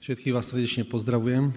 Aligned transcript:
Všetkých 0.00 0.32
vás 0.32 0.48
srdečne 0.48 0.88
pozdravujem. 0.88 1.52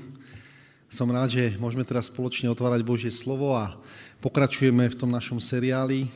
Som 0.92 1.16
rád, 1.16 1.32
že 1.32 1.56
môžeme 1.64 1.88
teraz 1.88 2.12
spoločne 2.12 2.52
otvárať 2.52 2.84
Božie 2.84 3.08
slovo 3.08 3.56
a 3.56 3.80
pokračujeme 4.20 4.84
v 4.92 5.00
tom 5.00 5.08
našom 5.08 5.40
seriáli. 5.40 6.04
E, 6.04 6.08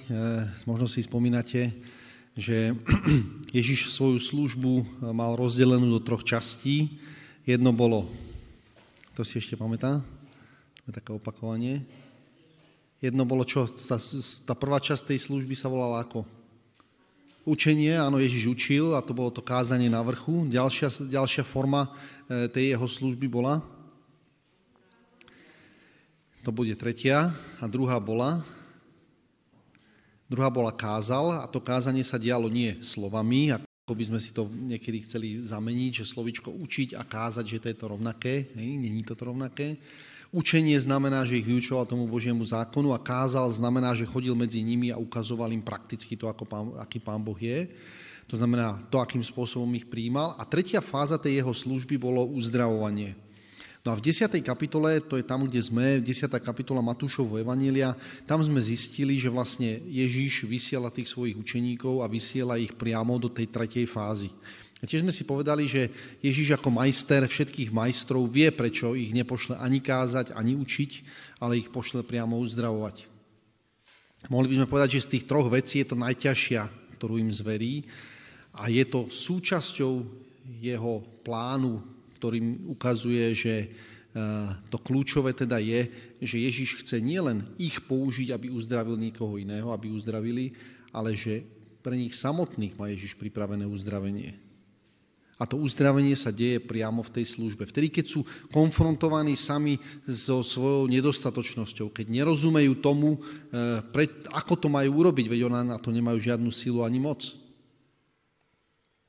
možno 0.67 0.91
si 0.91 0.99
spomínate, 1.07 1.71
že 2.35 2.75
Ježiš 3.55 3.95
svoju 3.95 4.19
službu 4.19 5.07
mal 5.15 5.39
rozdelenú 5.39 5.87
do 5.87 6.03
troch 6.03 6.19
častí. 6.27 6.99
Jedno 7.47 7.71
bolo, 7.71 8.11
to 9.15 9.23
si 9.23 9.39
ešte 9.39 9.55
pamätá? 9.55 10.03
To 10.83 10.85
je 10.91 10.99
také 10.99 11.15
opakovanie. 11.15 11.87
Jedno 12.99 13.23
bolo 13.23 13.47
čo? 13.47 13.71
Tá, 13.71 13.95
tá 14.43 14.51
prvá 14.51 14.83
časť 14.83 15.15
tej 15.15 15.31
služby 15.31 15.55
sa 15.55 15.71
volala 15.71 16.03
ako? 16.03 16.27
Učenie, 17.47 17.95
áno, 17.95 18.19
Ježiš 18.19 18.51
učil 18.51 18.91
a 18.91 18.99
to 18.99 19.15
bolo 19.15 19.31
to 19.31 19.39
kázanie 19.39 19.87
na 19.87 20.03
vrchu. 20.03 20.43
Ďalšia, 20.51 21.07
ďalšia 21.07 21.47
forma 21.47 21.87
e, 22.27 22.51
tej 22.51 22.75
jeho 22.75 22.83
služby 22.83 23.31
bola, 23.31 23.63
to 26.43 26.51
bude 26.51 26.75
tretia. 26.75 27.31
A 27.63 27.65
druhá 27.71 27.95
bola, 28.03 28.43
druhá 30.27 30.51
bola 30.51 30.75
kázal 30.75 31.39
a 31.39 31.47
to 31.47 31.63
kázanie 31.63 32.03
sa 32.03 32.19
dialo 32.19 32.51
nie 32.51 32.75
slovami, 32.83 33.55
ako 33.55 33.93
by 33.95 34.03
sme 34.03 34.19
si 34.19 34.35
to 34.35 34.51
niekedy 34.51 34.99
chceli 35.07 35.39
zameniť, 35.39 36.03
že 36.03 36.11
slovičko 36.11 36.51
učiť 36.51 36.99
a 36.99 37.07
kázať, 37.07 37.45
že 37.47 37.59
to 37.63 37.67
je 37.71 37.77
to 37.79 37.85
rovnaké, 37.87 38.51
není 38.59 39.03
to 39.07 39.15
to 39.15 39.23
rovnaké, 39.23 39.79
Učenie 40.35 40.75
znamená, 40.75 41.23
že 41.23 41.39
ich 41.39 41.47
vyučoval 41.47 41.87
tomu 41.87 42.03
Božiemu 42.03 42.43
zákonu 42.43 42.91
a 42.91 42.99
kázal 42.99 43.47
znamená, 43.47 43.95
že 43.95 44.03
chodil 44.03 44.35
medzi 44.35 44.59
nimi 44.59 44.91
a 44.91 44.99
ukazoval 44.99 45.55
im 45.55 45.63
prakticky 45.63 46.19
to, 46.19 46.27
ako 46.27 46.43
pán, 46.43 46.65
aký 46.83 46.99
pán 46.99 47.23
Boh 47.23 47.39
je. 47.39 47.71
To 48.27 48.35
znamená 48.35 48.83
to, 48.91 48.99
akým 48.99 49.23
spôsobom 49.23 49.71
ich 49.79 49.87
príjmal. 49.87 50.35
A 50.35 50.43
tretia 50.43 50.83
fáza 50.83 51.15
tej 51.15 51.39
jeho 51.39 51.53
služby 51.55 51.95
bolo 51.95 52.27
uzdravovanie. 52.27 53.15
No 53.87 53.95
a 53.95 53.99
v 54.03 54.11
10. 54.11 54.27
kapitole, 54.43 54.99
to 54.99 55.15
je 55.15 55.23
tam, 55.23 55.47
kde 55.47 55.63
sme, 55.63 56.03
10. 56.03 56.27
kapitola 56.43 56.83
Matúšovho 56.83 57.39
Evanília, 57.39 57.95
tam 58.27 58.43
sme 58.43 58.59
zistili, 58.59 59.15
že 59.15 59.31
vlastne 59.31 59.79
Ježíš 59.87 60.43
vysiela 60.43 60.91
tých 60.91 61.07
svojich 61.07 61.39
učeníkov 61.39 62.03
a 62.03 62.11
vysiela 62.11 62.59
ich 62.59 62.75
priamo 62.75 63.15
do 63.15 63.31
tej 63.31 63.47
tretej 63.47 63.87
fázy. 63.87 64.27
A 64.77 64.85
tiež 64.85 65.01
sme 65.01 65.09
si 65.09 65.25
povedali, 65.25 65.65
že 65.65 65.89
Ježíš 66.21 66.53
ako 66.53 66.69
majster 66.69 67.25
všetkých 67.25 67.73
majstrov 67.73 68.29
vie, 68.29 68.53
prečo 68.53 68.93
ich 68.93 69.09
nepošle 69.09 69.57
ani 69.57 69.81
kázať, 69.81 70.37
ani 70.37 70.53
učiť, 70.53 70.91
ale 71.41 71.57
ich 71.57 71.73
pošle 71.73 72.05
priamo 72.05 72.37
uzdravovať. 72.37 73.09
Mohli 74.29 74.47
by 74.53 74.55
sme 74.61 74.69
povedať, 74.69 74.89
že 74.97 75.05
z 75.05 75.11
tých 75.17 75.27
troch 75.29 75.49
vecí 75.49 75.81
je 75.81 75.89
to 75.89 75.97
najťažšia, 75.97 76.61
ktorú 76.97 77.17
im 77.17 77.33
zverí 77.33 77.89
a 78.53 78.69
je 78.69 78.85
to 78.85 79.09
súčasťou 79.09 79.93
jeho 80.61 80.93
plánu, 81.25 81.81
ktorým 82.17 82.69
ukazuje, 82.73 83.33
že 83.33 83.55
e, 83.61 83.67
to 84.73 84.77
kľúčové 84.81 85.37
teda 85.37 85.61
je, 85.61 85.85
že 86.21 86.41
Ježiš 86.41 86.81
chce 86.81 86.97
nielen 86.97 87.45
ich 87.61 87.77
použiť, 87.85 88.33
aby 88.33 88.49
uzdravil 88.49 88.97
niekoho 88.97 89.37
iného, 89.37 89.69
aby 89.69 89.93
uzdravili, 89.93 90.53
ale 90.89 91.13
že 91.13 91.45
pre 91.85 91.93
nich 91.93 92.17
samotných 92.17 92.73
má 92.73 92.89
Ježiš 92.89 93.13
pripravené 93.21 93.69
uzdravenie. 93.69 94.46
A 95.37 95.45
to 95.45 95.61
uzdravenie 95.61 96.17
sa 96.17 96.33
deje 96.33 96.57
priamo 96.57 97.05
v 97.05 97.21
tej 97.21 97.37
službe. 97.37 97.69
Vtedy, 97.69 97.93
keď 97.93 98.05
sú 98.09 98.25
konfrontovaní 98.49 99.37
sami 99.37 99.77
so 100.09 100.41
svojou 100.41 100.89
nedostatočnosťou, 100.89 101.93
keď 101.93 102.09
nerozumejú 102.09 102.81
tomu, 102.81 103.21
eh, 103.53 104.09
ako 104.33 104.53
to 104.57 104.67
majú 104.67 105.05
urobiť, 105.05 105.29
veď 105.29 105.45
ona 105.45 105.61
na 105.61 105.77
to 105.77 105.93
nemajú 105.93 106.17
žiadnu 106.17 106.49
silu 106.49 106.81
ani 106.81 106.97
moc. 106.97 107.21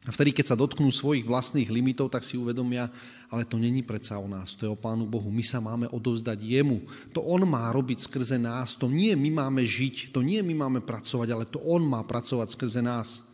A 0.05 0.13
vtedy, 0.13 0.31
keď 0.31 0.53
sa 0.53 0.61
dotknú 0.61 0.89
svojich 0.93 1.25
vlastných 1.25 1.73
limitov, 1.73 2.13
tak 2.13 2.23
si 2.23 2.37
uvedomia, 2.37 2.93
ale 3.33 3.49
to 3.49 3.59
není 3.59 3.81
predsa 3.83 4.21
o 4.21 4.29
nás, 4.29 4.55
to 4.55 4.69
je 4.69 4.71
o 4.71 4.79
Pánu 4.79 5.09
Bohu. 5.09 5.33
My 5.33 5.43
sa 5.43 5.59
máme 5.59 5.89
odovzdať 5.91 6.39
jemu. 6.45 6.85
To 7.17 7.25
On 7.25 7.43
má 7.49 7.67
robiť 7.73 8.05
skrze 8.05 8.37
nás, 8.39 8.77
to 8.77 8.87
nie 8.87 9.17
my 9.17 9.33
máme 9.33 9.65
žiť, 9.65 10.13
to 10.15 10.21
nie 10.21 10.45
my 10.45 10.55
máme 10.55 10.81
pracovať, 10.85 11.29
ale 11.33 11.45
to 11.49 11.59
On 11.65 11.83
má 11.83 12.05
pracovať 12.05 12.53
skrze 12.53 12.81
nás. 12.85 13.33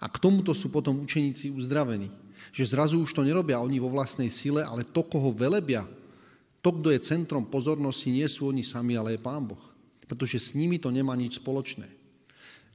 A 0.00 0.08
k 0.08 0.16
tomuto 0.16 0.56
sú 0.56 0.72
potom 0.72 1.02
učeníci 1.02 1.52
uzdravení 1.52 2.25
že 2.50 2.68
zrazu 2.68 3.00
už 3.02 3.14
to 3.14 3.22
nerobia 3.26 3.62
oni 3.62 3.78
vo 3.78 3.90
vlastnej 3.90 4.30
sile, 4.30 4.62
ale 4.62 4.86
to, 4.86 5.02
koho 5.06 5.30
velebia, 5.32 5.86
to, 6.66 6.74
kto 6.74 6.90
je 6.90 6.98
centrom 6.98 7.46
pozornosti, 7.46 8.10
nie 8.10 8.26
sú 8.26 8.50
oni 8.50 8.66
sami, 8.66 8.98
ale 8.98 9.14
je 9.14 9.22
Pán 9.22 9.46
Boh. 9.46 9.62
Pretože 10.10 10.38
s 10.42 10.58
nimi 10.58 10.82
to 10.82 10.90
nemá 10.90 11.14
nič 11.14 11.38
spoločné. 11.38 11.86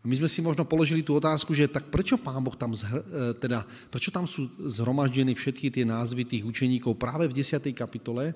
A 0.01 0.09
my 0.09 0.15
sme 0.17 0.31
si 0.31 0.41
možno 0.41 0.65
položili 0.65 1.05
tú 1.05 1.13
otázku, 1.13 1.53
že 1.53 1.69
tak 1.69 1.93
prečo 1.93 2.15
Pán 2.17 2.41
Boh 2.41 2.55
tam, 2.57 2.73
zhr, 2.73 3.03
e, 3.03 3.03
teda, 3.37 3.61
prečo 3.91 4.09
tam 4.09 4.25
sú 4.25 4.49
zhromaždené 4.63 5.35
všetky 5.35 5.69
tie 5.69 5.85
názvy 5.85 6.25
tých 6.25 6.43
učeníkov 6.47 6.97
práve 6.97 7.27
v 7.29 7.37
10. 7.37 7.69
kapitole, 7.75 8.33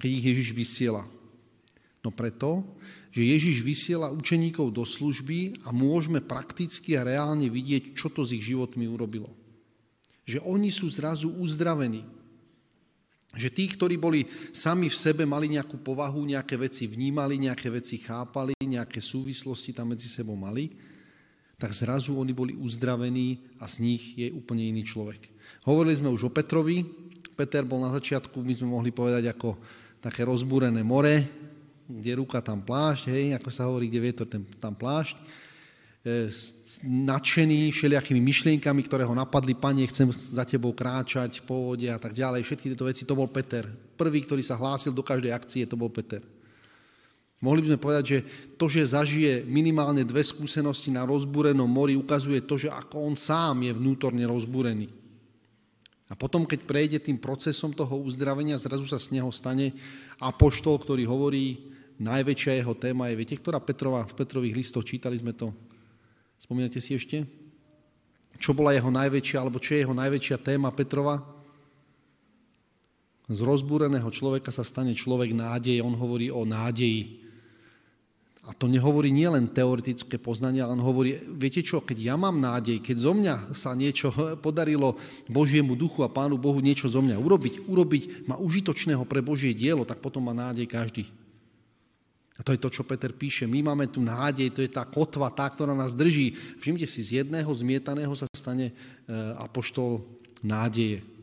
keď 0.00 0.08
ich 0.08 0.24
Ježiš 0.30 0.48
vysiela? 0.56 1.04
No 2.00 2.08
preto, 2.08 2.64
že 3.12 3.20
Ježiš 3.20 3.60
vysiela 3.60 4.14
učeníkov 4.14 4.72
do 4.72 4.86
služby 4.86 5.60
a 5.68 5.76
môžeme 5.76 6.24
prakticky 6.24 6.96
a 6.96 7.04
reálne 7.04 7.52
vidieť, 7.52 7.92
čo 7.92 8.08
to 8.08 8.24
s 8.24 8.32
ich 8.32 8.46
životmi 8.46 8.88
urobilo. 8.88 9.28
Že 10.24 10.40
oni 10.44 10.72
sú 10.72 10.88
zrazu 10.88 11.28
uzdravení. 11.36 12.04
Že 13.34 13.48
tí, 13.50 13.64
ktorí 13.66 13.98
boli 13.98 14.24
sami 14.54 14.86
v 14.86 14.96
sebe, 14.96 15.26
mali 15.26 15.50
nejakú 15.50 15.82
povahu, 15.82 16.22
nejaké 16.22 16.54
veci 16.54 16.86
vnímali, 16.86 17.36
nejaké 17.42 17.66
veci 17.68 17.98
chápali, 17.98 18.54
nejaké 18.62 19.02
súvislosti 19.02 19.74
tam 19.74 19.90
medzi 19.90 20.06
sebou 20.06 20.38
mali, 20.38 20.70
tak 21.58 21.74
zrazu 21.74 22.14
oni 22.14 22.30
boli 22.30 22.54
uzdravení 22.54 23.42
a 23.58 23.66
z 23.66 23.74
nich 23.82 24.02
je 24.14 24.30
úplne 24.30 24.62
iný 24.62 24.86
človek. 24.86 25.30
Hovorili 25.66 25.98
sme 25.98 26.12
už 26.14 26.28
o 26.28 26.34
Petrovi. 26.34 26.86
Peter 27.34 27.66
bol 27.66 27.82
na 27.82 27.90
začiatku, 27.90 28.38
my 28.38 28.54
sme 28.54 28.70
mohli 28.70 28.94
povedať, 28.94 29.26
ako 29.26 29.58
také 29.98 30.22
rozbúrené 30.22 30.86
more, 30.86 31.26
kde 31.90 32.12
ruka 32.22 32.38
tam 32.38 32.62
plášť, 32.62 33.10
hej, 33.10 33.26
ako 33.34 33.48
sa 33.50 33.66
hovorí, 33.66 33.90
kde 33.90 34.00
vietor 34.04 34.26
ten, 34.30 34.46
tam 34.62 34.78
plášť. 34.78 35.18
E, 36.04 36.28
nadšený 36.84 37.72
všelijakými 37.72 38.20
myšlienkami, 38.20 38.84
ktoré 38.84 39.08
ho 39.08 39.16
napadli, 39.16 39.56
Pane, 39.56 39.88
chcem 39.88 40.12
za 40.12 40.44
tebou 40.44 40.76
kráčať 40.76 41.40
po 41.48 41.72
vode 41.72 41.88
a 41.88 41.96
tak 41.96 42.12
ďalej. 42.12 42.44
Všetky 42.44 42.68
tieto 42.68 42.84
veci, 42.84 43.08
to 43.08 43.16
bol 43.16 43.24
Peter. 43.32 43.64
Prvý, 43.96 44.20
ktorý 44.20 44.44
sa 44.44 44.60
hlásil 44.60 44.92
do 44.92 45.00
každej 45.00 45.32
akcie, 45.32 45.64
to 45.64 45.80
bol 45.80 45.88
Peter. 45.88 46.20
Mohli 47.40 47.60
by 47.64 47.68
sme 47.72 47.80
povedať, 47.80 48.04
že 48.04 48.18
to, 48.60 48.68
že 48.68 48.92
zažije 48.92 49.48
minimálne 49.48 50.04
dve 50.04 50.20
skúsenosti 50.20 50.92
na 50.92 51.08
rozbúrenom 51.08 51.68
mori, 51.68 51.96
ukazuje 51.96 52.44
to, 52.44 52.60
že 52.60 52.68
ako 52.68 53.08
on 53.08 53.16
sám 53.16 53.64
je 53.64 53.72
vnútorne 53.72 54.28
rozbúrený. 54.28 54.92
A 56.12 56.16
potom, 56.20 56.44
keď 56.44 56.68
prejde 56.68 56.98
tým 57.00 57.16
procesom 57.16 57.72
toho 57.72 57.96
uzdravenia, 57.96 58.60
zrazu 58.60 58.84
sa 58.84 59.00
z 59.00 59.16
neho 59.16 59.32
stane 59.32 59.72
apoštol, 60.20 60.76
ktorý 60.84 61.08
hovorí, 61.08 61.72
najväčšia 61.96 62.60
jeho 62.60 62.76
téma 62.76 63.08
je, 63.08 63.16
viete, 63.16 63.40
ktorá 63.40 63.56
Petrova, 63.56 64.04
v 64.04 64.16
Petrových 64.20 64.60
listoch, 64.60 64.84
čítali 64.84 65.16
sme 65.16 65.32
to, 65.32 65.48
Spomínate 66.44 66.76
si 66.76 66.92
ešte? 66.92 67.24
Čo 68.36 68.52
bola 68.52 68.76
jeho 68.76 68.92
najväčšia, 68.92 69.40
alebo 69.40 69.56
čo 69.56 69.72
je 69.72 69.88
jeho 69.88 69.96
najväčšia 69.96 70.44
téma 70.44 70.68
Petrova? 70.76 71.24
Z 73.24 73.40
rozbúreného 73.40 74.12
človeka 74.12 74.52
sa 74.52 74.60
stane 74.60 74.92
človek 74.92 75.32
nádeje. 75.32 75.80
On 75.80 75.96
hovorí 75.96 76.28
o 76.28 76.44
nádeji. 76.44 77.24
A 78.44 78.52
to 78.52 78.68
nehovorí 78.68 79.08
nielen 79.08 79.48
teoretické 79.48 80.20
poznanie, 80.20 80.60
ale 80.60 80.76
on 80.76 80.84
hovorí, 80.84 81.16
viete 81.32 81.64
čo, 81.64 81.80
keď 81.80 82.12
ja 82.12 82.14
mám 82.20 82.36
nádej, 82.36 82.84
keď 82.84 82.96
zo 83.00 83.16
mňa 83.16 83.56
sa 83.56 83.72
niečo 83.72 84.12
podarilo 84.44 85.00
Božiemu 85.32 85.72
duchu 85.72 86.04
a 86.04 86.12
Pánu 86.12 86.36
Bohu 86.36 86.60
niečo 86.60 86.92
zo 86.92 87.00
mňa 87.00 87.16
urobiť, 87.16 87.64
urobiť 87.64 88.28
ma 88.28 88.36
užitočného 88.36 89.08
pre 89.08 89.24
Božie 89.24 89.56
dielo, 89.56 89.88
tak 89.88 90.04
potom 90.04 90.28
má 90.28 90.36
nádej 90.36 90.68
každý. 90.68 91.08
A 92.34 92.42
to 92.42 92.50
je 92.50 92.58
to, 92.58 92.66
čo 92.66 92.82
Peter 92.82 93.14
píše. 93.14 93.46
My 93.46 93.62
máme 93.62 93.86
tu 93.86 94.02
nádej, 94.02 94.50
to 94.50 94.58
je 94.58 94.70
tá 94.70 94.82
kotva, 94.82 95.30
tá, 95.30 95.46
ktorá 95.46 95.70
nás 95.70 95.94
drží. 95.94 96.34
Všimte 96.58 96.82
si, 96.90 96.98
z 96.98 97.22
jedného 97.22 97.46
zmietaného 97.46 98.10
sa 98.18 98.26
stane 98.34 98.70
e, 98.70 98.74
apoštol 99.38 100.02
nádeje. 100.42 101.14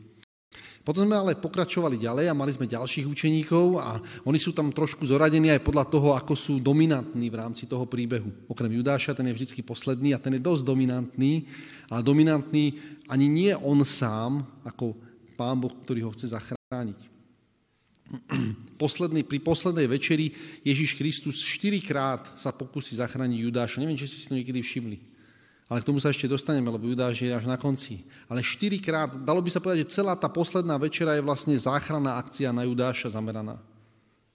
Potom 0.82 1.06
sme 1.06 1.14
ale 1.14 1.38
pokračovali 1.38 1.94
ďalej 1.94 2.26
a 2.26 2.34
mali 2.34 2.50
sme 2.50 2.66
ďalších 2.66 3.06
učeníkov 3.06 3.78
a 3.78 4.02
oni 4.26 4.34
sú 4.40 4.50
tam 4.50 4.74
trošku 4.74 5.06
zoradení 5.06 5.54
aj 5.54 5.62
podľa 5.62 5.86
toho, 5.86 6.08
ako 6.18 6.34
sú 6.34 6.58
dominantní 6.58 7.30
v 7.30 7.38
rámci 7.38 7.70
toho 7.70 7.86
príbehu. 7.86 8.50
Okrem 8.50 8.72
Judáša, 8.82 9.14
ten 9.14 9.30
je 9.30 9.36
vždy 9.38 9.62
posledný 9.62 10.10
a 10.10 10.18
ten 10.18 10.34
je 10.34 10.42
dosť 10.42 10.66
dominantný, 10.66 11.46
ale 11.86 12.02
dominantný 12.02 12.74
ani 13.06 13.30
nie 13.30 13.54
on 13.54 13.86
sám, 13.86 14.42
ako 14.66 14.98
pán 15.38 15.62
Boh, 15.62 15.70
ktorý 15.70 16.02
ho 16.02 16.14
chce 16.18 16.34
zachrániť. 16.34 17.11
Posledný, 18.82 19.24
pri 19.24 19.40
poslednej 19.40 19.88
večeri 19.88 20.32
Ježiš 20.62 21.00
Kristus 21.00 21.40
štyrikrát 21.40 22.36
sa 22.36 22.52
pokusí 22.52 22.96
zachrániť 23.00 23.38
Judáša. 23.48 23.80
Neviem, 23.80 23.96
či 23.96 24.08
ste 24.08 24.18
si 24.20 24.28
to 24.28 24.38
niekedy 24.38 24.60
všimli. 24.60 24.98
Ale 25.72 25.80
k 25.80 25.88
tomu 25.88 25.96
sa 25.96 26.12
ešte 26.12 26.28
dostaneme, 26.28 26.68
lebo 26.68 26.84
Judáš 26.84 27.24
je 27.24 27.32
až 27.32 27.48
na 27.48 27.56
konci. 27.56 28.04
Ale 28.28 28.44
štyrikrát, 28.44 29.16
dalo 29.24 29.40
by 29.40 29.48
sa 29.48 29.62
povedať, 29.62 29.88
že 29.88 30.02
celá 30.02 30.12
tá 30.12 30.28
posledná 30.28 30.76
večera 30.76 31.16
je 31.16 31.24
vlastne 31.24 31.56
záchranná 31.56 32.20
akcia 32.20 32.52
na 32.52 32.68
Judáša 32.68 33.16
zameraná. 33.16 33.56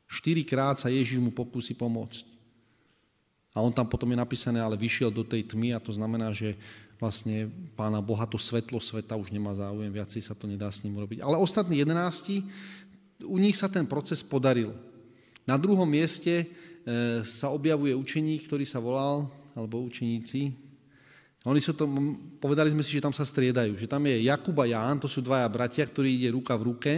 Štyrikrát 0.09 0.81
sa 0.81 0.89
Ježiš 0.89 1.21
mu 1.21 1.29
pokusí 1.29 1.77
pomôcť. 1.77 2.25
A 3.53 3.61
on 3.61 3.73
tam 3.73 3.89
potom 3.89 4.09
je 4.09 4.17
napísané, 4.17 4.61
ale 4.61 4.77
vyšiel 4.77 5.09
do 5.09 5.25
tej 5.25 5.45
tmy 5.45 5.73
a 5.73 5.81
to 5.81 5.89
znamená, 5.89 6.29
že 6.29 6.57
vlastne 6.97 7.49
pána 7.77 8.01
Boha, 8.01 8.25
to 8.25 8.41
svetlo 8.41 8.81
sveta 8.81 9.13
už 9.13 9.29
nemá 9.29 9.53
záujem, 9.53 9.89
viacej 9.93 10.21
sa 10.25 10.33
to 10.33 10.49
nedá 10.49 10.69
s 10.69 10.81
ním 10.81 10.97
urobiť. 10.97 11.21
Ale 11.21 11.37
ostatní 11.37 11.81
jedenácti, 11.81 12.41
u 13.25 13.37
nich 13.41 13.57
sa 13.57 13.71
ten 13.71 13.87
proces 13.89 14.21
podaril. 14.21 14.75
Na 15.47 15.57
druhom 15.57 15.87
mieste 15.87 16.43
e, 16.43 16.45
sa 17.23 17.49
objavuje 17.49 17.95
učeník, 17.95 18.45
ktorý 18.45 18.65
sa 18.67 18.83
volal, 18.83 19.31
alebo 19.57 19.81
učeníci, 19.81 20.67
oni 21.47 21.63
sú 21.63 21.71
to, 21.71 21.87
povedali 22.43 22.67
sme 22.75 22.83
si, 22.83 22.91
že 22.91 22.99
tam 22.99 23.15
sa 23.15 23.23
striedajú, 23.23 23.79
že 23.79 23.87
tam 23.87 24.03
je 24.03 24.27
Jakub 24.27 24.57
a 24.59 24.67
Ján, 24.67 24.99
to 24.99 25.07
sú 25.07 25.23
dvaja 25.23 25.47
bratia, 25.47 25.87
ktorí 25.87 26.19
ide 26.19 26.35
ruka 26.35 26.51
v 26.59 26.75
ruke 26.75 26.93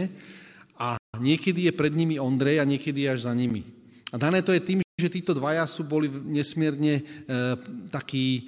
a 0.74 0.98
niekedy 1.22 1.70
je 1.70 1.72
pred 1.72 1.94
nimi 1.94 2.18
Ondrej 2.18 2.58
a 2.58 2.66
niekedy 2.66 3.06
až 3.06 3.30
za 3.30 3.32
nimi. 3.36 3.62
A 4.10 4.18
dané 4.18 4.42
to 4.42 4.50
je 4.50 4.58
tým, 4.58 4.82
že 5.00 5.08
títo 5.08 5.32
dvaja 5.32 5.64
sú 5.64 5.88
boli 5.88 6.12
nesmierne 6.12 7.00
e, 7.00 7.02
takí 7.88 8.24
e, 8.36 8.40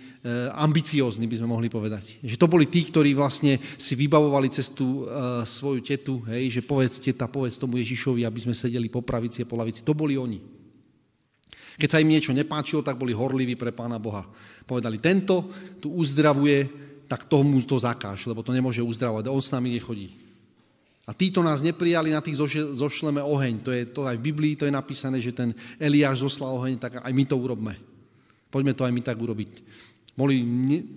ambiciózni, 0.52 1.24
by 1.24 1.40
sme 1.40 1.48
mohli 1.48 1.72
povedať. 1.72 2.20
Že 2.20 2.36
to 2.36 2.46
boli 2.46 2.68
tí, 2.68 2.84
ktorí 2.84 3.16
vlastne 3.16 3.56
si 3.80 3.96
vybavovali 3.96 4.52
cestu 4.52 5.08
e, 5.08 5.42
svoju 5.48 5.80
tetu, 5.80 6.20
hej, 6.28 6.60
že 6.60 6.62
povedz 6.62 7.00
teta, 7.00 7.26
povedz 7.26 7.56
tomu 7.56 7.80
Ježišovi, 7.80 8.28
aby 8.28 8.38
sme 8.38 8.52
sedeli 8.52 8.92
po 8.92 9.00
pravici 9.00 9.42
a 9.42 9.48
po 9.48 9.56
lavici. 9.56 9.80
To 9.82 9.96
boli 9.96 10.20
oni. 10.20 10.38
Keď 11.80 11.88
sa 11.88 12.00
im 12.04 12.12
niečo 12.12 12.36
nepáčilo, 12.36 12.84
tak 12.84 13.00
boli 13.00 13.16
horliví 13.16 13.56
pre 13.56 13.72
Pána 13.72 13.96
Boha. 13.96 14.28
Povedali, 14.68 15.00
tento 15.00 15.48
tu 15.80 15.96
uzdravuje, 15.96 16.68
tak 17.08 17.26
tomu 17.26 17.58
to 17.64 17.80
zakáž, 17.80 18.28
lebo 18.28 18.44
to 18.44 18.54
nemôže 18.54 18.84
uzdravovať, 18.84 19.26
on 19.28 19.42
s 19.42 19.52
nami 19.52 19.74
nechodí. 19.74 20.21
A 21.12 21.16
títo 21.20 21.44
nás 21.44 21.60
neprijali, 21.60 22.08
na 22.08 22.24
tých 22.24 22.40
zošleme 22.72 23.20
oheň. 23.20 23.60
To 23.60 23.68
je 23.68 23.84
to 23.84 24.08
aj 24.08 24.16
v 24.16 24.32
Biblii, 24.32 24.56
to 24.56 24.64
je 24.64 24.72
napísané, 24.72 25.20
že 25.20 25.36
ten 25.36 25.52
Eliáš 25.76 26.24
zoslal 26.24 26.56
oheň, 26.56 26.80
tak 26.80 27.04
aj 27.04 27.12
my 27.12 27.24
to 27.28 27.36
urobme. 27.36 27.76
Poďme 28.48 28.72
to 28.72 28.88
aj 28.88 28.96
my 28.96 29.04
tak 29.04 29.20
urobiť. 29.20 29.60
Boli 30.16 30.40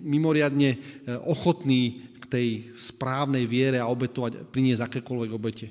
mimoriadne 0.08 0.72
e, 0.72 0.78
ochotní 1.20 2.00
k 2.16 2.24
tej 2.32 2.48
správnej 2.80 3.44
viere 3.44 3.76
a 3.76 3.92
obetovať, 3.92 4.48
priniesť 4.48 4.88
akékoľvek 4.88 5.30
obete. 5.36 5.68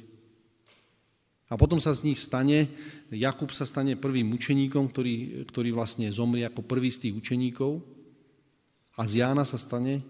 A 1.50 1.58
potom 1.58 1.82
sa 1.82 1.90
z 1.98 2.06
nich 2.06 2.22
stane, 2.22 2.70
Jakub 3.10 3.50
sa 3.50 3.66
stane 3.66 3.98
prvým 3.98 4.30
učeníkom, 4.30 4.94
ktorý, 4.94 5.46
ktorý 5.50 5.74
vlastne 5.74 6.06
zomrie 6.14 6.46
ako 6.46 6.62
prvý 6.62 6.94
z 6.94 7.10
tých 7.10 7.18
učeníkov. 7.18 7.82
A 8.94 9.10
z 9.10 9.26
Jána 9.26 9.42
sa 9.42 9.58
stane 9.58 10.06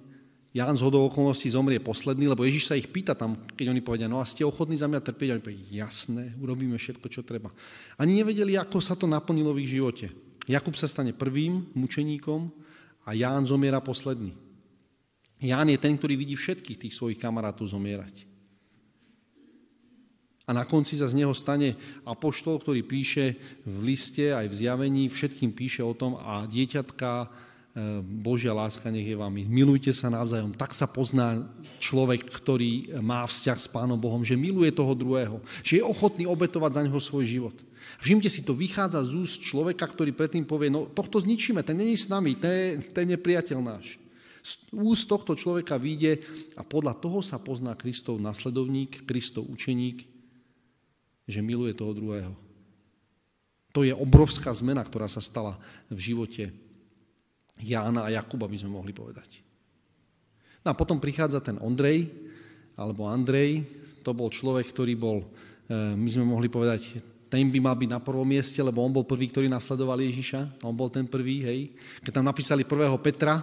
Ján 0.55 0.79
z 0.79 0.87
hodou 0.87 1.11
okolností 1.11 1.51
zomrie 1.51 1.83
posledný, 1.83 2.31
lebo 2.31 2.47
Ježiš 2.47 2.71
sa 2.71 2.79
ich 2.79 2.87
pýta 2.87 3.11
tam, 3.11 3.35
keď 3.59 3.75
oni 3.75 3.83
povedia, 3.83 4.07
no 4.07 4.23
a 4.23 4.25
ste 4.25 4.47
ochotní 4.47 4.79
za 4.79 4.87
mňa 4.87 5.03
trpieť? 5.03 5.27
A 5.27 5.35
oni 5.35 5.43
povedia, 5.43 5.83
jasné, 5.83 6.31
urobíme 6.39 6.79
všetko, 6.79 7.11
čo 7.11 7.27
treba. 7.27 7.51
Ani 7.99 8.15
nevedeli, 8.15 8.55
ako 8.55 8.79
sa 8.79 8.95
to 8.95 9.03
naplnilo 9.03 9.51
v 9.51 9.67
ich 9.67 9.75
živote. 9.75 10.15
Jakub 10.47 10.71
sa 10.79 10.87
stane 10.87 11.11
prvým 11.11 11.75
mučeníkom 11.75 12.47
a 13.03 13.11
Ján 13.11 13.43
zomiera 13.43 13.83
posledný. 13.83 14.31
Ján 15.43 15.67
je 15.67 15.75
ten, 15.75 15.99
ktorý 15.99 16.15
vidí 16.15 16.39
všetkých 16.39 16.87
tých 16.87 16.95
svojich 16.95 17.19
kamarátov 17.19 17.67
zomierať. 17.67 18.23
A 20.47 20.55
na 20.55 20.63
konci 20.63 20.95
sa 20.95 21.11
z 21.11 21.19
neho 21.19 21.35
stane 21.35 21.75
apoštol, 22.07 22.63
ktorý 22.63 22.87
píše 22.87 23.35
v 23.67 23.91
liste 23.91 24.31
aj 24.31 24.47
v 24.47 24.57
zjavení, 24.63 25.03
všetkým 25.11 25.51
píše 25.51 25.83
o 25.83 25.91
tom 25.91 26.15
a 26.15 26.47
dieťatka 26.47 27.43
Božia 28.07 28.55
láska 28.55 28.87
nech 28.87 29.03
je 29.03 29.19
vami. 29.19 29.43
Milujte 29.51 29.91
sa 29.91 30.07
navzájom. 30.07 30.55
Tak 30.55 30.71
sa 30.71 30.87
pozná 30.87 31.43
človek, 31.83 32.23
ktorý 32.23 32.95
má 33.03 33.27
vzťah 33.27 33.59
s 33.59 33.67
Pánom 33.67 33.99
Bohom, 33.99 34.23
že 34.23 34.39
miluje 34.39 34.71
toho 34.71 34.95
druhého, 34.95 35.43
že 35.59 35.79
je 35.79 35.83
ochotný 35.83 36.23
obetovať 36.23 36.71
za 36.71 36.81
neho 36.87 36.99
svoj 37.03 37.27
život. 37.27 37.55
Všimte 37.99 38.31
si, 38.31 38.47
to 38.47 38.55
vychádza 38.55 39.03
z 39.03 39.19
úst 39.19 39.43
človeka, 39.43 39.91
ktorý 39.91 40.15
predtým 40.15 40.47
povie, 40.47 40.71
no 40.71 40.87
tohto 40.87 41.19
zničíme, 41.19 41.67
ten 41.67 41.75
není 41.75 41.99
s 41.99 42.07
nami, 42.07 42.39
ten, 42.39 42.79
ten 42.95 43.11
je 43.11 43.19
priateľ 43.19 43.59
náš. 43.59 43.99
Z 44.39 44.71
úst 44.71 45.11
tohto 45.11 45.35
človeka 45.35 45.75
vyjde 45.75 46.23
a 46.55 46.63
podľa 46.63 46.95
toho 46.95 47.19
sa 47.19 47.43
pozná 47.43 47.75
Kristov 47.75 48.23
nasledovník, 48.23 49.03
Kristov 49.03 49.51
učeník, 49.51 50.07
že 51.27 51.43
miluje 51.43 51.75
toho 51.75 51.91
druhého. 51.91 52.31
To 53.75 53.83
je 53.83 53.91
obrovská 53.91 54.55
zmena, 54.55 54.79
ktorá 54.79 55.11
sa 55.11 55.19
stala 55.19 55.59
v 55.91 55.99
živote 55.99 56.55
Jána 57.61 58.07
a 58.07 58.13
Jakuba, 58.13 58.51
by 58.51 58.57
sme 58.59 58.75
mohli 58.75 58.91
povedať. 58.91 59.39
No 60.65 60.73
a 60.73 60.75
potom 60.75 60.99
prichádza 60.99 61.39
ten 61.39 61.61
Ondrej, 61.61 62.09
alebo 62.75 63.07
Andrej, 63.07 63.63
to 64.03 64.11
bol 64.11 64.27
človek, 64.27 64.69
ktorý 64.69 64.93
bol, 64.97 65.23
e, 65.69 65.95
my 65.95 66.09
sme 66.09 66.25
mohli 66.27 66.51
povedať, 66.51 66.99
ten 67.29 67.49
by 67.49 67.59
mal 67.59 67.75
byť 67.75 67.89
na 67.89 67.99
prvom 67.99 68.27
mieste, 68.27 68.61
lebo 68.61 68.85
on 68.85 68.93
bol 68.93 69.07
prvý, 69.07 69.27
ktorý 69.27 69.49
nasledoval 69.49 69.97
Ježiša. 69.97 70.61
On 70.63 70.75
bol 70.77 70.93
ten 70.93 71.09
prvý, 71.09 71.43
hej. 71.43 71.59
Keď 72.05 72.21
tam 72.21 72.25
napísali 72.25 72.63
prvého 72.63 72.95
Petra, 73.01 73.41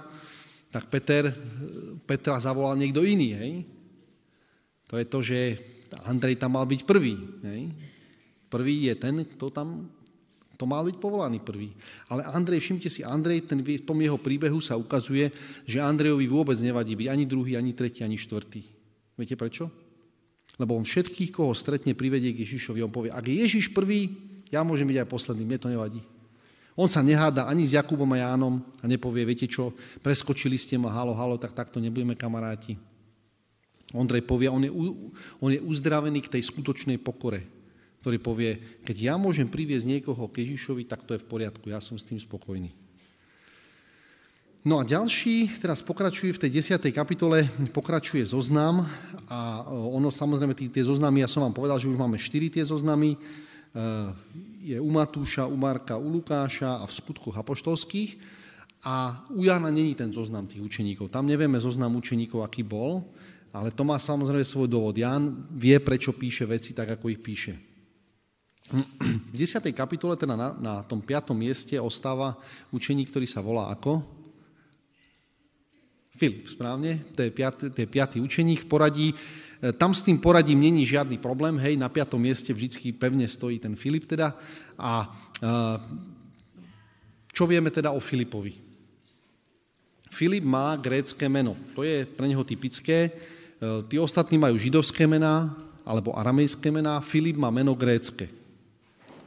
tak 0.73 0.89
Peter, 0.89 1.29
Petra 2.07 2.41
zavolal 2.41 2.79
niekto 2.79 3.05
iný, 3.05 3.37
hej. 3.37 3.53
To 4.89 4.97
je 4.97 5.07
to, 5.09 5.19
že 5.21 5.39
Andrej 6.09 6.41
tam 6.41 6.57
mal 6.57 6.65
byť 6.65 6.81
prvý, 6.89 7.17
hej. 7.45 7.63
Prvý 8.49 8.89
je 8.89 8.95
ten, 8.97 9.25
kto 9.25 9.49
tam 9.53 9.89
to 10.57 10.65
mal 10.69 10.85
byť 10.85 10.97
povolaný 11.01 11.41
prvý. 11.41 11.73
Ale 12.13 12.23
Andrej, 12.29 12.63
všimte 12.63 12.89
si, 12.93 13.01
Andrej, 13.03 13.49
ten, 13.49 13.61
v 13.65 13.83
tom 13.83 13.99
jeho 13.99 14.21
príbehu 14.21 14.61
sa 14.61 14.79
ukazuje, 14.79 15.33
že 15.65 15.83
Andrejovi 15.83 16.29
vôbec 16.29 16.59
nevadí 16.61 16.95
byť 16.95 17.09
ani 17.09 17.25
druhý, 17.25 17.57
ani 17.57 17.73
tretí, 17.73 18.05
ani 18.05 18.21
štvrtý. 18.21 18.63
Viete 19.17 19.35
prečo? 19.35 19.73
Lebo 20.61 20.77
on 20.77 20.85
všetkých, 20.85 21.33
koho 21.33 21.57
stretne, 21.57 21.97
privedie 21.97 22.37
k 22.37 22.45
Ježišovi. 22.45 22.85
On 22.85 22.93
povie, 22.93 23.11
ak 23.11 23.25
je 23.25 23.41
Ježiš 23.41 23.73
prvý, 23.73 24.13
ja 24.53 24.61
môžem 24.61 24.85
byť 24.85 24.99
aj 25.01 25.09
posledný, 25.09 25.45
mne 25.49 25.59
to 25.61 25.73
nevadí. 25.73 26.01
On 26.77 26.89
sa 26.89 27.05
neháda 27.05 27.49
ani 27.49 27.69
s 27.69 27.77
Jakubom 27.77 28.09
a 28.17 28.21
Jánom 28.21 28.61
a 28.81 28.85
nepovie, 28.89 29.29
viete 29.29 29.45
čo, 29.45 29.77
preskočili 30.01 30.57
ste 30.57 30.81
ma, 30.81 30.93
halo, 30.93 31.13
halo, 31.13 31.37
tak 31.37 31.53
takto 31.53 31.81
nebudeme 31.81 32.17
kamaráti. 32.17 32.77
Ondrej 33.93 34.25
povie, 34.25 34.49
on 34.49 34.65
je, 34.65 34.73
on 35.41 35.51
je 35.53 35.61
uzdravený 35.61 36.25
k 36.25 36.33
tej 36.39 36.43
skutočnej 36.49 36.97
pokore 36.97 37.62
ktorý 38.03 38.19
povie, 38.19 38.83
keď 38.83 38.97
ja 38.99 39.15
môžem 39.15 39.47
priviesť 39.47 39.87
niekoho 39.87 40.27
k 40.27 40.43
Ježišovi, 40.43 40.91
tak 40.91 41.07
to 41.07 41.15
je 41.15 41.23
v 41.23 41.31
poriadku, 41.31 41.71
ja 41.71 41.79
som 41.79 41.95
s 41.95 42.03
tým 42.03 42.19
spokojný. 42.19 42.75
No 44.67 44.79
a 44.79 44.87
ďalší, 44.87 45.63
teraz 45.63 45.83
pokračuje 45.83 46.35
v 46.35 46.43
tej 46.47 46.51
10. 46.63 46.83
kapitole, 46.91 47.47
pokračuje 47.71 48.27
zoznam 48.27 48.87
a 49.31 49.71
ono 49.71 50.11
samozrejme 50.11 50.55
tie, 50.55 50.67
tie 50.67 50.83
zoznamy, 50.83 51.23
ja 51.23 51.31
som 51.31 51.47
vám 51.47 51.55
povedal, 51.55 51.79
že 51.79 51.91
už 51.91 51.99
máme 51.99 52.19
4 52.19 52.51
tie 52.51 52.63
zoznamy, 52.67 53.15
e, 53.15 53.19
je 54.67 54.79
u 54.79 54.91
Matúša, 54.91 55.47
u 55.47 55.55
Marka, 55.55 55.99
u 55.99 56.07
Lukáša 56.11 56.83
a 56.83 56.85
v 56.87 56.95
skutkoch 56.95 57.39
apoštolských 57.39 58.19
a 58.83 59.27
u 59.31 59.47
Jana 59.47 59.71
není 59.71 59.95
ten 59.95 60.11
zoznam 60.11 60.47
tých 60.47 60.63
učeníkov. 60.63 61.11
Tam 61.11 61.27
nevieme 61.27 61.59
zoznam 61.59 61.95
učeníkov, 61.99 62.43
aký 62.43 62.67
bol, 62.67 63.03
ale 63.55 63.75
to 63.75 63.87
má 63.87 63.99
samozrejme 63.99 64.47
svoj 64.47 64.71
dôvod. 64.71 64.95
Jan 64.95 65.47
vie, 65.55 65.79
prečo 65.83 66.15
píše 66.15 66.47
veci 66.47 66.75
tak, 66.75 66.99
ako 66.99 67.11
ich 67.11 67.23
píše. 67.23 67.72
V 68.73 69.37
10. 69.37 69.69
kapitole, 69.77 70.17
teda 70.17 70.33
na, 70.33 70.57
na 70.57 70.75
tom 70.81 71.05
5. 71.05 71.37
mieste, 71.37 71.77
ostáva 71.77 72.41
učeník, 72.73 73.13
ktorý 73.13 73.29
sa 73.29 73.45
volá 73.45 73.69
ako? 73.69 74.01
Filip, 76.17 76.49
správne? 76.49 77.05
To 77.13 77.21
je, 77.21 77.29
piatý, 77.29 77.69
to 77.69 77.79
je 77.85 77.89
piatý 77.89 78.17
učeník 78.25 78.65
v 78.65 78.71
poradí. 78.71 79.09
E, 79.13 79.17
tam 79.77 79.93
s 79.93 80.01
tým 80.01 80.17
poradím 80.17 80.65
není 80.65 80.89
žiadny 80.89 81.21
problém, 81.21 81.61
hej, 81.61 81.77
na 81.77 81.93
5. 81.93 82.17
mieste 82.17 82.49
vždy 82.53 82.97
pevne 82.97 83.29
stojí 83.29 83.61
ten 83.61 83.77
Filip 83.77 84.09
teda. 84.09 84.33
A 84.81 85.05
e, 85.05 85.49
čo 87.33 87.45
vieme 87.45 87.69
teda 87.69 87.93
o 87.93 88.01
Filipovi? 88.01 88.57
Filip 90.13 90.45
má 90.45 90.77
grécké 90.77 91.29
meno, 91.29 91.57
to 91.73 91.85
je 91.85 92.05
pre 92.05 92.25
neho 92.25 92.45
typické. 92.45 93.09
E, 93.09 93.11
tí 93.89 94.01
ostatní 94.01 94.41
majú 94.41 94.57
židovské 94.57 95.05
mená 95.05 95.53
alebo 95.85 96.17
aramejské 96.17 96.73
mená, 96.73 97.01
Filip 97.05 97.37
má 97.37 97.53
meno 97.53 97.77
grécké. 97.77 98.42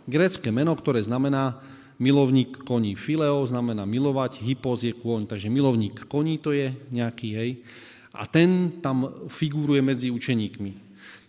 Grécké 0.06 0.54
meno, 0.54 0.78
ktoré 0.78 1.02
znamená 1.02 1.58
milovník 1.98 2.62
koní. 2.62 2.94
Fileo 2.94 3.42
znamená 3.46 3.90
milovať, 3.90 4.44
hypos 4.46 4.86
je 4.86 4.94
kôň, 4.94 5.26
takže 5.26 5.50
milovník 5.50 6.06
koní 6.06 6.38
to 6.38 6.54
je 6.54 6.70
nejaký, 6.94 7.30
hej. 7.34 7.52
A 8.16 8.30
ten 8.30 8.80
tam 8.80 9.12
figuruje 9.28 9.82
medzi 9.84 10.08
učeníkmi. 10.14 10.86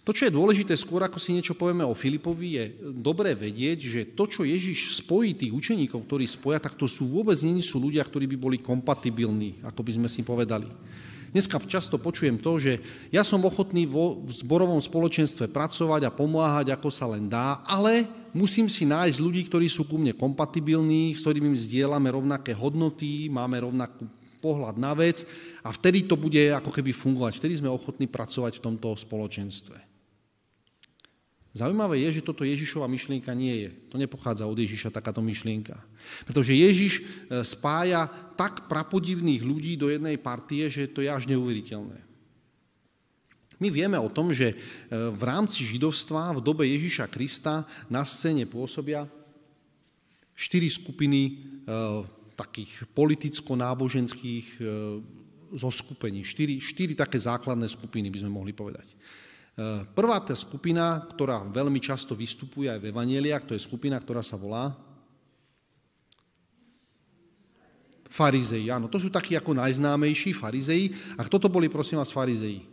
To, 0.06 0.14
čo 0.14 0.30
je 0.30 0.37
dôležité, 0.38 0.78
skôr 0.78 1.02
ako 1.02 1.18
si 1.18 1.35
niečo 1.35 1.59
povieme 1.59 1.83
o 1.83 1.90
Filipovi, 1.90 2.49
je 2.54 2.64
dobré 2.95 3.35
vedieť, 3.35 3.78
že 3.83 4.00
to, 4.14 4.30
čo 4.30 4.47
Ježiš 4.47 5.02
spojí 5.02 5.35
tých 5.35 5.50
učeníkov, 5.50 6.06
ktorí 6.06 6.30
spoja, 6.30 6.62
tak 6.62 6.78
to 6.78 6.87
sú 6.87 7.11
vôbec 7.11 7.35
nie 7.42 7.59
sú 7.59 7.83
ľudia, 7.83 8.06
ktorí 8.06 8.30
by 8.30 8.38
boli 8.38 8.59
kompatibilní, 8.62 9.66
ako 9.66 9.83
by 9.83 9.92
sme 9.99 10.06
si 10.06 10.23
povedali. 10.23 10.71
Dneska 11.30 11.62
často 11.66 11.97
počujem 11.99 12.38
to, 12.38 12.59
že 12.59 12.78
ja 13.14 13.26
som 13.26 13.42
ochotný 13.42 13.87
vo 13.87 14.18
v 14.23 14.30
zborovom 14.30 14.78
spoločenstve 14.83 15.50
pracovať 15.50 16.06
a 16.06 16.14
pomáhať, 16.14 16.75
ako 16.75 16.88
sa 16.90 17.06
len 17.11 17.30
dá, 17.30 17.62
ale 17.66 18.06
musím 18.35 18.66
si 18.66 18.85
nájsť 18.85 19.18
ľudí, 19.23 19.47
ktorí 19.47 19.66
sú 19.71 19.87
ku 19.87 19.97
mne 19.97 20.14
kompatibilní, 20.14 21.14
s 21.14 21.23
ktorými 21.23 21.54
zdieľame 21.54 22.11
rovnaké 22.11 22.52
hodnoty, 22.52 23.30
máme 23.30 23.62
rovnaký 23.62 24.06
pohľad 24.42 24.76
na 24.78 24.92
vec 24.92 25.25
a 25.64 25.73
vtedy 25.73 26.04
to 26.04 26.14
bude 26.14 26.38
ako 26.52 26.71
keby 26.71 26.92
fungovať. 26.92 27.40
Vtedy 27.40 27.59
sme 27.59 27.73
ochotní 27.73 28.06
pracovať 28.06 28.61
v 28.61 28.64
tomto 28.64 28.95
spoločenstve. 28.95 29.86
Zaujímavé 31.56 32.04
je, 32.04 32.20
že 32.20 32.26
toto 32.26 32.44
Ježišova 32.44 32.84
myšlienka 32.84 33.32
nie 33.32 33.64
je. 33.64 33.70
To 33.88 33.96
nepochádza 33.96 34.44
od 34.44 34.60
Ježiša 34.60 34.92
takáto 34.92 35.25
myšlienka. 35.25 35.72
Pretože 36.28 36.52
Ježiš 36.52 37.00
e, 37.00 37.02
spája 37.40 38.12
tak 38.36 38.68
prapodivných 38.68 39.40
ľudí 39.40 39.80
do 39.80 39.88
jednej 39.88 40.20
partie, 40.20 40.68
že 40.68 40.84
to 40.84 41.00
je 41.00 41.08
až 41.08 41.25
neuveriteľné. 41.25 41.96
My 43.56 43.72
vieme 43.72 43.96
o 43.96 44.12
tom, 44.12 44.36
že 44.36 44.52
e, 44.52 44.56
v 44.92 45.22
rámci 45.25 45.64
židovstva 45.64 46.36
v 46.36 46.44
dobe 46.44 46.68
Ježiša 46.68 47.08
Krista 47.08 47.64
na 47.88 48.04
scéne 48.04 48.44
pôsobia 48.44 49.08
štyri 50.36 50.68
skupiny 50.68 51.20
e, 51.25 51.32
takých 52.36 52.84
politicko-náboženských 52.92 54.60
zoskupení. 55.56 56.20
Štyri, 56.20 56.60
štyri 56.60 56.92
také 56.92 57.16
základné 57.16 57.64
skupiny 57.64 58.12
by 58.12 58.20
sme 58.20 58.36
mohli 58.36 58.52
povedať. 58.52 58.92
Prvá 59.96 60.20
tá 60.20 60.36
skupina, 60.36 61.00
ktorá 61.08 61.40
veľmi 61.48 61.80
často 61.80 62.12
vystupuje 62.12 62.68
aj 62.68 62.76
v 62.76 62.92
Evangeliách, 62.92 63.48
to 63.48 63.56
je 63.56 63.64
skupina, 63.64 63.96
ktorá 63.96 64.20
sa 64.20 64.36
volá 64.36 64.76
farizei. 68.16 68.72
Áno, 68.72 68.88
to 68.88 68.96
sú 68.96 69.12
takí 69.12 69.36
ako 69.36 69.52
najznámejší 69.52 70.32
farizei. 70.32 70.88
A 71.20 71.25
kto 71.28 71.36
to 71.36 71.48
boli, 71.52 71.68
prosím 71.68 72.00
vás, 72.00 72.08
farizei? 72.08 72.64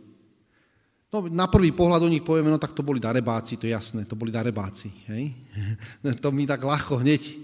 No, 1.12 1.28
na 1.30 1.46
prvý 1.46 1.70
pohľad 1.70 2.02
o 2.02 2.10
nich 2.10 2.24
povieme, 2.24 2.50
no 2.50 2.58
tak 2.58 2.74
to 2.74 2.82
boli 2.82 2.98
darebáci, 2.98 3.54
to 3.60 3.68
je 3.68 3.76
jasné, 3.76 4.02
to 4.08 4.18
boli 4.18 4.34
darebáci. 4.34 4.90
Hej? 5.12 5.30
to 6.24 6.28
my 6.34 6.42
tak 6.48 6.64
ľahko 6.64 7.04
hneď 7.04 7.22
e, 7.22 7.34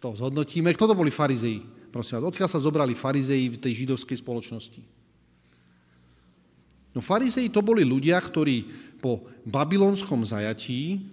to 0.00 0.16
zhodnotíme. 0.16 0.72
Kto 0.72 0.88
to 0.88 0.94
boli 0.96 1.12
farizei? 1.12 1.60
Prosím 1.92 2.22
vás, 2.22 2.30
odkiaľ 2.32 2.48
sa 2.48 2.62
zobrali 2.62 2.96
farizei 2.96 3.52
v 3.52 3.60
tej 3.60 3.84
židovskej 3.84 4.22
spoločnosti? 4.22 4.97
No 6.98 7.00
farizei 7.06 7.46
to 7.46 7.62
boli 7.62 7.86
ľudia, 7.86 8.18
ktorí 8.18 8.66
po 8.98 9.22
babylonskom 9.46 10.26
zajatí, 10.26 11.06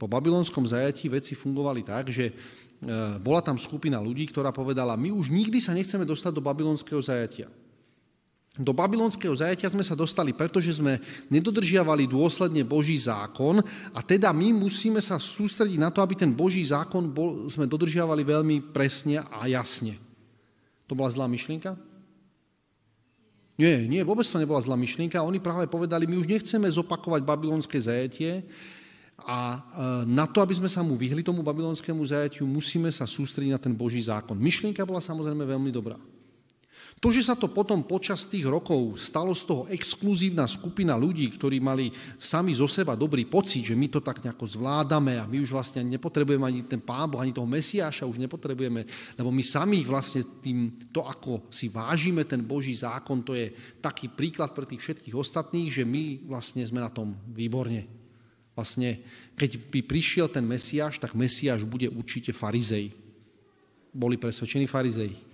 po 0.00 0.08
babylonskom 0.08 0.64
zajatí 0.64 1.12
veci 1.12 1.36
fungovali 1.36 1.84
tak, 1.84 2.08
že 2.08 2.32
e, 2.32 2.34
bola 3.20 3.44
tam 3.44 3.60
skupina 3.60 4.00
ľudí, 4.00 4.24
ktorá 4.24 4.56
povedala, 4.56 4.96
my 4.96 5.12
už 5.12 5.28
nikdy 5.28 5.60
sa 5.60 5.76
nechceme 5.76 6.08
dostať 6.08 6.32
do 6.32 6.40
babylonského 6.40 6.96
zajatia. 7.04 7.44
Do 8.56 8.72
babylonského 8.72 9.36
zajatia 9.36 9.68
sme 9.68 9.84
sa 9.84 9.92
dostali, 9.92 10.32
pretože 10.32 10.80
sme 10.80 10.96
nedodržiavali 11.28 12.08
dôsledne 12.08 12.64
Boží 12.64 12.96
zákon 12.96 13.60
a 13.92 14.00
teda 14.00 14.32
my 14.32 14.56
musíme 14.56 15.04
sa 15.04 15.20
sústrediť 15.20 15.76
na 15.76 15.92
to, 15.92 16.00
aby 16.00 16.16
ten 16.16 16.32
Boží 16.32 16.64
zákon 16.64 17.04
bol, 17.04 17.52
sme 17.52 17.68
dodržiavali 17.68 18.24
veľmi 18.24 18.72
presne 18.72 19.20
a 19.28 19.44
jasne. 19.44 20.00
To 20.88 20.96
bola 20.96 21.12
zlá 21.12 21.28
myšlienka? 21.28 21.76
Nie, 23.58 23.90
nie, 23.90 24.06
vôbec 24.06 24.22
to 24.22 24.38
nebola 24.38 24.62
zlá 24.62 24.78
myšlienka. 24.78 25.18
Oni 25.26 25.42
práve 25.42 25.66
povedali, 25.66 26.06
my 26.06 26.22
už 26.22 26.30
nechceme 26.30 26.70
zopakovať 26.70 27.26
babylonské 27.26 27.74
zajatie 27.82 28.46
a 29.18 29.38
e, 29.50 29.58
na 30.06 30.30
to, 30.30 30.38
aby 30.38 30.54
sme 30.54 30.70
sa 30.70 30.86
mu 30.86 30.94
vyhli 30.94 31.26
tomu 31.26 31.42
babylonskému 31.42 31.98
zajatiu, 32.06 32.46
musíme 32.46 32.86
sa 32.94 33.02
sústrediť 33.02 33.50
na 33.50 33.58
ten 33.58 33.74
Boží 33.74 33.98
zákon. 33.98 34.38
Myšlienka 34.38 34.86
bola 34.86 35.02
samozrejme 35.02 35.42
veľmi 35.42 35.74
dobrá. 35.74 35.98
To, 36.98 37.14
že 37.14 37.22
sa 37.22 37.38
to 37.38 37.46
potom 37.46 37.86
počas 37.86 38.26
tých 38.26 38.42
rokov 38.50 38.98
stalo 38.98 39.30
z 39.30 39.46
toho 39.46 39.62
exkluzívna 39.70 40.50
skupina 40.50 40.98
ľudí, 40.98 41.30
ktorí 41.30 41.62
mali 41.62 41.94
sami 42.18 42.50
zo 42.50 42.66
seba 42.66 42.98
dobrý 42.98 43.22
pocit, 43.22 43.70
že 43.70 43.78
my 43.78 43.86
to 43.86 44.02
tak 44.02 44.18
nejako 44.18 44.42
zvládame 44.50 45.14
a 45.14 45.30
my 45.30 45.38
už 45.38 45.54
vlastne 45.54 45.86
nepotrebujeme 45.86 46.42
ani 46.42 46.60
ten 46.66 46.82
Pán 46.82 47.06
Boh, 47.06 47.22
ani 47.22 47.30
toho 47.30 47.46
Mesiáša 47.46 48.02
už 48.02 48.18
nepotrebujeme, 48.18 48.82
lebo 49.14 49.30
my 49.30 49.42
sami 49.46 49.86
vlastne 49.86 50.26
tým, 50.42 50.90
to 50.90 51.06
ako 51.06 51.46
si 51.54 51.70
vážime 51.70 52.26
ten 52.26 52.42
Boží 52.42 52.74
zákon, 52.74 53.22
to 53.22 53.38
je 53.38 53.54
taký 53.78 54.10
príklad 54.10 54.50
pre 54.50 54.66
tých 54.66 54.82
všetkých 54.82 55.14
ostatných, 55.14 55.70
že 55.70 55.86
my 55.86 56.26
vlastne 56.26 56.66
sme 56.66 56.82
na 56.82 56.90
tom 56.90 57.14
výborne. 57.30 57.86
Vlastne, 58.58 58.98
keď 59.38 59.70
by 59.70 59.86
prišiel 59.86 60.26
ten 60.34 60.42
Mesiáš, 60.42 60.98
tak 60.98 61.14
Mesiáš 61.14 61.62
bude 61.62 61.86
určite 61.86 62.34
farizej. 62.34 62.90
Boli 63.94 64.18
presvedčení 64.18 64.66
farizei. 64.66 65.27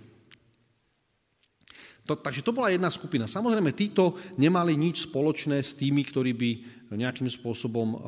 To, 2.05 2.13
takže 2.13 2.45
to 2.45 2.53
bola 2.53 2.69
jedna 2.69 2.93
skupina. 2.93 3.25
Samozrejme, 3.25 3.73
títo 3.73 4.13
nemali 4.37 4.77
nič 4.77 5.09
spoločné 5.09 5.57
s 5.57 5.73
tými, 5.73 6.05
ktorí 6.05 6.31
by 6.37 6.49
nejakým 6.93 7.25
spôsobom 7.25 7.97
uh, 7.97 7.99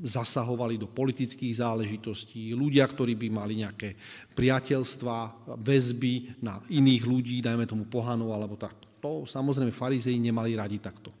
zasahovali 0.00 0.80
do 0.80 0.88
politických 0.88 1.60
záležitostí, 1.60 2.56
ľudia, 2.56 2.88
ktorí 2.88 3.12
by 3.12 3.28
mali 3.28 3.60
nejaké 3.60 3.92
priateľstva, 4.32 5.48
väzby 5.60 6.40
na 6.40 6.64
iných 6.72 7.04
ľudí, 7.04 7.44
dajme 7.44 7.68
tomu 7.68 7.84
pohanov 7.84 8.32
alebo 8.32 8.56
tak. 8.56 8.72
To 9.04 9.28
samozrejme 9.28 9.68
farizei 9.68 10.16
nemali 10.16 10.56
radi 10.56 10.80
takto. 10.80 11.12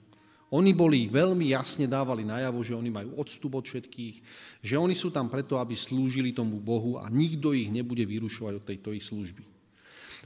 Oni 0.56 0.72
boli 0.72 1.10
veľmi 1.10 1.52
jasne 1.52 1.90
dávali 1.90 2.22
najavo, 2.22 2.62
že 2.62 2.72
oni 2.72 2.88
majú 2.88 3.18
odstup 3.18 3.58
od 3.58 3.66
všetkých, 3.66 4.16
že 4.62 4.78
oni 4.78 4.94
sú 4.94 5.10
tam 5.10 5.26
preto, 5.26 5.58
aby 5.58 5.74
slúžili 5.74 6.30
tomu 6.30 6.62
Bohu 6.62 6.96
a 7.02 7.10
nikto 7.10 7.50
ich 7.50 7.68
nebude 7.68 8.06
vyrušovať 8.06 8.52
od 8.56 8.64
tejto 8.64 8.94
ich 8.94 9.02
služby. 9.04 9.55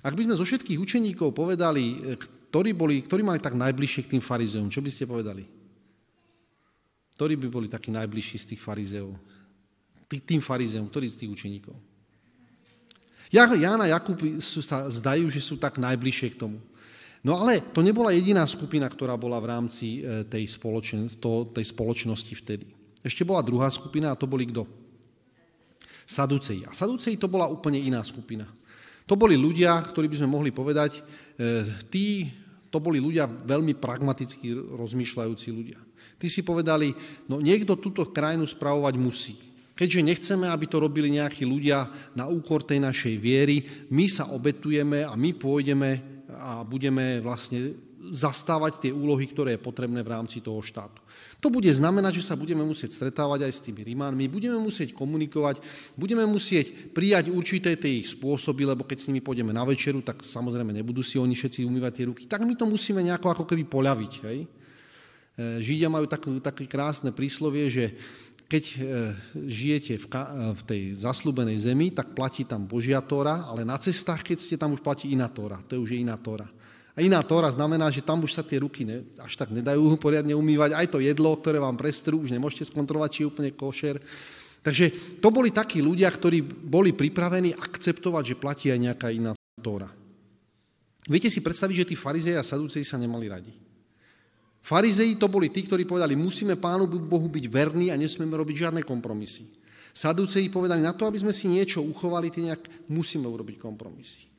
Ak 0.00 0.16
by 0.16 0.24
sme 0.24 0.38
zo 0.38 0.48
všetkých 0.48 0.80
učeníkov 0.80 1.36
povedali, 1.36 1.84
e, 2.00 2.16
ktorí, 2.48 2.72
boli, 2.72 3.04
ktorí 3.04 3.20
mali 3.20 3.38
tak 3.38 3.52
najbližšie 3.52 4.08
k 4.08 4.12
tým 4.16 4.22
farizeom, 4.24 4.72
čo 4.72 4.80
by 4.80 4.88
ste 4.88 5.04
povedali? 5.04 5.44
Ktorí 7.20 7.36
by 7.36 7.48
boli 7.52 7.68
takí 7.68 7.92
najbližší 7.92 8.36
z 8.40 8.46
tých 8.56 8.60
farizeov? 8.64 9.12
Tým 10.08 10.40
farizeom, 10.40 10.88
ktorí 10.88 11.06
z 11.06 11.24
tých 11.24 11.30
učeníkov? 11.30 11.76
Ján 13.30 13.78
a 13.78 13.86
Jakub 13.86 14.18
sú, 14.42 14.58
sa 14.58 14.90
zdajú, 14.90 15.30
že 15.30 15.38
sú 15.38 15.54
tak 15.60 15.78
najbližšie 15.78 16.34
k 16.34 16.40
tomu. 16.48 16.58
No 17.20 17.36
ale 17.36 17.60
to 17.60 17.84
nebola 17.84 18.10
jediná 18.16 18.42
skupina, 18.48 18.88
ktorá 18.88 19.14
bola 19.20 19.36
v 19.38 19.52
rámci 19.52 20.00
e, 20.00 20.24
tej, 20.24 20.48
spoločen, 20.48 21.06
to, 21.20 21.44
tej 21.52 21.68
spoločnosti 21.68 22.32
vtedy. 22.40 22.66
Ešte 23.04 23.22
bola 23.22 23.44
druhá 23.44 23.68
skupina 23.68 24.10
a 24.10 24.18
to 24.18 24.24
boli 24.24 24.48
kto? 24.48 24.64
Saduceji. 26.08 26.64
A 26.64 26.72
Saduceji 26.72 27.20
to 27.20 27.28
bola 27.28 27.46
úplne 27.46 27.76
iná 27.76 28.00
skupina. 28.00 28.48
To 29.10 29.18
boli 29.18 29.34
ľudia, 29.34 29.74
ktorí 29.90 30.06
by 30.06 30.22
sme 30.22 30.30
mohli 30.30 30.54
povedať, 30.54 31.02
e, 31.34 31.66
tí, 31.90 32.30
to 32.70 32.78
boli 32.78 33.02
ľudia 33.02 33.26
veľmi 33.26 33.74
pragmaticky 33.74 34.54
rozmýšľajúci 34.54 35.48
ľudia. 35.50 35.82
Tí 36.14 36.30
si 36.30 36.46
povedali, 36.46 36.94
no 37.26 37.42
niekto 37.42 37.74
túto 37.74 38.06
krajinu 38.14 38.46
spravovať 38.46 38.94
musí. 38.94 39.34
Keďže 39.74 40.06
nechceme, 40.06 40.46
aby 40.46 40.70
to 40.70 40.78
robili 40.78 41.10
nejakí 41.10 41.42
ľudia 41.42 41.90
na 42.14 42.30
úkor 42.30 42.62
tej 42.62 42.78
našej 42.78 43.18
viery, 43.18 43.66
my 43.90 44.06
sa 44.06 44.30
obetujeme 44.30 45.02
a 45.02 45.18
my 45.18 45.34
pôjdeme 45.34 46.22
a 46.30 46.62
budeme 46.62 47.18
vlastne 47.18 47.89
zastávať 48.08 48.88
tie 48.88 48.92
úlohy, 48.96 49.28
ktoré 49.28 49.56
je 49.56 49.64
potrebné 49.64 50.00
v 50.00 50.12
rámci 50.16 50.40
toho 50.40 50.64
štátu. 50.64 50.96
To 51.44 51.52
bude 51.52 51.68
znamenať, 51.68 52.20
že 52.20 52.32
sa 52.32 52.36
budeme 52.36 52.64
musieť 52.64 52.96
stretávať 52.96 53.44
aj 53.44 53.52
s 53.52 53.64
tými 53.64 53.84
Rímanmi, 53.84 54.28
budeme 54.28 54.56
musieť 54.56 54.96
komunikovať, 54.96 55.60
budeme 55.96 56.24
musieť 56.24 56.92
prijať 56.96 57.28
určité 57.28 57.76
tie 57.76 58.00
ich 58.00 58.08
spôsoby, 58.08 58.64
lebo 58.64 58.88
keď 58.88 59.04
s 59.04 59.08
nimi 59.12 59.20
pôjdeme 59.20 59.52
na 59.52 59.64
večeru, 59.68 60.00
tak 60.00 60.24
samozrejme 60.24 60.72
nebudú 60.72 61.04
si 61.04 61.20
oni 61.20 61.36
všetci 61.36 61.68
umývať 61.68 61.92
tie 61.92 62.08
ruky. 62.08 62.22
Tak 62.24 62.40
my 62.44 62.56
to 62.56 62.64
musíme 62.64 63.04
nejako 63.04 63.36
ako 63.36 63.44
keby 63.44 63.68
poľaviť. 63.68 64.12
Hej? 64.24 64.38
E, 64.40 64.46
Židia 65.60 65.92
majú 65.92 66.08
tak, 66.08 66.24
také 66.40 66.64
krásne 66.64 67.12
príslovie, 67.12 67.68
že 67.68 67.84
keď 68.50 68.64
e, 68.66 68.76
žijete 69.46 69.94
v, 70.02 70.06
v 70.56 70.62
tej 70.66 70.82
zaslúbenej 70.98 71.62
zemi, 71.62 71.94
tak 71.94 72.18
platí 72.18 72.42
tam 72.42 72.66
Božia 72.66 72.98
Tóra, 72.98 73.46
ale 73.46 73.62
na 73.62 73.78
cestách, 73.78 74.26
keď 74.26 74.38
ste 74.42 74.56
tam, 74.58 74.74
už 74.74 74.82
platí 74.82 75.14
iná 75.14 75.30
Tóra. 75.30 75.62
To 75.70 75.78
je 75.78 75.82
už 75.84 75.94
iná 75.94 76.18
Tóra. 76.18 76.50
A 76.94 77.06
iná 77.06 77.22
tóra 77.22 77.46
znamená, 77.50 77.86
že 77.88 78.02
tam 78.02 78.26
už 78.26 78.34
sa 78.34 78.42
tie 78.42 78.58
ruky 78.58 78.82
ne, 78.82 79.06
až 79.22 79.38
tak 79.38 79.54
nedajú 79.54 79.94
poriadne 79.96 80.34
umývať. 80.34 80.74
Aj 80.74 80.86
to 80.90 80.98
jedlo, 80.98 81.38
ktoré 81.38 81.62
vám 81.62 81.78
prestrú, 81.78 82.18
už 82.20 82.34
nemôžete 82.34 82.66
skontrolovať, 82.66 83.10
či 83.10 83.20
je 83.22 83.30
úplne 83.30 83.50
košer. 83.54 83.96
Takže 84.60 85.16
to 85.22 85.28
boli 85.32 85.54
takí 85.54 85.80
ľudia, 85.80 86.10
ktorí 86.10 86.44
boli 86.44 86.92
pripravení 86.92 87.56
akceptovať, 87.56 88.34
že 88.34 88.40
platí 88.40 88.66
aj 88.68 88.80
nejaká 88.90 89.08
iná 89.08 89.32
tóra. 89.62 89.88
Viete 91.08 91.32
si 91.32 91.40
predstaviť, 91.40 91.86
že 91.86 91.88
tí 91.90 91.96
farizei 91.96 92.36
a 92.36 92.44
sadúcej 92.44 92.84
sa 92.84 93.00
nemali 93.00 93.26
radi. 93.26 93.54
Farizei 94.60 95.16
to 95.16 95.26
boli 95.32 95.48
tí, 95.48 95.64
ktorí 95.64 95.88
povedali, 95.88 96.12
musíme 96.12 96.60
Pánu 96.60 96.84
Bohu 96.86 97.26
byť 97.32 97.44
verní 97.48 97.88
a 97.88 97.96
nesmieme 97.96 98.36
robiť 98.36 98.68
žiadne 98.68 98.84
kompromisy. 98.84 99.48
Sadúcej 99.90 100.46
povedali, 100.52 100.84
na 100.84 100.94
to, 100.94 101.08
aby 101.08 101.18
sme 101.18 101.34
si 101.34 101.50
niečo 101.50 101.82
uchovali, 101.82 102.30
nejak 102.30 102.92
musíme 102.92 103.26
urobiť 103.26 103.58
kompromisy. 103.58 104.29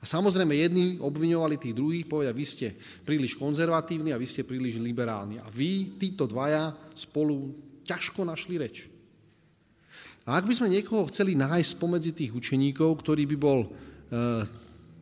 A 0.00 0.04
samozrejme 0.04 0.52
jedni 0.52 0.86
obviňovali 1.00 1.56
tých 1.56 1.74
druhých, 1.74 2.04
povedia, 2.04 2.36
vy 2.36 2.44
ste 2.44 2.68
príliš 3.02 3.34
konzervatívni 3.34 4.12
a 4.12 4.20
vy 4.20 4.28
ste 4.28 4.44
príliš 4.44 4.76
liberálni. 4.76 5.40
A 5.40 5.48
vy, 5.48 5.96
títo 5.96 6.28
dvaja, 6.28 6.76
spolu 6.92 7.56
ťažko 7.88 8.28
našli 8.28 8.60
reč. 8.60 8.92
A 10.26 10.42
ak 10.42 10.44
by 10.44 10.54
sme 10.58 10.74
niekoho 10.74 11.06
chceli 11.08 11.38
nájsť 11.38 11.78
spomedzi 11.78 12.12
tých 12.12 12.34
učeníkov, 12.34 12.98
ktorý 12.98 13.24
by 13.30 13.36
bol 13.38 13.58
e, 13.62 13.68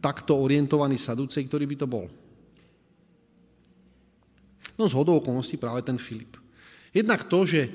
takto 0.04 0.36
orientovaný 0.36 1.00
sadúcej, 1.00 1.48
ktorý 1.48 1.64
by 1.64 1.76
to 1.80 1.88
bol? 1.88 2.06
No 4.76 4.84
z 4.84 4.92
hodou 4.92 5.24
okolností 5.24 5.56
práve 5.56 5.80
ten 5.80 5.96
Filip. 5.96 6.36
Jednak 6.92 7.24
to, 7.26 7.48
že 7.48 7.66
e, 7.66 7.70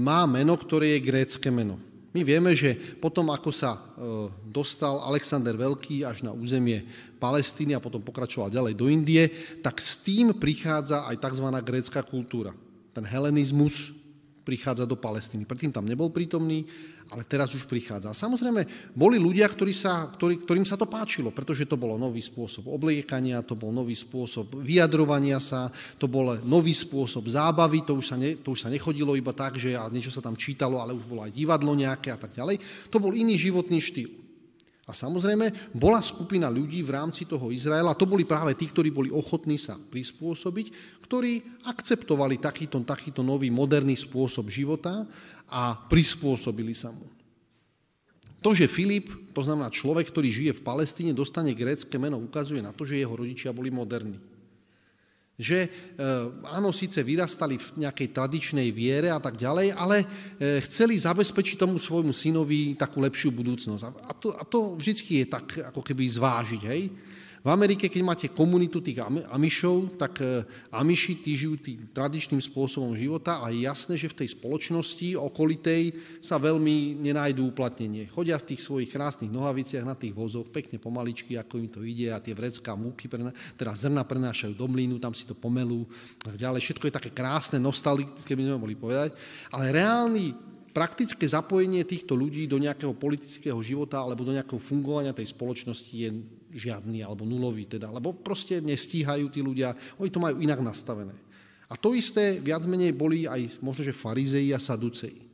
má 0.00 0.24
meno, 0.24 0.56
ktoré 0.56 0.96
je 0.96 1.06
grécke 1.06 1.48
meno. 1.52 1.76
My 2.14 2.22
vieme, 2.22 2.54
že 2.54 2.78
potom, 3.02 3.26
ako 3.34 3.50
sa 3.50 3.74
e, 3.74 3.80
dostal 4.46 5.02
Alexander 5.02 5.50
Veľký 5.58 6.06
až 6.06 6.22
na 6.22 6.30
územie 6.30 6.86
Palestíny 7.18 7.74
a 7.74 7.82
potom 7.82 7.98
pokračoval 7.98 8.54
ďalej 8.54 8.74
do 8.78 8.86
Indie, 8.86 9.26
tak 9.58 9.82
s 9.82 9.98
tým 10.06 10.30
prichádza 10.38 11.10
aj 11.10 11.18
tzv. 11.18 11.46
grécka 11.66 12.00
kultúra. 12.06 12.54
Ten 12.94 13.02
helenizmus, 13.02 14.04
prichádza 14.46 14.86
do 14.86 14.94
Palestíny. 14.94 15.42
Predtým 15.42 15.74
tam 15.74 15.88
nebol 15.88 16.12
prítomný, 16.12 16.68
ale 17.14 17.22
teraz 17.22 17.54
už 17.54 17.70
prichádza. 17.70 18.10
A 18.10 18.16
samozrejme, 18.18 18.66
boli 18.90 19.22
ľudia, 19.22 19.46
ktorí 19.46 19.70
sa, 19.70 20.10
ktorý, 20.10 20.42
ktorým 20.42 20.66
sa 20.66 20.74
to 20.74 20.90
páčilo, 20.90 21.30
pretože 21.30 21.62
to 21.70 21.78
bolo 21.78 21.94
nový 21.94 22.18
spôsob 22.18 22.66
obliekania, 22.66 23.46
to 23.46 23.54
bol 23.54 23.70
nový 23.70 23.94
spôsob 23.94 24.58
vyjadrovania 24.58 25.38
sa, 25.38 25.70
to 25.94 26.10
bol 26.10 26.34
nový 26.42 26.74
spôsob 26.74 27.30
zábavy, 27.30 27.86
to 27.86 27.94
už 27.94 28.10
sa, 28.10 28.16
ne, 28.18 28.34
to 28.34 28.58
už 28.58 28.66
sa 28.66 28.68
nechodilo 28.68 29.14
iba 29.14 29.30
tak, 29.30 29.54
že 29.62 29.78
niečo 29.94 30.10
sa 30.10 30.18
tam 30.18 30.34
čítalo, 30.34 30.82
ale 30.82 30.90
už 30.90 31.06
bolo 31.06 31.22
aj 31.22 31.30
divadlo 31.30 31.70
nejaké 31.78 32.10
a 32.10 32.18
tak 32.18 32.34
ďalej. 32.34 32.58
To 32.90 32.98
bol 32.98 33.14
iný 33.14 33.38
životný 33.38 33.78
štýl. 33.78 34.23
A 34.84 34.92
samozrejme, 34.92 35.72
bola 35.72 36.04
skupina 36.04 36.52
ľudí 36.52 36.84
v 36.84 36.92
rámci 36.92 37.24
toho 37.24 37.48
Izraela, 37.48 37.96
to 37.96 38.04
boli 38.04 38.28
práve 38.28 38.52
tí, 38.52 38.68
ktorí 38.68 38.92
boli 38.92 39.08
ochotní 39.08 39.56
sa 39.56 39.80
prispôsobiť, 39.80 41.00
ktorí 41.08 41.64
akceptovali 41.64 42.36
takýto, 42.36 42.84
takýto 42.84 43.24
nový 43.24 43.48
moderný 43.48 43.96
spôsob 43.96 44.52
života 44.52 45.08
a 45.48 45.72
prispôsobili 45.88 46.76
sa 46.76 46.92
mu. 46.92 47.08
To, 48.44 48.52
že 48.52 48.68
Filip, 48.68 49.08
to 49.32 49.40
znamená 49.40 49.72
človek, 49.72 50.12
ktorý 50.12 50.28
žije 50.28 50.52
v 50.60 50.64
Palestíne, 50.68 51.16
dostane 51.16 51.56
grécke 51.56 51.96
meno, 51.96 52.20
ukazuje 52.20 52.60
na 52.60 52.76
to, 52.76 52.84
že 52.84 53.00
jeho 53.00 53.16
rodičia 53.16 53.56
boli 53.56 53.72
moderní. 53.72 54.20
Že 55.34 55.58
e, 55.66 55.68
áno, 56.46 56.70
síce 56.70 57.02
vyrastali 57.02 57.58
v 57.58 57.86
nejakej 57.86 58.14
tradičnej 58.14 58.70
viere 58.70 59.10
a 59.10 59.18
tak 59.18 59.34
ďalej, 59.34 59.74
ale 59.74 60.02
e, 60.02 60.06
chceli 60.62 60.94
zabezpečiť 60.94 61.58
tomu 61.58 61.74
svojmu 61.74 62.14
synovi 62.14 62.78
takú 62.78 63.02
lepšiu 63.02 63.34
budúcnosť. 63.34 63.82
A 64.06 64.12
to, 64.14 64.30
a 64.30 64.46
to 64.46 64.78
vždy 64.78 64.94
je 64.94 65.26
tak 65.26 65.46
ako 65.74 65.82
keby 65.82 66.06
zvážiť, 66.06 66.62
hej? 66.70 66.82
V 67.44 67.52
Amerike, 67.52 67.92
keď 67.92 68.00
máte 68.00 68.26
komunitu 68.32 68.80
tých 68.80 69.04
Amišov, 69.04 70.00
tak 70.00 70.16
e, 70.24 70.48
Amiši 70.72 71.20
tí 71.20 71.36
žijú 71.36 71.60
tým 71.60 71.92
tradičným 71.92 72.40
spôsobom 72.40 72.96
života 72.96 73.44
a 73.44 73.52
je 73.52 73.68
jasné, 73.68 74.00
že 74.00 74.08
v 74.08 74.24
tej 74.24 74.32
spoločnosti 74.32 75.12
okolitej 75.20 75.92
sa 76.24 76.40
veľmi 76.40 77.04
nenájdú 77.04 77.52
uplatnenie. 77.52 78.08
Chodia 78.08 78.40
v 78.40 78.48
tých 78.48 78.64
svojich 78.64 78.88
krásnych 78.88 79.28
nohaviciach 79.28 79.84
na 79.84 79.92
tých 79.92 80.16
vozoch, 80.16 80.48
pekne 80.48 80.80
pomaličky, 80.80 81.36
ako 81.36 81.60
im 81.60 81.68
to 81.68 81.84
ide 81.84 82.16
a 82.16 82.16
tie 82.16 82.32
vrecká 82.32 82.72
múky, 82.80 83.12
teda 83.60 83.76
zrna 83.76 84.08
prenášajú 84.08 84.56
do 84.56 84.64
mlínu, 84.64 84.96
tam 84.96 85.12
si 85.12 85.28
to 85.28 85.36
pomelú 85.36 85.84
a 86.24 86.32
tak 86.32 86.40
ďalej. 86.40 86.64
Všetko 86.64 86.88
je 86.88 86.96
také 86.96 87.12
krásne, 87.12 87.60
nostalgické, 87.60 88.32
by 88.32 88.48
sme 88.48 88.56
mohli 88.56 88.72
povedať, 88.72 89.12
ale 89.52 89.68
reálny 89.68 90.32
praktické 90.72 91.28
zapojenie 91.28 91.84
týchto 91.84 92.16
ľudí 92.16 92.48
do 92.48 92.56
nejakého 92.56 92.96
politického 92.96 93.60
života 93.60 94.00
alebo 94.00 94.24
do 94.24 94.32
nejakého 94.32 94.58
fungovania 94.58 95.12
tej 95.12 95.28
spoločnosti 95.28 95.92
je 95.92 96.10
žiadny 96.54 97.02
alebo 97.02 97.26
nulový 97.26 97.66
teda, 97.66 97.90
lebo 97.90 98.14
proste 98.14 98.62
nestíhajú 98.62 99.26
tí 99.28 99.42
ľudia, 99.42 99.74
oni 99.98 100.10
to 100.10 100.22
majú 100.22 100.38
inak 100.38 100.62
nastavené. 100.62 101.14
A 101.66 101.74
to 101.74 101.92
isté 101.92 102.38
viac 102.38 102.62
menej 102.70 102.94
boli 102.94 103.26
aj 103.26 103.58
možno, 103.58 103.82
že 103.82 103.96
farizei 103.96 104.54
a 104.54 104.62
saduceji. 104.62 105.26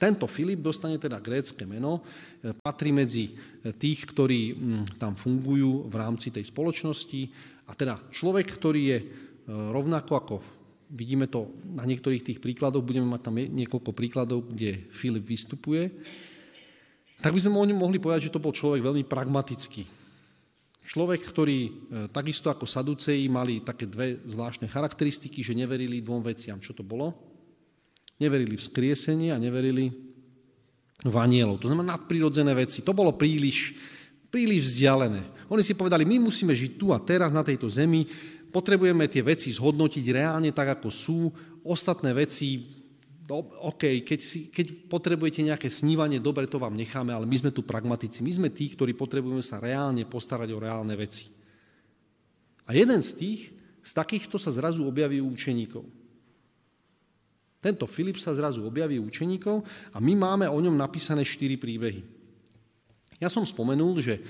Tento 0.00 0.24
Filip 0.24 0.64
dostane 0.64 0.96
teda 0.96 1.20
grécke 1.20 1.68
meno, 1.68 2.00
e, 2.00 2.56
patrí 2.56 2.88
medzi 2.88 3.28
e, 3.28 3.32
tých, 3.76 4.08
ktorí 4.08 4.56
mm, 4.56 4.84
tam 4.96 5.12
fungujú 5.12 5.92
v 5.92 5.94
rámci 6.00 6.32
tej 6.32 6.48
spoločnosti 6.48 7.28
a 7.68 7.76
teda 7.76 8.00
človek, 8.08 8.48
ktorý 8.48 8.82
je 8.96 8.98
e, 9.00 9.06
rovnako 9.48 10.12
ako 10.16 10.36
vidíme 10.90 11.30
to 11.30 11.46
na 11.76 11.86
niektorých 11.86 12.26
tých 12.26 12.42
príkladoch, 12.42 12.82
budeme 12.82 13.06
mať 13.06 13.20
tam 13.22 13.38
niekoľko 13.38 13.90
príkladov, 13.94 14.50
kde 14.50 14.90
Filip 14.90 15.22
vystupuje, 15.22 15.86
tak 17.20 17.36
by 17.36 17.40
sme 17.40 17.52
mohli 17.76 18.00
povedať, 18.00 18.28
že 18.28 18.34
to 18.34 18.42
bol 18.42 18.52
človek 18.52 18.80
veľmi 18.80 19.04
pragmatický. 19.04 19.84
Človek, 20.90 21.20
ktorý 21.22 21.58
e, 21.62 21.70
takisto 22.10 22.50
ako 22.50 22.66
Saduceji 22.66 23.30
mali 23.30 23.62
také 23.62 23.86
dve 23.86 24.18
zvláštne 24.26 24.66
charakteristiky, 24.66 25.44
že 25.44 25.54
neverili 25.54 26.02
dvom 26.02 26.24
veciam. 26.24 26.58
Čo 26.58 26.74
to 26.74 26.82
bolo? 26.82 27.14
Neverili 28.18 28.58
v 28.58 28.66
skriesenie 28.66 29.30
a 29.30 29.38
neverili 29.38 29.86
v 31.04 31.16
anielov. 31.16 31.62
To 31.62 31.70
znamená 31.70 31.94
nadprirodzené 31.94 32.52
veci. 32.56 32.82
To 32.82 32.96
bolo 32.96 33.14
príliš, 33.14 33.76
príliš 34.32 34.74
vzdialené. 34.74 35.46
Oni 35.52 35.62
si 35.62 35.78
povedali, 35.78 36.02
my 36.08 36.26
musíme 36.26 36.56
žiť 36.56 36.80
tu 36.80 36.90
a 36.90 36.98
teraz 36.98 37.30
na 37.30 37.46
tejto 37.46 37.70
zemi, 37.70 38.04
potrebujeme 38.50 39.06
tie 39.06 39.22
veci 39.22 39.52
zhodnotiť 39.52 40.04
reálne 40.10 40.50
tak, 40.50 40.80
ako 40.80 40.88
sú. 40.90 41.18
Ostatné 41.62 42.16
veci 42.16 42.79
OK, 43.38 44.02
keď, 44.02 44.20
si, 44.20 44.50
keď 44.50 44.90
potrebujete 44.90 45.46
nejaké 45.46 45.70
snívanie, 45.70 46.18
dobre, 46.18 46.50
to 46.50 46.58
vám 46.58 46.74
necháme, 46.74 47.14
ale 47.14 47.30
my 47.30 47.36
sme 47.38 47.54
tu 47.54 47.62
pragmatici. 47.62 48.26
My 48.26 48.32
sme 48.34 48.48
tí, 48.50 48.66
ktorí 48.74 48.98
potrebujeme 48.98 49.42
sa 49.44 49.62
reálne 49.62 50.02
postarať 50.02 50.50
o 50.50 50.58
reálne 50.58 50.94
veci. 50.98 51.30
A 52.66 52.74
jeden 52.74 52.98
z 53.02 53.10
tých, 53.14 53.40
z 53.80 53.92
takýchto 53.94 54.38
sa 54.38 54.50
zrazu 54.50 54.82
objaví 54.82 55.22
u 55.22 55.30
učeníkov. 55.30 55.86
Tento 57.60 57.84
Filip 57.84 58.16
sa 58.16 58.32
zrazu 58.32 58.64
objaví 58.64 58.96
u 58.96 59.06
učeníkov 59.06 59.60
a 59.92 60.00
my 60.00 60.16
máme 60.16 60.46
o 60.48 60.58
ňom 60.58 60.74
napísané 60.74 61.26
štyri 61.26 61.60
príbehy. 61.60 62.00
Ja 63.20 63.28
som 63.28 63.44
spomenul, 63.44 64.00
že 64.00 64.16
e, 64.16 64.22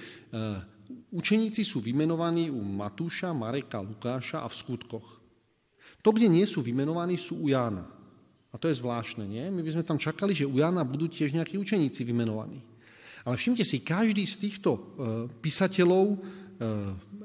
učeníci 1.15 1.63
sú 1.63 1.79
vymenovaní 1.79 2.51
u 2.51 2.59
Matúša, 2.59 3.31
Mareka, 3.31 3.79
Lukáša 3.79 4.43
a 4.43 4.51
v 4.51 4.59
skutkoch. 4.59 5.09
To, 6.03 6.11
kde 6.11 6.27
nie 6.27 6.43
sú 6.43 6.59
vymenovaní, 6.59 7.15
sú 7.15 7.47
u 7.47 7.55
Jána. 7.55 8.00
A 8.51 8.59
to 8.59 8.67
je 8.67 8.79
zvláštne, 8.83 9.23
nie? 9.31 9.47
My 9.51 9.63
by 9.63 9.71
sme 9.79 9.87
tam 9.87 9.99
čakali, 9.99 10.35
že 10.35 10.49
u 10.49 10.59
Jana 10.59 10.83
budú 10.83 11.07
tiež 11.07 11.31
nejakí 11.35 11.55
učeníci 11.55 12.03
vymenovaní. 12.03 12.59
Ale 13.23 13.39
všimte 13.39 13.63
si, 13.63 13.85
každý 13.87 14.27
z 14.27 14.37
týchto 14.49 14.71
e, 14.75 14.81
písateľov 15.39 16.07
e, 16.11 16.19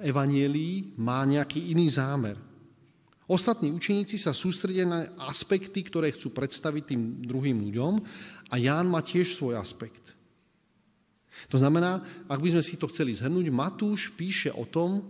evanielí 0.06 0.94
má 1.02 1.26
nejaký 1.26 1.74
iný 1.74 1.90
zámer. 1.90 2.38
Ostatní 3.26 3.74
učeníci 3.74 4.22
sa 4.22 4.38
sústredia 4.38 4.86
na 4.86 5.02
aspekty, 5.26 5.82
ktoré 5.82 6.14
chcú 6.14 6.30
predstaviť 6.30 6.94
tým 6.94 7.02
druhým 7.26 7.58
ľuďom 7.58 7.94
a 8.54 8.56
Ján 8.62 8.86
má 8.86 9.02
tiež 9.02 9.34
svoj 9.34 9.58
aspekt. 9.58 10.14
To 11.50 11.58
znamená, 11.58 12.06
ak 12.30 12.38
by 12.38 12.54
sme 12.54 12.64
si 12.64 12.78
to 12.78 12.86
chceli 12.90 13.18
zhrnúť, 13.18 13.50
Matúš 13.50 14.14
píše 14.14 14.54
o 14.54 14.70
tom, 14.70 15.02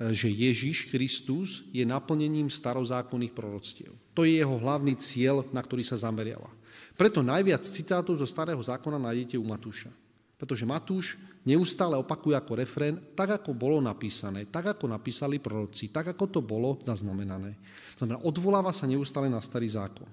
že 0.00 0.32
Ježiš 0.32 0.88
Kristus 0.88 1.68
je 1.76 1.84
naplnením 1.84 2.48
starozákonných 2.48 3.36
proroctiev. 3.36 3.92
To 4.16 4.24
je 4.24 4.40
jeho 4.40 4.56
hlavný 4.56 4.96
cieľ, 4.96 5.44
na 5.52 5.60
ktorý 5.60 5.84
sa 5.84 6.00
zameriava. 6.00 6.48
Preto 6.96 7.20
najviac 7.20 7.60
citátov 7.64 8.16
zo 8.16 8.24
starého 8.24 8.60
zákona 8.60 8.96
nájdete 8.96 9.36
u 9.36 9.44
Matúša. 9.44 9.92
Pretože 10.40 10.64
Matúš 10.64 11.20
neustále 11.44 12.00
opakuje 12.00 12.32
ako 12.32 12.52
refrén, 12.56 12.96
tak 13.12 13.44
ako 13.44 13.52
bolo 13.52 13.76
napísané, 13.80 14.48
tak 14.48 14.72
ako 14.72 14.88
napísali 14.88 15.36
proroci, 15.36 15.92
tak 15.92 16.16
ako 16.16 16.24
to 16.32 16.40
bolo 16.40 16.80
zaznamenané. 16.80 17.56
To 18.00 18.08
znamená, 18.08 18.24
odvoláva 18.24 18.72
sa 18.72 18.88
neustále 18.88 19.28
na 19.28 19.40
starý 19.44 19.68
zákon. 19.68 20.08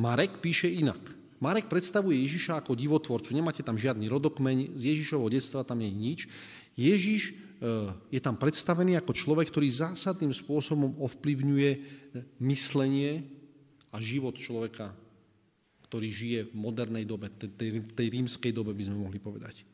Marek 0.00 0.40
píše 0.40 0.72
inak. 0.72 1.17
Marek 1.38 1.70
predstavuje 1.70 2.18
Ježiša 2.26 2.60
ako 2.60 2.74
divotvorcu. 2.74 3.30
Nemáte 3.30 3.62
tam 3.62 3.78
žiadny 3.78 4.10
rodokmeň, 4.10 4.74
z 4.74 4.82
Ježišovho 4.94 5.30
detstva 5.30 5.62
tam 5.62 5.78
nie 5.78 5.90
je 5.90 5.96
nič. 5.96 6.20
Ježiš 6.78 7.22
Eh, 7.58 7.90
je 8.14 8.20
tam 8.22 8.38
predstavený 8.38 9.02
ako 9.02 9.10
človek, 9.10 9.50
ktorý 9.50 9.66
zásadným 9.66 10.30
spôsobom 10.30 10.94
ovplyvňuje 11.02 11.70
myslenie 12.38 13.26
a 13.90 13.98
život 13.98 14.38
človeka, 14.38 14.94
ktorý 15.90 16.06
žije 16.06 16.40
v 16.46 16.54
modernej 16.54 17.02
dobe, 17.02 17.26
tej, 17.34 17.82
tej 17.82 18.06
rímskej 18.14 18.54
dobe 18.54 18.78
by 18.78 18.84
sme 18.86 19.02
mohli 19.02 19.18
povedať. 19.18 19.66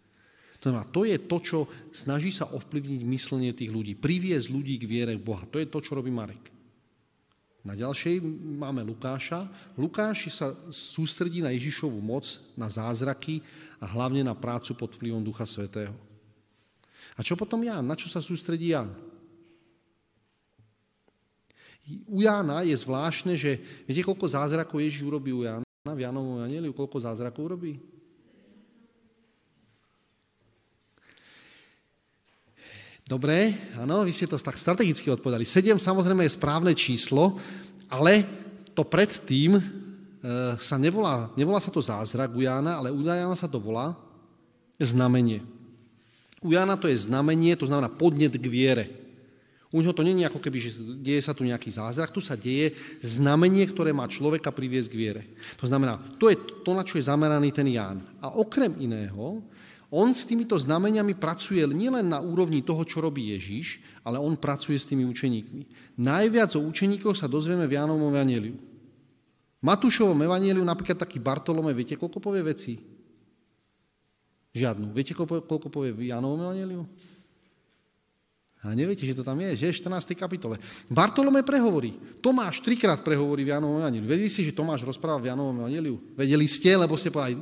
To 0.65 0.73
znamená, 0.73 0.89
to 0.89 1.05
je 1.05 1.29
to, 1.29 1.37
čo 1.45 1.59
snaží 1.93 2.33
sa 2.33 2.49
ovplyvniť 2.57 3.05
myslenie 3.05 3.53
tých 3.53 3.69
ľudí, 3.69 4.01
priviesť 4.01 4.49
ľudí 4.49 4.81
k 4.81 4.89
viere 4.89 5.13
v 5.21 5.27
Boha. 5.29 5.45
To 5.53 5.61
je 5.61 5.69
to, 5.69 5.85
čo 5.85 5.93
robí 5.93 6.09
Marek. 6.09 6.54
Na 7.65 7.73
ďalšej 7.73 8.21
máme 8.61 8.85
Lukáša. 8.85 9.49
Lukáš 9.81 10.29
sa 10.29 10.53
sústredí 10.69 11.41
na 11.41 11.49
Ježišovú 11.57 11.97
moc, 11.97 12.29
na 12.61 12.69
zázraky 12.69 13.41
a 13.81 13.89
hlavne 13.89 14.21
na 14.21 14.37
prácu 14.37 14.77
pod 14.77 14.93
vplyvom 14.93 15.25
Ducha 15.25 15.49
Svetého. 15.49 15.97
A 17.17 17.25
čo 17.25 17.41
potom 17.41 17.65
Ján? 17.65 17.89
Na 17.89 17.97
čo 17.97 18.13
sa 18.13 18.21
sústredí 18.21 18.77
Ján? 18.77 18.93
U 22.05 22.21
Jána 22.21 22.69
je 22.69 22.77
zvláštne, 22.77 23.33
že 23.33 23.57
viete, 23.89 24.05
koľko 24.05 24.29
zázrakov 24.29 24.85
Ježiš 24.85 25.09
urobí 25.09 25.33
u 25.33 25.49
Jána? 25.49 25.65
V 25.89 26.01
Jánovom 26.05 26.45
Janeliu 26.45 26.77
koľko 26.77 27.01
zázrakov 27.01 27.49
urobí? 27.49 27.81
Dobre, 33.05 33.53
áno, 33.77 34.01
vy 34.01 34.17
ste 34.17 34.25
to 34.25 34.41
tak 34.41 34.57
strategicky 34.57 35.13
odpovedali. 35.13 35.45
Sedem 35.45 35.77
samozrejme 35.77 36.25
je 36.25 36.37
správne 36.41 36.73
číslo, 36.73 37.37
ale 37.93 38.25
to 38.73 38.81
predtým 38.81 39.61
e, 39.61 39.63
sa 40.57 40.81
nevolá, 40.81 41.29
nevolá 41.37 41.61
sa 41.61 41.69
to 41.69 41.85
zázrak 41.85 42.33
u 42.33 42.41
Jána, 42.41 42.81
ale 42.81 42.89
u 42.89 43.05
Jána 43.05 43.37
sa 43.37 43.45
to 43.45 43.61
volá 43.61 43.93
znamenie. 44.81 45.45
U 46.41 46.49
Jana 46.57 46.81
to 46.81 46.89
je 46.89 47.05
znamenie, 47.05 47.53
to 47.61 47.69
znamená 47.69 47.93
podnet 47.93 48.41
k 48.41 48.47
viere. 48.49 48.89
U 49.75 49.83
neho 49.83 49.91
to 49.91 50.07
je 50.07 50.25
ako 50.25 50.39
keby, 50.39 50.59
že 50.63 50.79
deje 51.03 51.19
sa 51.19 51.35
tu 51.35 51.43
nejaký 51.43 51.67
zázrak, 51.67 52.15
tu 52.15 52.23
sa 52.23 52.39
deje 52.39 52.79
znamenie, 53.03 53.67
ktoré 53.67 53.91
má 53.91 54.07
človeka 54.07 54.55
priviesť 54.55 54.89
k 54.89 54.97
viere. 54.97 55.23
To 55.59 55.67
znamená, 55.67 55.99
to 56.17 56.31
je 56.31 56.39
to, 56.39 56.73
na 56.79 56.87
čo 56.87 56.97
je 56.97 57.11
zameraný 57.11 57.51
ten 57.51 57.67
Ján. 57.67 57.99
A 58.23 58.33
okrem 58.39 58.71
iného, 58.79 59.43
on 59.95 60.11
s 60.11 60.27
týmito 60.27 60.59
znameniami 60.59 61.15
pracuje 61.15 61.63
nielen 61.71 62.11
na 62.11 62.19
úrovni 62.19 62.67
toho, 62.67 62.83
čo 62.83 62.99
robí 62.99 63.31
Ježiš, 63.31 63.79
ale 64.03 64.19
on 64.19 64.35
pracuje 64.35 64.75
s 64.75 64.91
tými 64.91 65.07
učeníkmi. 65.07 65.95
Najviac 66.03 66.59
o 66.59 66.67
učeníkoch 66.67 67.15
sa 67.15 67.31
dozvieme 67.31 67.71
v 67.71 67.79
Jánovom 67.79 68.11
Evangeliu. 68.11 68.59
Matúšovom 69.65 70.21
evaníliu 70.21 70.61
napríklad 70.61 71.01
taký 71.01 71.17
Bartolome, 71.17 71.73
viete, 71.73 71.97
koľko 71.97 72.21
povie 72.21 72.45
veci? 72.45 72.77
Žiadnu. 74.53 74.93
Viete, 74.93 75.17
koľko 75.17 75.73
povie 75.73 75.97
v 75.97 76.13
Jánovom 76.13 76.53
evaníliu? 76.53 76.85
A 78.65 78.73
neviete, 78.73 79.05
že 79.05 79.13
to 79.13 79.21
tam 79.21 79.37
je, 79.45 79.61
že? 79.61 79.85
14. 79.85 80.17
kapitole. 80.17 80.57
Bartolome 80.89 81.45
prehovorí. 81.45 81.93
Tomáš 82.25 82.65
trikrát 82.65 83.05
prehovorí 83.05 83.45
v 83.45 83.53
Janovom 83.53 83.85
Evangeliu. 83.85 84.09
Vedeli 84.09 84.33
ste, 84.33 84.41
že 84.49 84.57
Tomáš 84.57 84.89
rozpráva 84.89 85.21
v 85.21 85.29
Janovom 85.29 85.61
Evangeliu? 85.61 86.01
Vedeli 86.17 86.49
ste, 86.49 86.73
lebo 86.73 86.97
ste 86.97 87.13
povedali, 87.13 87.37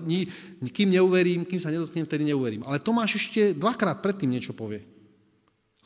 kým 0.66 0.90
neuverím, 0.90 1.46
kým 1.46 1.62
sa 1.62 1.70
nedotknem, 1.70 2.10
vtedy 2.10 2.26
neuverím. 2.26 2.66
Ale 2.66 2.82
Tomáš 2.82 3.22
ešte 3.22 3.54
dvakrát 3.54 4.02
predtým 4.02 4.34
niečo 4.34 4.50
povie. 4.50 4.82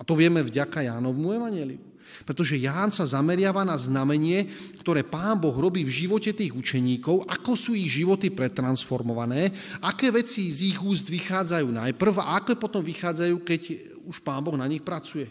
A 0.00 0.08
to 0.08 0.16
vieme 0.16 0.40
vďaka 0.40 0.88
Jánovmu 0.88 1.36
Evangeliu. 1.36 1.84
Pretože 2.24 2.56
Ján 2.56 2.88
sa 2.88 3.04
zameriava 3.04 3.60
na 3.66 3.76
znamenie, 3.76 4.48
ktoré 4.80 5.04
Pán 5.04 5.36
Boh 5.36 5.52
robí 5.52 5.84
v 5.84 5.92
živote 6.06 6.32
tých 6.32 6.54
učeníkov, 6.56 7.28
ako 7.28 7.52
sú 7.52 7.76
ich 7.76 7.92
životy 7.92 8.32
pretransformované, 8.32 9.52
aké 9.84 10.08
veci 10.08 10.48
z 10.48 10.72
ich 10.72 10.78
úst 10.80 11.12
vychádzajú 11.12 11.68
najprv 11.68 12.14
a 12.24 12.40
aké 12.40 12.56
potom 12.56 12.80
vychádzajú, 12.80 13.36
keď 13.44 13.62
už 14.06 14.22
Pán 14.22 14.40
Boh 14.40 14.54
na 14.54 14.70
nich 14.70 14.80
pracuje. 14.80 15.26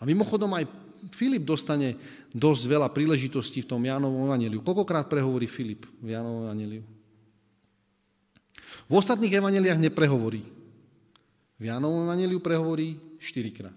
A 0.00 0.06
mimochodom 0.08 0.52
aj 0.56 0.68
Filip 1.08 1.48
dostane 1.48 1.96
dosť 2.28 2.62
veľa 2.68 2.88
príležitostí 2.92 3.64
v 3.64 3.70
tom 3.72 3.80
Jánovom 3.80 4.28
evaneliu. 4.28 4.60
Koľkokrát 4.60 5.08
prehovorí 5.08 5.48
Filip 5.48 5.88
v 6.04 6.12
Jánovom 6.12 6.44
evaneliu? 6.44 6.84
V 8.84 8.92
ostatných 8.92 9.32
evaneliách 9.32 9.80
neprehovorí. 9.80 10.44
V 11.56 11.64
Jánovom 11.64 12.04
evaneliu 12.04 12.42
prehovorí 12.44 13.00
štyrikrát. 13.16 13.76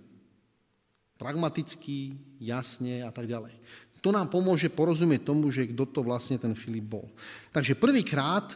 Pragmaticky, 1.15 2.19
jasne 2.43 3.07
a 3.07 3.11
tak 3.13 3.31
ďalej. 3.31 3.55
To 4.03 4.11
nám 4.11 4.27
pomôže 4.27 4.67
porozumieť 4.67 5.23
tomu, 5.23 5.47
že 5.47 5.71
kto 5.71 5.87
to 5.87 5.99
vlastne 6.03 6.35
ten 6.35 6.51
Filip 6.59 6.83
bol. 6.83 7.07
Takže 7.55 7.79
prvýkrát, 7.79 8.51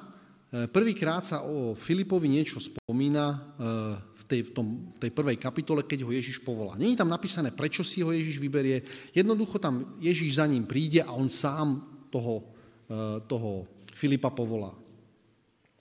eh, 0.51 0.67
prvýkrát 0.67 1.23
sa 1.23 1.47
o 1.47 1.71
Filipovi 1.71 2.27
niečo 2.27 2.59
spomína 2.59 3.25
eh, 3.31 4.06
tej, 4.27 4.41
v 4.47 4.51
tom, 4.51 4.67
tej 4.99 5.09
prvej 5.15 5.39
kapitole, 5.39 5.87
keď 5.87 6.03
ho 6.03 6.11
Ježiš 6.11 6.43
povolá. 6.43 6.75
Není 6.75 6.99
tam 6.99 7.07
napísané, 7.07 7.55
prečo 7.55 7.81
si 7.81 8.03
ho 8.03 8.11
Ježiš 8.11 8.37
vyberie. 8.43 8.83
Jednoducho 9.15 9.57
tam 9.57 9.97
Ježiš 10.03 10.37
za 10.37 10.45
ním 10.45 10.67
príde 10.67 10.99
a 11.01 11.15
on 11.15 11.31
sám 11.31 11.79
toho, 12.11 12.43
eh, 12.91 13.23
toho 13.25 13.65
Filipa 13.95 14.29
povolá. 14.29 14.75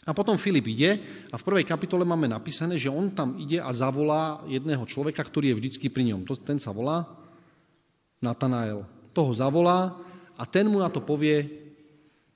A 0.06 0.14
potom 0.14 0.38
Filip 0.38 0.70
ide 0.70 1.02
a 1.28 1.34
v 1.34 1.42
prvej 1.42 1.66
kapitole 1.66 2.06
máme 2.06 2.30
napísané, 2.30 2.78
že 2.78 2.86
on 2.86 3.10
tam 3.10 3.34
ide 3.42 3.58
a 3.58 3.74
zavolá 3.74 4.46
jedného 4.46 4.86
človeka, 4.86 5.26
ktorý 5.26 5.50
je 5.50 5.58
vždycky 5.58 5.90
pri 5.90 6.14
ňom. 6.14 6.22
Ten 6.46 6.62
sa 6.62 6.70
volá 6.70 7.02
Natanael. 8.22 8.86
Toho 9.10 9.34
zavolá 9.34 9.98
a 10.38 10.46
ten 10.46 10.70
mu 10.70 10.78
na 10.78 10.86
to 10.86 11.02
povie, 11.02 11.50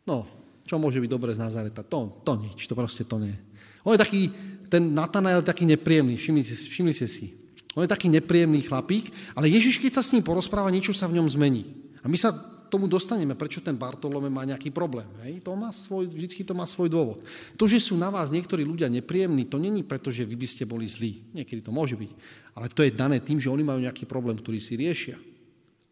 no, 0.02 0.26
čo 0.66 0.82
môže 0.82 0.98
byť 0.98 1.10
dobre 1.10 1.30
z 1.30 1.38
Nazareta? 1.46 1.86
To, 1.86 2.18
to 2.26 2.42
nič, 2.42 2.66
to 2.66 2.74
proste 2.74 3.06
to 3.06 3.22
nie. 3.22 3.38
On 3.86 3.94
je 3.94 4.02
taký, 4.02 4.22
ten 4.70 4.94
Natanael 4.94 5.42
taký 5.42 5.66
nepríjemný, 5.66 6.14
všimli, 6.14 6.94
ste 6.94 7.08
si. 7.10 7.34
On 7.74 7.82
je 7.82 7.90
taký 7.90 8.06
nepríjemný 8.06 8.62
chlapík, 8.62 9.10
ale 9.34 9.50
Ježiš, 9.50 9.82
keď 9.82 9.98
sa 9.98 10.02
s 10.02 10.14
ním 10.14 10.22
porozpráva, 10.22 10.70
niečo 10.70 10.94
sa 10.94 11.10
v 11.10 11.18
ňom 11.18 11.26
zmení. 11.26 11.66
A 12.02 12.08
my 12.08 12.16
sa 12.16 12.34
tomu 12.70 12.86
dostaneme, 12.86 13.34
prečo 13.34 13.58
ten 13.58 13.74
Bartolome 13.74 14.30
má 14.30 14.46
nejaký 14.46 14.70
problém. 14.70 15.06
Hej? 15.26 15.42
To 15.42 15.58
má 15.58 15.74
svoj, 15.74 16.06
vždycky 16.06 16.46
to 16.46 16.54
má 16.54 16.64
svoj 16.64 16.86
dôvod. 16.86 17.18
To, 17.58 17.66
že 17.66 17.82
sú 17.82 17.98
na 17.98 18.14
vás 18.14 18.30
niektorí 18.30 18.62
ľudia 18.62 18.86
nepríjemní, 18.86 19.50
to 19.50 19.58
není 19.58 19.82
preto, 19.82 20.14
že 20.14 20.22
vy 20.22 20.38
by 20.38 20.46
ste 20.46 20.64
boli 20.70 20.86
zlí. 20.86 21.34
Niekedy 21.34 21.66
to 21.66 21.74
môže 21.74 21.98
byť. 21.98 22.10
Ale 22.54 22.70
to 22.70 22.86
je 22.86 22.94
dané 22.94 23.18
tým, 23.18 23.42
že 23.42 23.50
oni 23.50 23.66
majú 23.66 23.82
nejaký 23.82 24.06
problém, 24.06 24.38
ktorý 24.38 24.62
si 24.62 24.78
riešia. 24.78 25.18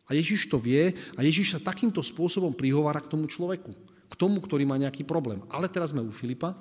A 0.08 0.16
Ježiš 0.16 0.48
to 0.48 0.56
vie 0.56 0.94
a 1.18 1.20
Ježiš 1.20 1.58
sa 1.58 1.60
takýmto 1.60 2.00
spôsobom 2.00 2.54
prihovára 2.56 3.02
k 3.02 3.10
tomu 3.10 3.28
človeku. 3.28 3.74
K 4.08 4.14
tomu, 4.16 4.40
ktorý 4.40 4.64
má 4.64 4.80
nejaký 4.80 5.04
problém. 5.04 5.44
Ale 5.52 5.68
teraz 5.68 5.92
sme 5.92 6.00
u 6.00 6.08
Filipa 6.08 6.56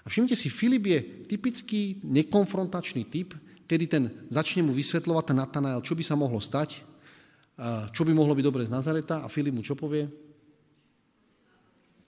a 0.00 0.06
všimnite 0.08 0.36
si, 0.36 0.48
Filip 0.48 0.84
je 0.86 1.00
typický 1.28 2.00
nekonfrontačný 2.04 3.04
typ, 3.08 3.36
kedy 3.68 3.84
ten 3.86 4.04
začne 4.32 4.64
mu 4.64 4.72
vysvetľovať 4.72 5.24
ten 5.30 5.38
Natanael, 5.38 5.80
čo 5.84 5.94
by 5.94 6.02
sa 6.02 6.16
mohlo 6.18 6.40
stať, 6.40 6.82
čo 7.92 8.02
by 8.08 8.12
mohlo 8.16 8.32
byť 8.32 8.44
dobre 8.44 8.64
z 8.64 8.72
Nazareta 8.72 9.20
a 9.20 9.28
Filip 9.28 9.52
mu 9.52 9.60
čo 9.60 9.76
povie? 9.76 10.08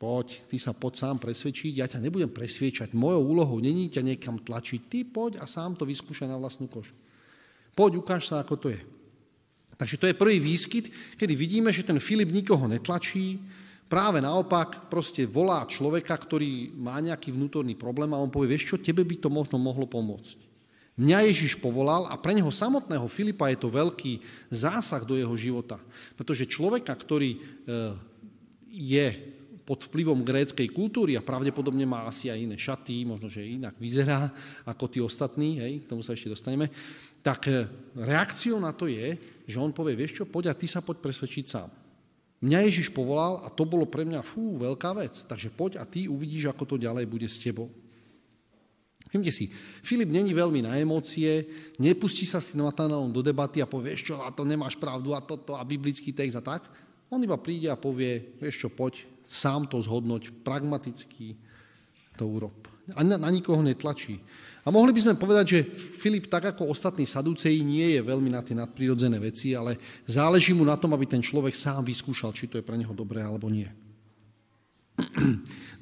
Poď, 0.02 0.50
ty 0.50 0.58
sa 0.58 0.74
poď 0.74 0.98
sám 0.98 1.22
presvedčiť, 1.22 1.78
ja 1.78 1.86
ťa 1.86 2.02
nebudem 2.02 2.26
presviečať. 2.26 2.90
Mojou 2.90 3.22
úlohou 3.22 3.62
není 3.62 3.86
ťa 3.86 4.02
niekam 4.02 4.42
tlačiť. 4.42 4.80
Ty 4.90 4.98
poď 5.06 5.38
a 5.38 5.46
sám 5.46 5.78
to 5.78 5.86
vyskúšaj 5.86 6.26
na 6.26 6.34
vlastnú 6.34 6.66
kožu. 6.66 6.90
Poď, 7.78 8.02
ukáž 8.02 8.26
sa, 8.26 8.42
ako 8.42 8.58
to 8.58 8.68
je. 8.74 8.80
Takže 9.78 10.02
to 10.02 10.10
je 10.10 10.18
prvý 10.18 10.42
výskyt, 10.42 10.90
kedy 11.22 11.38
vidíme, 11.38 11.70
že 11.70 11.86
ten 11.86 12.02
Filip 12.02 12.34
nikoho 12.34 12.66
netlačí, 12.66 13.38
Práve 13.90 14.24
naopak 14.24 14.88
proste 14.88 15.28
volá 15.28 15.64
človeka, 15.68 16.16
ktorý 16.16 16.72
má 16.72 16.96
nejaký 17.02 17.28
vnútorný 17.28 17.76
problém 17.76 18.08
a 18.16 18.22
on 18.22 18.32
povie, 18.32 18.56
vieš 18.56 18.72
čo, 18.72 18.76
tebe 18.80 19.04
by 19.04 19.20
to 19.20 19.28
možno 19.28 19.60
mohlo 19.60 19.84
pomôcť. 19.84 20.52
Mňa 20.92 21.24
Ježiš 21.24 21.56
povolal 21.56 22.04
a 22.08 22.20
pre 22.20 22.36
neho 22.36 22.52
samotného 22.52 23.08
Filipa 23.08 23.48
je 23.48 23.56
to 23.56 23.72
veľký 23.72 24.20
zásah 24.52 25.00
do 25.08 25.16
jeho 25.16 25.32
života. 25.40 25.80
Pretože 26.20 26.44
človeka, 26.44 26.92
ktorý 26.92 27.36
e, 27.36 27.38
je 28.68 29.06
pod 29.64 29.88
vplyvom 29.88 30.20
gréckej 30.20 30.68
kultúry 30.68 31.16
a 31.16 31.24
pravdepodobne 31.24 31.88
má 31.88 32.04
asi 32.04 32.28
aj 32.28 32.44
iné 32.44 32.60
šaty, 32.60 33.08
možno, 33.08 33.32
že 33.32 33.40
inak 33.40 33.72
vyzerá 33.80 34.28
ako 34.68 34.84
tí 34.84 34.98
ostatní, 35.00 35.64
hej, 35.64 35.72
k 35.80 35.88
tomu 35.88 36.04
sa 36.04 36.12
ešte 36.12 36.28
dostaneme, 36.28 36.68
tak 37.24 37.48
e, 37.48 37.64
reakciou 37.96 38.60
na 38.60 38.76
to 38.76 38.84
je, 38.84 39.16
že 39.48 39.56
on 39.56 39.72
povie, 39.72 39.96
vieš 39.96 40.20
čo, 40.20 40.24
poď 40.28 40.52
a 40.52 40.58
ty 40.58 40.68
sa 40.68 40.84
poď 40.84 41.00
presvedčiť 41.00 41.44
sám. 41.48 41.81
Mňa 42.42 42.58
Ježiš 42.66 42.90
povolal 42.90 43.38
a 43.46 43.48
to 43.48 43.62
bolo 43.62 43.86
pre 43.86 44.02
mňa 44.02 44.18
fú, 44.26 44.58
veľká 44.58 44.98
vec. 44.98 45.14
Takže 45.30 45.54
poď 45.54 45.78
a 45.78 45.86
ty 45.86 46.10
uvidíš, 46.10 46.50
ako 46.50 46.74
to 46.74 46.76
ďalej 46.76 47.06
bude 47.06 47.30
s 47.30 47.38
tebou. 47.38 47.70
Všimte 49.12 49.30
si, 49.30 49.46
Filip 49.84 50.08
není 50.08 50.32
veľmi 50.32 50.64
na 50.64 50.74
emócie, 50.80 51.44
nepustí 51.76 52.24
sa 52.24 52.40
s 52.40 52.56
Natanelom 52.56 53.12
do 53.12 53.20
debaty 53.20 53.60
a 53.60 53.68
povie, 53.68 53.92
čo, 53.94 54.24
a 54.24 54.32
to 54.32 54.42
nemáš 54.42 54.74
pravdu 54.80 55.12
a 55.12 55.20
toto 55.20 55.54
a 55.54 55.62
biblický 55.68 56.16
text 56.16 56.40
a 56.40 56.42
tak. 56.42 56.64
On 57.12 57.20
iba 57.20 57.36
príde 57.36 57.68
a 57.68 57.76
povie, 57.76 58.40
vieš 58.40 58.66
čo, 58.66 58.68
poď, 58.72 59.04
sám 59.28 59.68
to 59.68 59.76
zhodnoť, 59.84 60.32
pragmaticky 60.40 61.36
to 62.16 62.24
urob. 62.24 62.56
A 62.96 63.04
na, 63.04 63.20
na 63.20 63.28
nikoho 63.28 63.60
netlačí. 63.60 64.16
A 64.62 64.70
mohli 64.70 64.94
by 64.94 65.00
sme 65.02 65.18
povedať, 65.18 65.46
že 65.58 65.60
Filip, 65.66 66.30
tak 66.30 66.54
ako 66.54 66.70
ostatní 66.70 67.02
sadúceji, 67.02 67.66
nie 67.66 67.98
je 67.98 68.00
veľmi 68.02 68.30
na 68.30 68.46
tie 68.46 68.54
nadprirodzené 68.54 69.18
veci, 69.18 69.58
ale 69.58 69.74
záleží 70.06 70.54
mu 70.54 70.62
na 70.62 70.78
tom, 70.78 70.94
aby 70.94 71.02
ten 71.02 71.18
človek 71.18 71.50
sám 71.50 71.82
vyskúšal, 71.82 72.30
či 72.30 72.46
to 72.46 72.62
je 72.62 72.66
pre 72.66 72.78
neho 72.78 72.94
dobré 72.94 73.18
alebo 73.26 73.50
nie. 73.50 73.66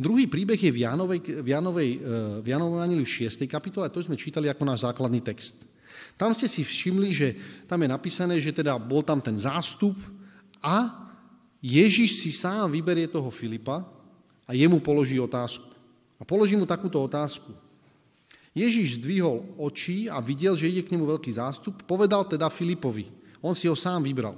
Druhý 0.00 0.24
príbeh 0.32 0.56
je 0.56 0.72
v 0.72 0.88
Jánovej, 0.88 1.44
v 1.44 1.48
Jánovej, 1.52 1.90
eh, 1.92 2.00
v 2.40 2.46
Jánovej 2.48 3.04
v 3.04 3.14
6. 3.28 3.44
kapitole, 3.44 3.92
to 3.92 4.00
sme 4.00 4.16
čítali 4.16 4.48
ako 4.48 4.64
náš 4.64 4.88
základný 4.88 5.20
text. 5.20 5.68
Tam 6.16 6.32
ste 6.32 6.48
si 6.48 6.64
všimli, 6.64 7.08
že 7.12 7.28
tam 7.68 7.80
je 7.84 7.88
napísané, 7.88 8.40
že 8.40 8.52
teda 8.52 8.80
bol 8.80 9.04
tam 9.04 9.20
ten 9.20 9.36
zástup 9.36 9.96
a 10.60 11.08
Ježiš 11.60 12.24
si 12.24 12.32
sám 12.32 12.72
vyberie 12.72 13.08
toho 13.08 13.28
Filipa 13.28 13.84
a 14.48 14.56
jemu 14.56 14.80
položí 14.80 15.20
otázku. 15.20 15.68
A 16.16 16.24
položí 16.24 16.56
mu 16.56 16.64
takúto 16.64 17.00
otázku. 17.00 17.52
Ježíš 18.50 18.98
zdvihol 18.98 19.46
oči 19.62 20.10
a 20.10 20.18
videl, 20.18 20.58
že 20.58 20.66
ide 20.66 20.82
k 20.82 20.90
nemu 20.98 21.06
veľký 21.06 21.30
zástup, 21.30 21.86
povedal 21.86 22.26
teda 22.26 22.50
Filipovi. 22.50 23.06
On 23.38 23.54
si 23.54 23.70
ho 23.70 23.78
sám 23.78 24.02
vybral. 24.02 24.34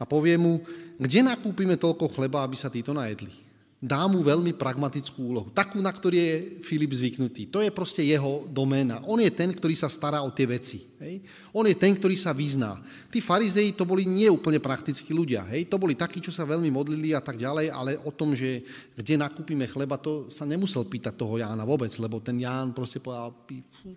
A 0.00 0.08
povie 0.08 0.34
mu, 0.40 0.64
kde 0.96 1.22
nakúpime 1.22 1.76
toľko 1.76 2.10
chleba, 2.10 2.42
aby 2.42 2.56
sa 2.56 2.72
títo 2.72 2.96
najedli? 2.96 3.43
Dá 3.84 4.08
mu 4.08 4.24
veľmi 4.24 4.56
pragmatickú 4.56 5.20
úlohu. 5.20 5.48
Takú, 5.52 5.76
na 5.84 5.92
ktorý 5.92 6.16
je 6.16 6.34
Filip 6.64 6.88
zvyknutý. 6.96 7.52
To 7.52 7.60
je 7.60 7.68
proste 7.68 8.00
jeho 8.00 8.48
doména. 8.48 9.04
On 9.04 9.20
je 9.20 9.28
ten, 9.28 9.52
ktorý 9.52 9.76
sa 9.76 9.92
stará 9.92 10.24
o 10.24 10.32
tie 10.32 10.48
veci. 10.48 10.80
Hej? 11.04 11.20
On 11.52 11.68
je 11.68 11.76
ten, 11.76 11.92
ktorý 11.92 12.16
sa 12.16 12.32
vyzná. 12.32 12.80
Tí 13.12 13.20
farizei 13.20 13.76
to 13.76 13.84
boli 13.84 14.08
nie 14.08 14.32
úplne 14.32 14.56
praktickí 14.56 15.12
ľudia. 15.12 15.44
Hej? 15.52 15.68
To 15.68 15.76
boli 15.76 15.92
takí, 15.92 16.24
čo 16.24 16.32
sa 16.32 16.48
veľmi 16.48 16.72
modlili 16.72 17.12
a 17.12 17.20
tak 17.20 17.36
ďalej, 17.36 17.68
ale 17.68 18.00
o 18.00 18.08
tom, 18.08 18.32
že 18.32 18.64
kde 18.96 19.20
nakúpime 19.20 19.68
chleba, 19.68 20.00
to 20.00 20.32
sa 20.32 20.48
nemusel 20.48 20.88
pýtať 20.88 21.20
toho 21.20 21.36
Jána 21.36 21.68
vôbec, 21.68 21.92
lebo 22.00 22.24
ten 22.24 22.40
Ján 22.40 22.72
proste 22.72 23.04
povedal, 23.04 23.36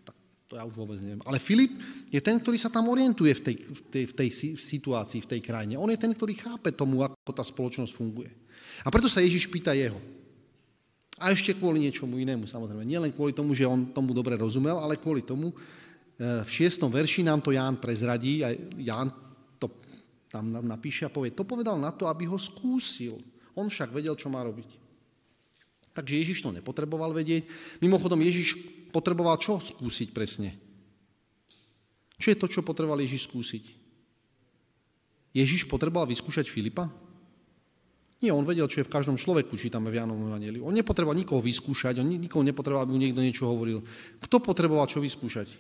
tak 0.03 0.15
to 0.51 0.59
ja 0.59 0.67
už 0.67 0.75
vôbec 0.75 0.99
neviem. 0.99 1.23
Ale 1.23 1.39
Filip 1.39 1.75
je 2.11 2.19
ten, 2.19 2.35
ktorý 2.39 2.59
sa 2.59 2.67
tam 2.67 2.91
orientuje 2.91 3.31
v 3.35 3.41
tej, 3.43 3.55
v 3.71 3.81
tej, 3.87 4.03
v 4.11 4.13
tej 4.15 4.29
situácii, 4.55 5.23
v 5.23 5.31
tej 5.31 5.41
krajine. 5.43 5.79
On 5.79 5.87
je 5.87 5.99
ten, 5.99 6.11
ktorý 6.11 6.35
chápe 6.35 6.75
tomu, 6.75 7.03
ako 7.03 7.31
tá 7.31 7.43
spoločnosť 7.43 7.91
funguje. 7.95 8.46
A 8.85 8.93
preto 8.93 9.09
sa 9.09 9.23
Ježiš 9.23 9.49
pýta 9.49 9.73
jeho. 9.73 9.97
A 11.17 11.33
ešte 11.33 11.57
kvôli 11.57 11.81
niečomu 11.81 12.21
inému, 12.21 12.45
samozrejme. 12.45 12.85
Nie 12.85 13.01
len 13.01 13.09
kvôli 13.09 13.33
tomu, 13.33 13.57
že 13.57 13.65
on 13.65 13.89
tomu 13.89 14.13
dobre 14.13 14.37
rozumel, 14.37 14.77
ale 14.77 15.01
kvôli 15.01 15.25
tomu, 15.25 15.49
e, 15.49 15.55
v 16.45 16.49
šiestom 16.49 16.93
verši 16.93 17.25
nám 17.25 17.41
to 17.41 17.49
Ján 17.49 17.81
prezradí 17.81 18.45
a 18.45 18.53
Ján 18.77 19.09
to 19.57 19.81
tam 20.29 20.53
napíše 20.61 21.09
a 21.09 21.13
povie, 21.13 21.33
to 21.33 21.41
povedal 21.41 21.81
na 21.81 21.89
to, 21.89 22.05
aby 22.05 22.29
ho 22.29 22.37
skúsil. 22.37 23.17
On 23.57 23.65
však 23.65 23.89
vedel, 23.89 24.13
čo 24.13 24.29
má 24.29 24.45
robiť. 24.45 24.69
Takže 25.97 26.13
Ježiš 26.21 26.45
to 26.45 26.53
nepotreboval 26.53 27.09
vedieť. 27.09 27.49
Mimochodom, 27.81 28.21
Ježiš 28.21 28.53
potreboval 28.93 29.41
čo 29.41 29.57
skúsiť 29.57 30.13
presne? 30.13 30.53
Čo 32.21 32.29
je 32.29 32.37
to, 32.37 32.45
čo 32.45 32.61
potreboval 32.61 33.01
Ježiš 33.01 33.25
skúsiť? 33.25 33.65
Ježiš 35.33 35.65
potreboval 35.65 36.05
vyskúšať 36.05 36.45
Filipa? 36.45 36.85
Nie, 38.17 38.33
on 38.33 38.41
vedel, 38.41 38.65
čo 38.65 38.81
je 38.81 38.87
v 38.89 38.93
každom 38.93 39.13
človeku, 39.13 39.53
čítame 39.53 39.93
v 39.93 40.01
Jánovom 40.01 40.33
Evangeliu. 40.33 40.65
On 40.65 40.73
nepotreboval 40.73 41.13
nikoho 41.13 41.37
vyskúšať, 41.37 42.01
on 42.01 42.09
nikoho 42.09 42.41
nepotreboval, 42.41 42.89
aby 42.89 42.93
mu 42.97 43.01
niekto 43.01 43.21
niečo 43.21 43.45
hovoril. 43.45 43.85
Kto 44.17 44.41
potreboval 44.41 44.89
čo 44.89 44.97
vyskúšať? 44.97 45.53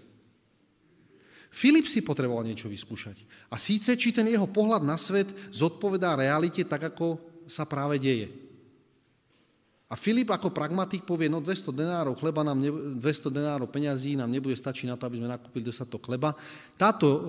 Filip 1.53 1.85
si 1.85 2.01
potreboval 2.01 2.41
niečo 2.49 2.65
vyskúšať. 2.65 3.49
A 3.53 3.61
síce, 3.61 3.93
či 3.93 4.09
ten 4.09 4.25
jeho 4.25 4.49
pohľad 4.49 4.81
na 4.81 4.97
svet 4.97 5.29
zodpovedá 5.53 6.17
realite 6.17 6.65
tak, 6.65 6.89
ako 6.93 7.21
sa 7.45 7.69
práve 7.69 8.01
deje. 8.01 8.33
A 9.87 9.95
Filip 9.95 10.27
ako 10.33 10.51
pragmatik 10.51 11.07
povie, 11.07 11.31
no 11.31 11.39
200 11.39 11.71
denárov 11.71 12.19
chleba 12.19 12.43
nám, 12.43 12.59
ne, 12.59 12.99
200 12.99 13.31
denárov 13.31 13.71
peňazí 13.71 14.19
nám 14.19 14.27
nebude 14.27 14.57
stačiť 14.57 14.91
na 14.91 14.99
to, 14.99 15.07
aby 15.07 15.23
sme 15.23 15.31
nakúpili 15.31 15.63
dostatok 15.63 16.11
chleba. 16.11 16.35
Táto 16.75 17.07
e, 17.07 17.19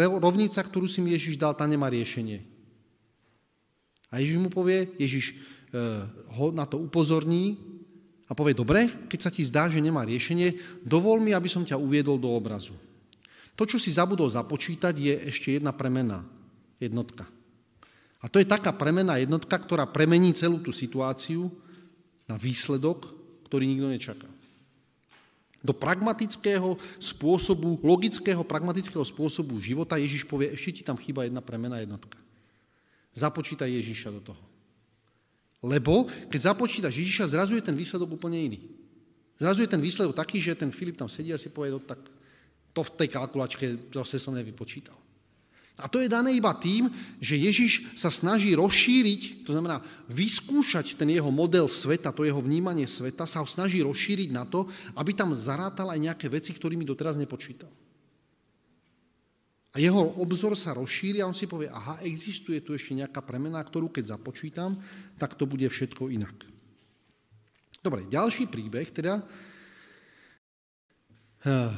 e, 0.00 0.06
rovnica, 0.16 0.64
ktorú 0.64 0.88
si 0.88 1.04
mi 1.04 1.12
Ježiš 1.12 1.36
dal, 1.36 1.52
tá 1.52 1.68
nemá 1.68 1.92
riešenie. 1.92 2.57
A 4.08 4.20
Ježiš 4.20 4.38
mu 4.40 4.48
povie, 4.48 4.88
Ježiš 4.96 5.34
eh, 5.34 6.04
ho 6.36 6.46
na 6.52 6.64
to 6.64 6.80
upozorní 6.80 7.60
a 8.28 8.36
povie, 8.36 8.52
dobre, 8.52 8.88
keď 9.08 9.20
sa 9.24 9.30
ti 9.32 9.40
zdá, 9.40 9.72
že 9.72 9.80
nemá 9.80 10.04
riešenie, 10.04 10.80
dovol 10.84 11.20
mi, 11.20 11.32
aby 11.32 11.48
som 11.48 11.64
ťa 11.64 11.80
uviedol 11.80 12.20
do 12.20 12.28
obrazu. 12.28 12.76
To, 13.56 13.64
čo 13.64 13.80
si 13.80 13.90
zabudol 13.90 14.28
započítať, 14.28 14.94
je 14.94 15.14
ešte 15.32 15.58
jedna 15.58 15.72
premena, 15.72 16.22
jednotka. 16.78 17.26
A 18.20 18.30
to 18.30 18.38
je 18.38 18.46
taká 18.46 18.70
premená 18.74 19.16
jednotka, 19.18 19.56
ktorá 19.56 19.88
premení 19.88 20.30
celú 20.36 20.60
tú 20.60 20.70
situáciu 20.70 21.50
na 22.28 22.36
výsledok, 22.36 23.08
ktorý 23.48 23.64
nikto 23.64 23.88
nečaká. 23.88 24.28
Do 25.58 25.74
pragmatického 25.74 26.78
spôsobu, 27.02 27.82
logického 27.82 28.46
pragmatického 28.46 29.02
spôsobu 29.02 29.58
života 29.58 29.98
Ježiš 29.98 30.22
povie, 30.28 30.54
ešte 30.54 30.80
ti 30.80 30.82
tam 30.86 30.94
chýba 30.94 31.26
jedna 31.26 31.42
premená 31.42 31.82
jednotka. 31.82 32.14
Započítaj 33.18 33.66
Ježiša 33.66 34.14
do 34.14 34.22
toho. 34.22 34.42
Lebo 35.66 36.06
keď 36.30 36.54
započítaš 36.54 36.94
Ježiša, 36.94 37.34
zrazu 37.34 37.58
je 37.58 37.66
ten 37.66 37.74
výsledok 37.74 38.14
úplne 38.14 38.38
iný. 38.38 38.62
Zrazu 39.42 39.66
je 39.66 39.70
ten 39.70 39.82
výsledok 39.82 40.14
taký, 40.14 40.38
že 40.38 40.54
ten 40.54 40.70
Filip 40.70 40.94
tam 40.94 41.10
sedí 41.10 41.34
a 41.34 41.38
si 41.38 41.50
povie, 41.50 41.74
no, 41.74 41.82
tak 41.82 41.98
to 42.70 42.80
v 42.86 42.94
tej 42.94 43.08
kalkulačke 43.10 43.90
zase 43.90 44.22
som 44.22 44.34
nevypočítal. 44.38 44.94
A 45.78 45.86
to 45.86 46.02
je 46.02 46.10
dané 46.10 46.34
iba 46.34 46.50
tým, 46.58 46.90
že 47.22 47.38
Ježiš 47.38 47.94
sa 47.94 48.10
snaží 48.10 48.50
rozšíriť, 48.58 49.46
to 49.46 49.54
znamená 49.54 49.78
vyskúšať 50.10 50.98
ten 50.98 51.06
jeho 51.06 51.30
model 51.30 51.70
sveta, 51.70 52.10
to 52.10 52.26
jeho 52.26 52.42
vnímanie 52.42 52.82
sveta, 52.82 53.30
sa 53.30 53.38
ho 53.38 53.46
snaží 53.46 53.78
rozšíriť 53.86 54.34
na 54.34 54.42
to, 54.42 54.66
aby 54.98 55.14
tam 55.14 55.30
zarátal 55.38 55.86
aj 55.94 56.02
nejaké 56.02 56.26
veci, 56.26 56.50
ktorými 56.50 56.82
doteraz 56.82 57.14
nepočítal. 57.14 57.70
Jeho 59.78 60.18
obzor 60.18 60.58
sa 60.58 60.74
rozšíri 60.74 61.22
a 61.22 61.30
on 61.30 61.38
si 61.38 61.46
povie, 61.46 61.70
aha, 61.70 62.02
existuje 62.02 62.58
tu 62.66 62.74
ešte 62.74 62.98
nejaká 62.98 63.22
premena, 63.22 63.62
ktorú 63.62 63.94
keď 63.94 64.18
započítam, 64.18 64.74
tak 65.14 65.38
to 65.38 65.46
bude 65.46 65.62
všetko 65.70 66.10
inak. 66.10 66.34
Dobre, 67.78 68.10
ďalší 68.10 68.50
príbeh 68.50 68.90
teda, 68.90 69.22
eh, 71.46 71.70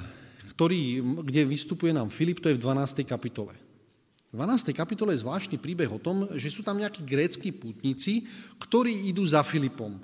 ktorý, 0.56 1.04
kde 1.28 1.44
vystupuje 1.44 1.92
nám 1.92 2.08
Filip, 2.08 2.40
to 2.40 2.48
je 2.48 2.56
v 2.56 2.64
12. 2.64 3.04
kapitole. 3.04 3.52
V 4.32 4.34
12. 4.38 4.72
kapitole 4.72 5.12
je 5.12 5.20
zvláštny 5.20 5.60
príbeh 5.60 5.90
o 5.92 6.00
tom, 6.00 6.24
že 6.40 6.48
sú 6.48 6.64
tam 6.64 6.80
nejakí 6.80 7.04
gréckí 7.04 7.52
pútnici, 7.52 8.24
ktorí 8.62 9.12
idú 9.12 9.26
za 9.28 9.44
Filipom. 9.44 10.00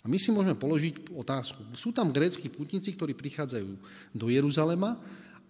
A 0.00 0.06
my 0.08 0.16
si 0.16 0.32
môžeme 0.32 0.56
položiť 0.56 1.12
otázku. 1.12 1.60
Sú 1.76 1.92
tam 1.92 2.14
gréckí 2.14 2.48
pútnici, 2.48 2.94
ktorí 2.94 3.12
prichádzajú 3.18 3.70
do 4.16 4.26
Jeruzalema 4.32 4.96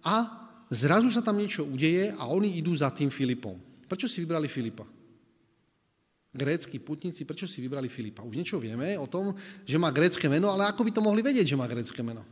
a 0.03 0.47
Zrazu 0.71 1.11
sa 1.11 1.19
tam 1.19 1.35
niečo 1.35 1.67
udeje 1.67 2.15
a 2.15 2.31
oni 2.31 2.55
idú 2.55 2.71
za 2.71 2.87
tým 2.95 3.11
Filipom. 3.11 3.59
Prečo 3.91 4.07
si 4.07 4.23
vybrali 4.23 4.47
Filipa? 4.47 4.87
Grécky 6.31 6.79
putníci, 6.79 7.27
prečo 7.27 7.43
si 7.43 7.59
vybrali 7.59 7.91
Filipa? 7.91 8.23
Už 8.23 8.39
niečo 8.39 8.55
vieme 8.55 8.95
o 8.95 9.03
tom, 9.03 9.35
že 9.67 9.75
má 9.75 9.91
grécké 9.91 10.31
meno, 10.31 10.47
ale 10.47 10.71
ako 10.71 10.87
by 10.87 10.91
to 10.95 11.03
mohli 11.03 11.19
vedieť, 11.19 11.43
že 11.43 11.59
má 11.59 11.67
grécké 11.67 11.99
meno? 11.99 12.23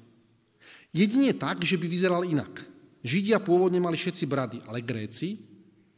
Jedine 0.95 1.36
tak, 1.36 1.67
že 1.67 1.75
by 1.75 1.84
vyzeral 1.84 2.23
inak. 2.23 2.63
Židia 3.04 3.43
pôvodne 3.43 3.84
mali 3.84 3.99
všetci 3.99 4.23
brady, 4.23 4.63
ale 4.71 4.88
Gréci 4.88 5.36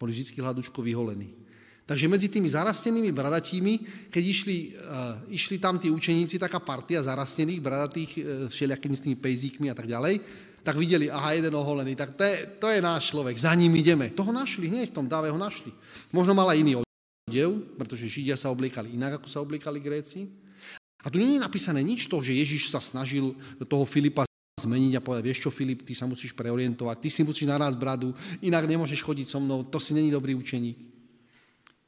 boli 0.01 0.09
vždy 0.09 0.41
hľadučko 0.41 0.81
vyholení. 0.81 1.37
Takže 1.85 2.09
medzi 2.09 2.29
tými 2.29 2.49
zarastenými 2.49 3.13
bradatími, 3.13 3.73
keď 4.09 4.23
išli, 4.23 4.57
uh, 4.77 5.21
išli 5.29 5.57
tam 5.61 5.77
tí 5.77 5.89
učeníci, 5.89 6.41
taká 6.41 6.61
partia 6.61 7.01
zarastených 7.05 7.61
bradatých 7.61 8.11
uh, 8.17 8.23
všelijakými 8.49 8.95
s 8.97 9.03
tými 9.05 9.17
pejzíkmi 9.17 9.67
a 9.69 9.75
tak 9.77 9.89
ďalej, 9.89 10.21
tak 10.61 10.77
videli, 10.77 11.09
aha, 11.09 11.33
jeden 11.33 11.53
oholený, 11.57 11.97
tak 11.97 12.13
to 12.13 12.23
je, 12.23 12.37
to 12.61 12.67
je 12.69 12.79
náš 12.81 13.09
človek, 13.09 13.33
za 13.37 13.53
ním 13.57 13.73
ideme. 13.75 14.13
Toho 14.13 14.29
našli, 14.29 14.69
hneď 14.69 14.93
v 14.93 14.97
tom 15.01 15.09
dáve 15.09 15.33
ho 15.33 15.37
našli. 15.37 15.73
Možno 16.13 16.37
mala 16.37 16.53
iný 16.53 16.77
odev, 16.77 17.49
pretože 17.77 18.05
Židia 18.05 18.37
sa 18.37 18.53
obliekali 18.53 18.93
inak, 18.93 19.21
ako 19.21 19.27
sa 19.27 19.41
obliekali 19.41 19.81
Gréci. 19.81 20.29
A 21.01 21.09
tu 21.09 21.17
nie 21.17 21.33
je 21.33 21.41
napísané 21.41 21.81
nič 21.81 22.05
to, 22.05 22.21
že 22.21 22.37
Ježiš 22.37 22.69
sa 22.69 22.77
snažil 22.77 23.33
toho 23.65 23.89
Filipa 23.89 24.21
zmeniť 24.61 24.93
a 24.93 25.01
povedať, 25.01 25.23
vieš 25.25 25.41
čo, 25.41 25.49
Filip, 25.49 25.81
ty 25.81 25.97
sa 25.97 26.05
musíš 26.05 26.37
preorientovať, 26.37 27.01
ty 27.01 27.09
si 27.09 27.25
musíš 27.25 27.49
naraz 27.49 27.73
bradu, 27.73 28.13
inak 28.45 28.69
nemôžeš 28.69 29.01
chodiť 29.01 29.25
so 29.25 29.41
mnou, 29.41 29.65
to 29.65 29.81
si 29.81 29.97
není 29.97 30.13
dobrý 30.13 30.37
učeník. 30.37 30.77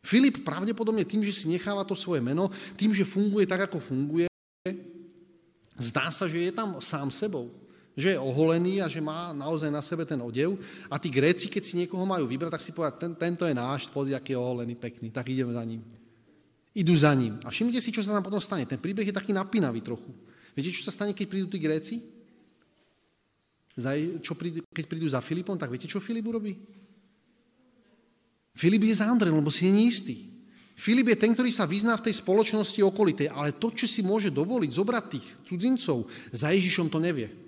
Filip 0.01 0.41
pravdepodobne 0.41 1.05
tým, 1.05 1.21
že 1.21 1.29
si 1.29 1.45
necháva 1.53 1.85
to 1.85 1.93
svoje 1.93 2.25
meno, 2.25 2.49
tým, 2.73 2.89
že 2.89 3.05
funguje 3.05 3.45
tak, 3.45 3.69
ako 3.69 3.77
funguje, 3.77 4.25
zdá 5.77 6.09
sa, 6.09 6.25
že 6.25 6.49
je 6.49 6.51
tam 6.51 6.81
sám 6.81 7.13
sebou 7.13 7.62
že 7.93 8.17
je 8.17 8.19
oholený 8.19 8.81
a 8.81 8.89
že 8.89 9.01
má 9.01 9.31
naozaj 9.33 9.69
na 9.69 9.81
sebe 9.81 10.01
ten 10.05 10.17
odev. 10.17 10.57
A 10.89 10.97
tí 10.97 11.13
Gréci, 11.13 11.45
keď 11.45 11.63
si 11.63 11.77
niekoho 11.77 12.01
majú 12.09 12.25
vybrať, 12.25 12.57
tak 12.57 12.65
si 12.65 12.73
povedať, 12.73 12.95
ten, 12.97 13.11
tento 13.13 13.45
je 13.45 13.53
náš, 13.53 13.85
pozri, 13.93 14.17
aký 14.17 14.33
je 14.33 14.41
oholený, 14.41 14.73
pekný, 14.73 15.13
tak 15.13 15.29
ideme 15.29 15.53
za 15.53 15.61
ním. 15.61 15.85
Idú 16.73 16.93
za 16.97 17.13
ním. 17.13 17.37
A 17.45 17.53
všimnite 17.53 17.77
si, 17.77 17.93
čo 17.93 18.01
sa 18.01 18.17
tam 18.17 18.25
potom 18.25 18.41
stane. 18.41 18.65
Ten 18.65 18.81
príbeh 18.81 19.05
je 19.05 19.13
taký 19.13 19.29
napínavý 19.29 19.85
trochu. 19.85 20.09
Viete, 20.57 20.73
čo 20.73 20.81
sa 20.81 20.89
stane, 20.89 21.13
keď 21.13 21.25
prídu 21.29 21.47
tí 21.49 21.61
Gréci? 21.61 22.01
Čo 24.21 24.33
prídu, 24.33 24.65
keď 24.73 24.85
prídu 24.89 25.05
za 25.05 25.21
Filipom, 25.21 25.57
tak 25.57 25.69
viete, 25.69 25.85
čo 25.85 26.01
Filip 26.01 26.25
urobí? 26.25 26.57
Filip 28.53 28.85
je 28.85 29.01
za 29.01 29.09
Andrejom, 29.09 29.41
lebo 29.41 29.49
si 29.49 29.69
nie 29.69 29.89
istý. 29.89 30.33
Filip 30.73 31.13
je 31.13 31.17
ten, 31.17 31.33
ktorý 31.33 31.53
sa 31.53 31.69
vyzná 31.69 31.97
v 31.97 32.09
tej 32.09 32.21
spoločnosti 32.21 32.81
okolitej, 32.81 33.29
ale 33.29 33.57
to, 33.57 33.69
čo 33.73 33.85
si 33.85 34.01
môže 34.01 34.33
dovoliť 34.33 34.71
zobrať 34.73 35.03
tých 35.09 35.25
cudzincov, 35.45 36.09
za 36.33 36.49
Ježišom 36.53 36.89
to 36.89 36.97
nevie. 36.97 37.42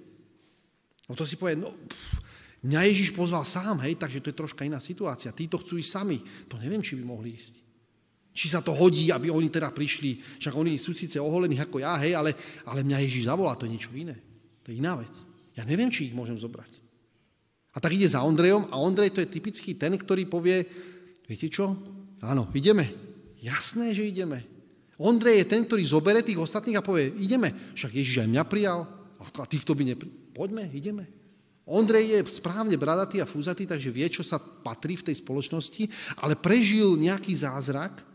No 1.06 1.14
to 1.14 1.24
si 1.26 1.38
povie, 1.38 1.54
no 1.54 1.70
pff, 1.70 2.22
mňa 2.66 2.82
Ježiš 2.90 3.14
pozval 3.14 3.46
sám, 3.46 3.78
hej, 3.86 3.94
takže 3.98 4.22
to 4.26 4.30
je 4.34 4.40
troška 4.42 4.66
iná 4.66 4.82
situácia. 4.82 5.36
Títo 5.36 5.62
chcú 5.62 5.78
ísť 5.78 5.92
sami. 6.02 6.18
To 6.50 6.58
neviem, 6.58 6.82
či 6.82 6.98
by 6.98 7.04
mohli 7.06 7.38
ísť. 7.38 7.62
Či 8.36 8.52
sa 8.52 8.60
to 8.60 8.76
hodí, 8.76 9.14
aby 9.14 9.32
oni 9.32 9.48
teda 9.48 9.72
prišli, 9.72 10.20
však 10.44 10.52
oni 10.52 10.76
sú 10.76 10.92
síce 10.92 11.22
oholení 11.22 11.56
ako 11.62 11.80
ja, 11.80 11.96
hej, 12.04 12.20
ale, 12.20 12.36
ale 12.68 12.84
mňa 12.84 13.06
Ježiš 13.08 13.32
zavolá, 13.32 13.56
to 13.56 13.64
je 13.70 13.74
niečo 13.78 13.94
iné. 13.96 14.18
To 14.66 14.74
je 14.74 14.82
iná 14.82 15.00
vec. 15.00 15.14
Ja 15.56 15.64
neviem, 15.64 15.88
či 15.88 16.12
ich 16.12 16.18
môžem 16.18 16.36
zobrať. 16.36 16.84
A 17.76 17.80
tak 17.80 17.96
ide 17.96 18.12
za 18.12 18.26
Ondrejom 18.26 18.68
a 18.74 18.82
Ondrej 18.82 19.16
to 19.16 19.24
je 19.24 19.32
typický 19.32 19.80
ten, 19.80 19.96
ktorý 19.96 20.28
povie, 20.28 20.68
viete 21.30 21.48
čo? 21.48 21.80
Áno, 22.20 22.52
ideme. 22.52 22.92
Jasné, 23.40 23.96
že 23.96 24.04
ideme. 24.04 24.44
Ondrej 25.00 25.44
je 25.44 25.50
ten, 25.56 25.64
ktorý 25.64 25.84
zobere 25.88 26.20
tých 26.20 26.40
ostatných 26.40 26.80
a 26.80 26.84
povie, 26.84 27.16
ideme. 27.20 27.56
Však 27.72 27.94
Ježiš 27.94 28.28
aj 28.28 28.32
mňa 28.32 28.44
prijal 28.52 28.84
a 29.20 29.48
týchto 29.48 29.76
by 29.78 29.96
neprijal 29.96 30.25
poďme, 30.36 30.68
ideme. 30.76 31.08
Ondrej 31.66 32.14
je 32.14 32.20
správne 32.30 32.78
bradatý 32.78 33.24
a 33.24 33.30
fúzatý, 33.30 33.66
takže 33.66 33.90
vie, 33.90 34.06
čo 34.12 34.22
sa 34.22 34.38
patrí 34.38 35.00
v 35.00 35.10
tej 35.10 35.18
spoločnosti, 35.18 35.90
ale 36.22 36.38
prežil 36.38 36.94
nejaký 36.94 37.34
zázrak 37.34 38.06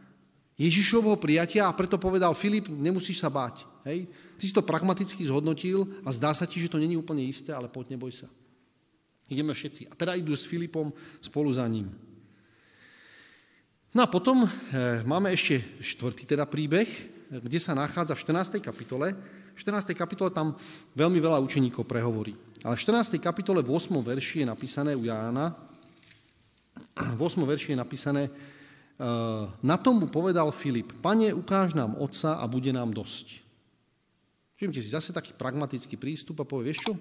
Ježišovho 0.54 1.16
prijatia 1.18 1.66
a 1.66 1.74
preto 1.74 1.96
povedal 1.96 2.36
Filip, 2.36 2.68
nemusíš 2.68 3.18
sa 3.18 3.32
báť. 3.32 3.66
Hej? 3.88 4.06
Ty 4.36 4.44
si 4.44 4.54
to 4.54 4.62
pragmaticky 4.62 5.24
zhodnotil 5.24 5.88
a 6.04 6.12
zdá 6.12 6.30
sa 6.36 6.44
ti, 6.44 6.60
že 6.60 6.70
to 6.70 6.78
není 6.78 6.94
úplne 6.94 7.24
isté, 7.24 7.50
ale 7.50 7.66
poď, 7.66 7.96
neboj 7.96 8.12
sa. 8.12 8.28
Ideme 9.26 9.56
všetci. 9.56 9.88
A 9.90 9.96
teda 9.96 10.14
idú 10.14 10.36
s 10.36 10.46
Filipom 10.46 10.92
spolu 11.18 11.50
za 11.50 11.64
ním. 11.64 11.90
No 13.90 14.04
a 14.04 14.06
potom 14.06 14.46
e, 14.46 14.48
máme 15.02 15.34
ešte 15.34 15.58
štvrtý 15.82 16.22
teda 16.22 16.46
príbeh, 16.46 16.86
kde 17.30 17.58
sa 17.58 17.74
nachádza 17.74 18.14
v 18.14 18.22
14. 18.22 18.62
kapitole, 18.62 19.16
v 19.54 19.58
14. 19.58 19.92
kapitole 19.92 20.30
tam 20.30 20.56
veľmi 20.96 21.18
veľa 21.20 21.42
učeníkov 21.42 21.84
prehovorí. 21.84 22.32
Ale 22.64 22.76
v 22.76 22.82
14. 22.84 23.16
kapitole 23.20 23.64
v 23.64 23.72
8. 23.72 23.92
verši 24.00 24.44
je 24.44 24.46
napísané 24.46 24.92
u 24.92 25.04
Jána, 25.08 25.56
v 27.16 27.20
8. 27.20 27.40
verši 27.44 27.72
je 27.72 27.78
napísané, 27.78 28.22
e, 28.28 28.32
na 29.64 29.76
tomu 29.80 30.12
povedal 30.12 30.52
Filip, 30.52 30.92
pane, 31.00 31.32
ukáž 31.32 31.72
nám 31.72 31.96
otca 31.96 32.36
a 32.36 32.44
bude 32.44 32.68
nám 32.72 32.92
dosť. 32.92 33.40
Všimte 34.60 34.80
si, 34.84 34.92
zase 34.92 35.16
taký 35.16 35.32
pragmatický 35.32 35.96
prístup 35.96 36.44
a 36.44 36.48
povie, 36.48 36.68
vieš 36.68 36.84
čo, 36.84 36.92
e, 36.92 37.00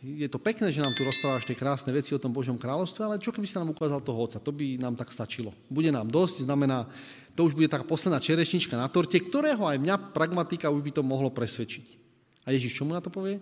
je 0.00 0.28
to 0.28 0.36
pekné, 0.36 0.68
že 0.68 0.84
nám 0.84 0.92
tu 0.92 1.04
rozprávaš 1.04 1.48
tie 1.48 1.56
krásne 1.56 1.92
veci 1.92 2.12
o 2.12 2.20
tom 2.20 2.32
Božom 2.32 2.60
kráľovstve, 2.60 3.00
ale 3.00 3.20
čo 3.20 3.32
keby 3.32 3.48
si 3.48 3.56
nám 3.56 3.72
ukázal 3.72 4.04
toho 4.04 4.20
otca, 4.20 4.36
to 4.40 4.52
by 4.52 4.76
nám 4.76 5.00
tak 5.00 5.08
stačilo. 5.12 5.56
Bude 5.72 5.88
nám 5.88 6.12
dosť, 6.12 6.44
znamená, 6.44 6.84
to 7.40 7.48
už 7.48 7.56
bude 7.56 7.72
taká 7.72 7.88
posledná 7.88 8.20
čerešnička 8.20 8.76
na 8.76 8.92
torte, 8.92 9.16
ktorého 9.16 9.64
aj 9.64 9.80
mňa 9.80 10.12
pragmatika 10.12 10.68
už 10.68 10.84
by 10.84 10.92
to 10.92 11.00
mohlo 11.00 11.32
presvedčiť. 11.32 11.86
A 12.44 12.52
Ježiš 12.52 12.76
čo 12.76 12.84
mu 12.84 12.92
na 12.92 13.00
to 13.00 13.08
povie? 13.08 13.40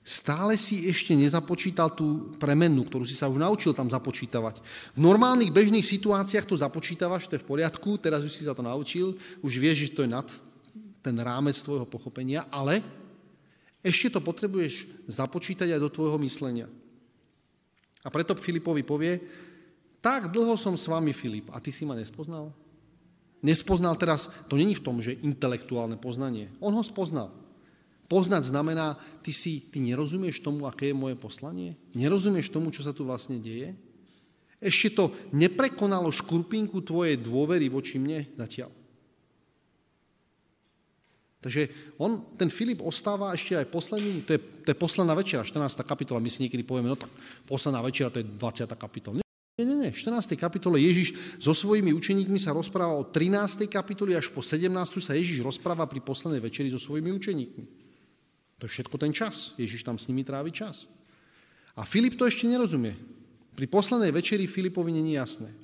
Stále 0.00 0.56
si 0.56 0.88
ešte 0.88 1.12
nezapočítal 1.12 1.92
tú 1.92 2.32
premenu, 2.40 2.88
ktorú 2.88 3.04
si 3.04 3.12
sa 3.12 3.28
už 3.28 3.36
naučil 3.36 3.76
tam 3.76 3.92
započítavať. 3.92 4.64
V 4.96 5.00
normálnych 5.04 5.52
bežných 5.52 5.84
situáciách 5.84 6.48
to 6.48 6.56
započítavaš, 6.56 7.28
to 7.28 7.36
je 7.36 7.44
v 7.44 7.50
poriadku, 7.52 8.00
teraz 8.00 8.24
už 8.24 8.32
si 8.32 8.48
sa 8.48 8.56
to 8.56 8.64
naučil, 8.64 9.12
už 9.44 9.52
vieš, 9.60 9.84
že 9.84 9.92
to 9.92 10.08
je 10.08 10.12
nad 10.16 10.24
ten 11.04 11.16
rámec 11.20 11.52
tvojho 11.60 11.84
pochopenia, 11.84 12.48
ale 12.48 12.80
ešte 13.84 14.16
to 14.16 14.24
potrebuješ 14.24 14.88
započítať 15.04 15.76
aj 15.76 15.80
do 15.84 15.92
tvojho 15.92 16.16
myslenia. 16.24 16.64
A 18.04 18.08
preto 18.08 18.32
Filipovi 18.36 18.80
povie, 18.80 19.43
tak 20.04 20.28
dlho 20.28 20.52
som 20.60 20.76
s 20.76 20.84
vami, 20.84 21.16
Filip, 21.16 21.48
a 21.48 21.56
ty 21.64 21.72
si 21.72 21.88
ma 21.88 21.96
nespoznal? 21.96 22.52
Nespoznal 23.40 23.96
teraz, 23.96 24.28
to 24.52 24.60
není 24.60 24.76
v 24.76 24.84
tom, 24.84 25.00
že 25.00 25.16
intelektuálne 25.24 25.96
poznanie. 25.96 26.52
On 26.60 26.76
ho 26.76 26.84
spoznal. 26.84 27.32
Poznať 28.04 28.52
znamená, 28.52 29.00
ty, 29.24 29.32
si, 29.32 29.64
ty 29.72 29.80
nerozumieš 29.80 30.44
tomu, 30.44 30.68
aké 30.68 30.92
je 30.92 30.96
moje 30.96 31.16
poslanie? 31.16 31.72
Nerozumieš 31.96 32.52
tomu, 32.52 32.68
čo 32.68 32.84
sa 32.84 32.92
tu 32.92 33.08
vlastne 33.08 33.40
deje? 33.40 33.72
Ešte 34.60 34.92
to 34.92 35.04
neprekonalo 35.32 36.12
škrupinku 36.12 36.84
tvojej 36.84 37.16
dôvery 37.16 37.72
voči 37.72 37.96
mne 37.96 38.28
zatiaľ. 38.36 38.68
Takže 41.44 41.96
on, 42.00 42.36
ten 42.40 42.48
Filip 42.48 42.80
ostáva 42.80 43.32
ešte 43.36 43.56
aj 43.56 43.68
posledný, 43.68 44.24
to 44.24 44.36
je, 44.36 44.40
to 44.64 44.68
je 44.72 44.80
posledná 44.80 45.12
večera, 45.12 45.44
14. 45.44 45.84
kapitola, 45.84 46.20
my 46.20 46.32
si 46.32 46.44
niekedy 46.44 46.64
povieme, 46.64 46.88
no 46.88 46.96
tak 46.96 47.12
posledná 47.44 47.84
večera, 47.84 48.08
to 48.08 48.20
je 48.20 48.28
20. 48.28 48.68
kapitola. 48.76 49.23
Nie, 49.54 49.62
nie, 49.62 49.78
nie, 49.78 49.94
14. 49.94 50.34
kapitole 50.34 50.82
Ježiš 50.82 51.38
so 51.38 51.54
svojimi 51.54 51.94
učeníkmi 51.94 52.42
sa 52.42 52.50
rozpráva 52.50 52.98
o 52.98 53.06
13. 53.06 53.70
kapitoli 53.70 54.18
až 54.18 54.26
po 54.34 54.42
17. 54.42 54.66
sa 54.98 55.14
Ježiš 55.14 55.46
rozpráva 55.46 55.86
pri 55.86 56.02
poslednej 56.02 56.42
večeri 56.42 56.74
so 56.74 56.82
svojimi 56.82 57.14
učeníkmi. 57.14 57.64
To 58.58 58.66
je 58.66 58.70
všetko 58.74 58.98
ten 58.98 59.14
čas. 59.14 59.54
Ježiš 59.54 59.86
tam 59.86 59.94
s 59.94 60.10
nimi 60.10 60.26
trávi 60.26 60.50
čas. 60.50 60.90
A 61.78 61.86
Filip 61.86 62.18
to 62.18 62.26
ešte 62.26 62.50
nerozumie. 62.50 62.98
Pri 63.54 63.70
poslednej 63.70 64.10
večeri 64.10 64.50
Filipovi 64.50 64.90
není 64.90 65.14
jasné. 65.14 65.54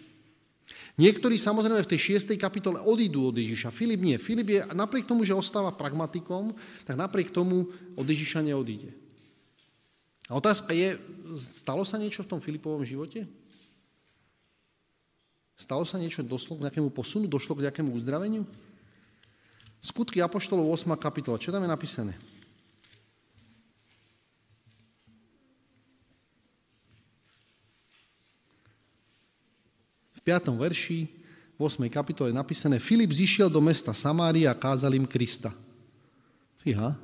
Niektorí 0.94 1.34
samozrejme 1.34 1.82
v 1.82 1.90
tej 1.90 2.22
6. 2.22 2.38
kapitole 2.38 2.78
odídu 2.86 3.34
od 3.34 3.42
Ježiša. 3.42 3.74
Filip 3.74 3.98
nie. 4.06 4.22
Filip 4.22 4.54
je 4.54 4.60
napriek 4.70 5.02
tomu, 5.02 5.26
že 5.26 5.34
ostáva 5.34 5.74
pragmatikom, 5.74 6.54
tak 6.86 6.94
napriek 6.94 7.34
tomu 7.34 7.66
od 7.98 8.06
Ježiša 8.06 8.46
neodíde. 8.46 8.94
A 10.30 10.38
otázka 10.38 10.70
je, 10.70 10.94
stalo 11.34 11.82
sa 11.82 11.98
niečo 11.98 12.22
v 12.22 12.30
tom 12.30 12.38
Filipovom 12.38 12.86
živote? 12.86 13.26
Stalo 15.60 15.84
sa 15.84 16.00
niečo, 16.00 16.24
došlo 16.24 16.56
k 16.56 16.64
nejakému 16.64 16.88
posunu, 16.88 17.28
došlo 17.28 17.60
k 17.60 17.68
nejakému 17.68 17.92
uzdraveniu? 17.92 18.48
Skutky 19.84 20.24
Apoštolov 20.24 20.72
8. 20.72 20.88
kapitola, 20.96 21.36
čo 21.36 21.52
tam 21.52 21.60
je 21.60 21.68
napísané? 21.68 22.16
V 30.16 30.20
5. 30.24 30.48
verši, 30.56 31.04
v 31.56 31.60
8. 31.60 31.92
kapitole 31.92 32.32
je 32.32 32.40
napísané, 32.40 32.80
Filip 32.80 33.12
zišiel 33.12 33.52
do 33.52 33.60
mesta 33.60 33.92
Samária 33.92 34.48
a 34.48 34.56
kázal 34.56 34.96
im 34.96 35.04
Krista. 35.04 35.52
Fíha. 36.64 36.96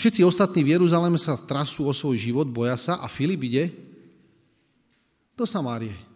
Všetci 0.00 0.24
ostatní 0.24 0.64
v 0.64 0.80
Jeruzaleme 0.80 1.20
sa 1.20 1.36
trasú 1.36 1.84
o 1.84 1.92
svoj 1.92 2.16
život, 2.16 2.48
boja 2.48 2.80
sa 2.80 2.96
a 3.04 3.12
Filip 3.12 3.44
ide 3.44 3.76
do 5.36 5.44
Samárie. 5.44 6.11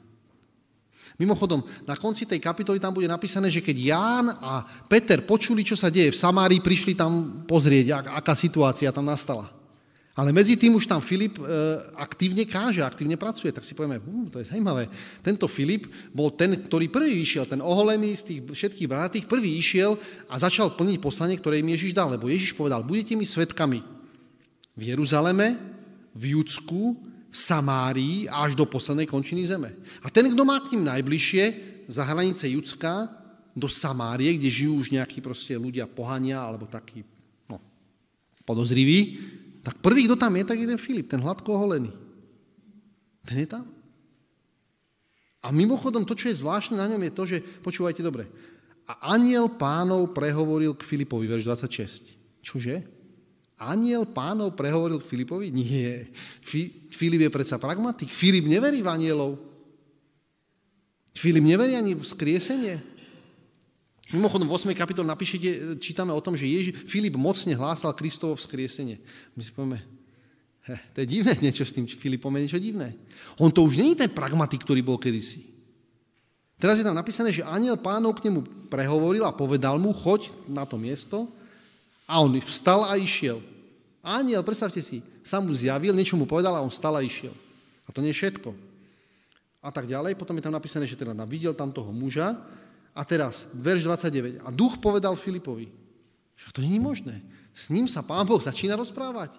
Mimochodom, 1.16 1.64
na 1.88 1.96
konci 1.96 2.28
tej 2.28 2.36
kapitoly 2.36 2.76
tam 2.76 2.92
bude 2.92 3.08
napísané, 3.08 3.48
že 3.48 3.64
keď 3.64 3.76
Ján 3.80 4.26
a 4.36 4.60
Peter 4.84 5.24
počuli, 5.24 5.64
čo 5.64 5.72
sa 5.72 5.88
deje 5.88 6.12
v 6.12 6.20
Samárii, 6.20 6.60
prišli 6.60 6.92
tam 6.92 7.42
pozrieť, 7.48 8.04
aká 8.04 8.36
situácia 8.36 8.92
tam 8.92 9.08
nastala. 9.08 9.56
Ale 10.16 10.32
medzi 10.32 10.56
tým 10.56 10.72
už 10.72 10.88
tam 10.88 11.04
Filip 11.04 11.36
e, 11.36 11.44
aktívne 12.00 12.48
káže, 12.48 12.80
aktívne 12.80 13.20
pracuje. 13.20 13.52
Tak 13.52 13.68
si 13.68 13.76
povieme, 13.76 14.00
hm, 14.00 14.32
to 14.32 14.40
je 14.40 14.48
zajímavé. 14.48 14.88
Tento 15.20 15.44
Filip 15.44 15.92
bol 16.16 16.32
ten, 16.32 16.56
ktorý 16.56 16.88
prvý 16.88 17.20
išiel, 17.20 17.44
ten 17.44 17.60
oholený 17.60 18.16
z 18.16 18.22
tých 18.24 18.40
všetkých 18.48 18.88
brátých, 18.88 19.28
prvý 19.28 19.60
išiel 19.60 20.00
a 20.32 20.40
začal 20.40 20.72
plniť 20.72 21.04
poslanie, 21.04 21.36
ktoré 21.36 21.60
im 21.60 21.68
Ježiš 21.68 21.92
dal. 21.92 22.16
Lebo 22.16 22.32
Ježiš 22.32 22.56
povedal, 22.56 22.80
budete 22.80 23.12
mi 23.12 23.28
svetkami 23.28 23.84
v 24.72 24.82
Jeruzaleme, 24.88 25.60
v 26.16 26.32
Judsku, 26.32 26.96
Samárii 27.36 28.24
až 28.32 28.56
do 28.56 28.64
poslednej 28.64 29.04
končiny 29.04 29.44
zeme. 29.44 29.76
A 30.00 30.08
ten, 30.08 30.24
kto 30.32 30.42
má 30.48 30.56
k 30.64 30.72
ním 30.72 30.88
najbližšie, 30.88 31.44
za 31.86 32.02
hranice 32.02 32.48
Judska, 32.48 33.12
do 33.56 33.68
Samárie, 33.68 34.36
kde 34.36 34.48
žijú 34.52 34.80
už 34.80 34.92
nejakí 34.92 35.20
proste 35.20 35.56
ľudia 35.56 35.88
pohania, 35.88 36.40
alebo 36.40 36.68
takí 36.68 37.04
no, 37.48 37.60
podozriví, 38.44 39.20
tak 39.60 39.80
prvý, 39.80 40.04
kto 40.08 40.16
tam 40.16 40.32
je, 40.36 40.44
tak 40.44 40.58
je 40.60 40.68
ten 40.68 40.80
Filip, 40.80 41.08
ten 41.08 41.20
hladko 41.20 41.56
oholený. 41.56 41.92
Ten 43.24 43.36
je 43.44 43.48
tam. 43.48 43.64
A 45.46 45.52
mimochodom, 45.52 46.04
to, 46.04 46.18
čo 46.18 46.32
je 46.32 46.40
zvláštne 46.42 46.76
na 46.76 46.90
ňom, 46.90 47.00
je 47.06 47.12
to, 47.12 47.22
že, 47.24 47.38
počúvajte 47.62 48.02
dobre, 48.02 48.26
a 48.86 49.14
aniel 49.14 49.50
pánov 49.50 50.14
prehovoril 50.14 50.78
k 50.78 50.86
Filipovi, 50.86 51.26
verš 51.26 51.44
26. 51.46 52.44
Čože? 52.44 52.95
Aniel 53.56 54.04
pánov 54.04 54.52
prehovoril 54.52 55.00
k 55.00 55.08
Filipovi? 55.08 55.48
Nie. 55.48 56.12
Filip 56.92 57.20
je 57.24 57.30
predsa 57.32 57.56
pragmatik. 57.56 58.12
Filip 58.12 58.44
neverí 58.44 58.84
v 58.84 58.92
anielov. 58.92 59.40
Filip 61.16 61.40
neverí 61.40 61.72
ani 61.72 61.96
v 61.96 62.04
skriesenie. 62.04 62.76
Mimochodom, 64.12 64.46
v 64.46 64.54
8. 64.54 64.76
kapitole 64.76 65.08
napíšete, 65.08 65.80
čítame 65.80 66.12
o 66.12 66.20
tom, 66.20 66.36
že 66.36 66.46
Ježi, 66.46 66.70
Filip 66.70 67.16
mocne 67.16 67.56
hlásal 67.56 67.96
Kristovo 67.96 68.36
vzkriesenie. 68.36 69.00
My 69.34 69.40
si 69.42 69.50
povieme, 69.50 69.82
he, 70.68 70.76
to 70.94 71.02
je 71.02 71.10
divné 71.10 71.34
niečo 71.42 71.66
s 71.66 71.74
tým 71.74 71.90
Filipom, 71.90 72.30
je 72.36 72.44
niečo 72.46 72.62
divné. 72.62 72.94
On 73.40 73.50
to 73.50 73.66
už 73.66 73.80
je 73.80 73.98
ten 73.98 74.12
pragmatik, 74.12 74.62
ktorý 74.62 74.84
bol 74.84 75.00
kedysi. 75.00 75.42
Teraz 76.60 76.78
je 76.78 76.86
tam 76.86 76.94
napísané, 76.94 77.34
že 77.34 77.42
aniel 77.42 77.80
pánov 77.80 78.20
k 78.20 78.30
nemu 78.30 78.70
prehovoril 78.70 79.26
a 79.26 79.34
povedal 79.34 79.80
mu, 79.80 79.90
choď 79.90 80.30
na 80.46 80.62
to 80.62 80.78
miesto 80.78 81.26
a 82.06 82.22
on 82.22 82.32
vstal 82.38 82.86
a 82.86 82.94
išiel. 82.96 83.42
Aniel, 84.00 84.46
predstavte 84.46 84.78
si, 84.78 85.02
sa 85.26 85.42
mu 85.42 85.50
zjavil, 85.50 85.92
niečo 85.92 86.14
mu 86.14 86.24
povedal 86.24 86.54
a 86.54 86.62
on 86.62 86.70
vstal 86.70 86.94
a 86.94 87.02
išiel. 87.02 87.34
A 87.86 87.92
to 87.92 87.98
nie 87.98 88.14
je 88.14 88.22
všetko. 88.22 88.54
A 89.60 89.74
tak 89.74 89.90
ďalej. 89.90 90.14
Potom 90.14 90.38
je 90.38 90.46
tam 90.46 90.54
napísané, 90.54 90.86
že 90.86 90.94
teda 90.94 91.10
videl 91.26 91.50
tam 91.58 91.74
toho 91.74 91.90
muža, 91.90 92.38
a 92.96 93.04
teraz, 93.04 93.52
verš 93.52 93.84
29. 93.84 94.40
A 94.40 94.48
duch 94.48 94.80
povedal 94.80 95.12
Filipovi, 95.20 95.68
že 96.32 96.48
to 96.56 96.64
není 96.64 96.80
možné. 96.80 97.20
S 97.52 97.68
ním 97.68 97.84
sa 97.84 98.00
pán 98.00 98.24
Boh 98.24 98.40
začína 98.40 98.72
rozprávať. 98.72 99.36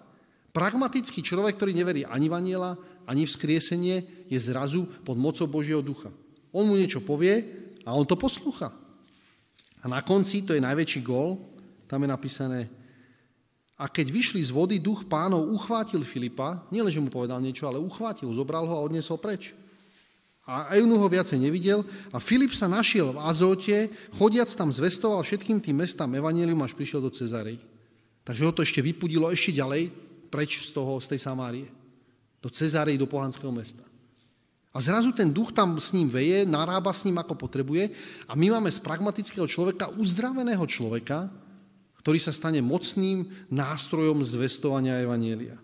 Pragmatický 0.54 1.26
človek, 1.26 1.58
ktorý 1.58 1.74
neverí 1.74 2.06
ani 2.06 2.30
v 2.30 2.38
ani 3.08 3.22
v 3.26 3.34
skriesenie, 3.34 3.96
je 4.30 4.38
zrazu 4.38 4.86
pod 5.02 5.18
mocou 5.18 5.50
Božieho 5.50 5.82
ducha. 5.82 6.14
On 6.54 6.64
mu 6.70 6.78
niečo 6.78 7.02
povie 7.02 7.50
a 7.82 7.98
on 7.98 8.06
to 8.06 8.14
poslúcha. 8.14 8.70
A 9.82 9.84
na 9.90 10.06
konci, 10.06 10.46
to 10.46 10.54
je 10.54 10.62
najväčší 10.62 11.02
gól, 11.02 11.57
tam 11.88 12.04
je 12.04 12.08
napísané, 12.08 12.60
a 13.78 13.86
keď 13.86 14.10
vyšli 14.10 14.42
z 14.42 14.50
vody, 14.50 14.82
duch 14.82 15.06
pánov 15.06 15.54
uchvátil 15.54 16.02
Filipa, 16.02 16.66
nielen, 16.74 16.90
že 16.90 16.98
mu 16.98 17.14
povedal 17.14 17.38
niečo, 17.38 17.70
ale 17.70 17.78
uchvátil, 17.78 18.26
zobral 18.34 18.66
ho 18.66 18.74
a 18.74 18.82
odniesol 18.82 19.22
preč. 19.22 19.54
A 20.50 20.74
Eunu 20.74 20.98
ho 20.98 21.06
viacej 21.06 21.38
nevidel 21.38 21.86
a 22.10 22.18
Filip 22.18 22.50
sa 22.58 22.66
našiel 22.66 23.14
v 23.14 23.22
Azote, 23.22 23.78
chodiac 24.18 24.50
tam 24.50 24.74
zvestoval 24.74 25.22
všetkým 25.22 25.62
tým 25.62 25.78
mestám 25.78 26.10
Evangelium, 26.10 26.58
až 26.66 26.74
prišiel 26.74 26.98
do 26.98 27.12
Cezary. 27.14 27.54
Takže 28.26 28.42
ho 28.42 28.52
to 28.52 28.66
ešte 28.66 28.82
vypudilo 28.82 29.30
ešte 29.30 29.54
ďalej, 29.54 29.94
preč 30.26 30.66
z, 30.66 30.74
toho, 30.74 30.98
z 30.98 31.14
tej 31.14 31.20
Samárie. 31.22 31.68
Do 32.42 32.50
Cezary, 32.50 32.98
do 32.98 33.06
pohanského 33.06 33.54
mesta. 33.54 33.86
A 34.74 34.82
zrazu 34.82 35.14
ten 35.14 35.30
duch 35.30 35.54
tam 35.54 35.78
s 35.78 35.94
ním 35.94 36.10
veje, 36.10 36.42
narába 36.44 36.90
s 36.90 37.06
ním 37.06 37.16
ako 37.22 37.38
potrebuje 37.38 37.94
a 38.26 38.34
my 38.34 38.58
máme 38.58 38.68
z 38.74 38.82
pragmatického 38.82 39.46
človeka 39.46 39.88
uzdraveného 39.96 40.64
človeka, 40.66 41.30
ktorý 42.00 42.18
sa 42.22 42.32
stane 42.32 42.62
mocným 42.62 43.26
nástrojom 43.50 44.22
zvestovania 44.22 45.02
Evanielia. 45.02 45.58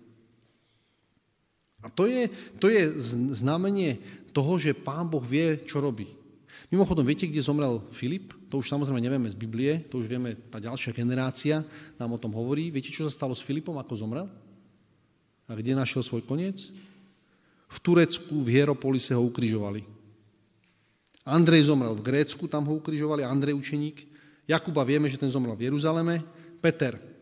A 1.84 1.92
to 1.92 2.08
je, 2.08 2.32
to 2.56 2.72
je 2.72 2.88
znamenie 3.36 4.00
toho, 4.32 4.56
že 4.56 4.72
Pán 4.72 5.06
Boh 5.06 5.22
vie, 5.22 5.60
čo 5.68 5.84
robí. 5.84 6.08
Mimochodom, 6.72 7.04
viete, 7.04 7.28
kde 7.28 7.44
zomrel 7.44 7.78
Filip? 7.92 8.32
To 8.48 8.58
už 8.58 8.66
samozrejme 8.66 8.98
nevieme 8.98 9.28
z 9.28 9.36
Biblie, 9.36 9.84
to 9.86 10.00
už 10.00 10.08
vieme, 10.08 10.34
tá 10.48 10.58
ďalšia 10.58 10.96
generácia 10.96 11.60
nám 12.00 12.16
o 12.16 12.22
tom 12.22 12.32
hovorí. 12.32 12.72
Viete, 12.72 12.88
čo 12.88 13.04
sa 13.06 13.12
stalo 13.12 13.36
s 13.36 13.44
Filipom, 13.44 13.76
ako 13.76 13.94
zomrel? 14.00 14.26
A 15.44 15.52
kde 15.52 15.76
našiel 15.76 16.00
svoj 16.00 16.24
koniec? 16.24 16.72
V 17.68 17.78
Turecku, 17.84 18.40
v 18.40 18.48
Hieropolise 18.48 19.12
ho 19.12 19.22
ukrižovali. 19.22 19.84
Andrej 21.24 21.68
zomrel 21.68 21.92
v 21.96 22.04
Grécku, 22.04 22.48
tam 22.48 22.64
ho 22.68 22.80
ukrižovali, 22.80 23.24
Andrej 23.24 23.56
učeník. 23.60 24.13
Jakuba 24.44 24.84
vieme, 24.84 25.08
že 25.08 25.20
ten 25.20 25.32
zomrel 25.32 25.56
v 25.56 25.72
Jeruzaleme. 25.72 26.20
Peter 26.60 27.14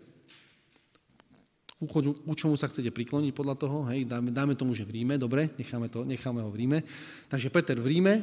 ku 1.88 2.34
čomu 2.38 2.54
sa 2.54 2.70
chcete 2.70 2.94
prikloniť 2.94 3.34
podľa 3.34 3.58
toho, 3.58 3.82
hej, 3.90 4.06
dáme, 4.06 4.30
dáme 4.30 4.54
tomu, 4.54 4.70
že 4.70 4.86
v 4.86 5.02
Ríme, 5.02 5.18
dobre, 5.18 5.50
necháme, 5.58 5.90
to, 5.90 6.06
necháme 6.06 6.38
ho 6.38 6.50
v 6.50 6.58
Ríme. 6.62 6.78
Takže 7.26 7.50
Peter 7.50 7.74
v 7.74 7.90
Ríme, 7.90 8.14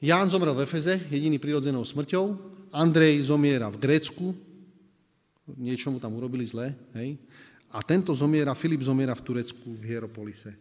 Ján 0.00 0.32
zomrel 0.32 0.56
v 0.56 0.64
Efeze, 0.64 0.96
jediný 1.12 1.36
prirodzenou 1.36 1.84
smrťou, 1.84 2.24
Andrej 2.72 3.26
zomiera 3.26 3.68
v 3.68 3.82
Grécku, 3.82 4.32
niečo 5.58 5.90
mu 5.90 5.98
tam 5.98 6.14
urobili 6.14 6.46
zle, 6.46 6.72
hej, 6.94 7.18
A 7.70 7.82
tento 7.82 8.14
zomiera, 8.14 8.54
Filip 8.54 8.82
zomiera 8.82 9.14
v 9.14 9.22
Turecku, 9.26 9.78
v 9.78 9.86
Hieropolise. 9.90 10.54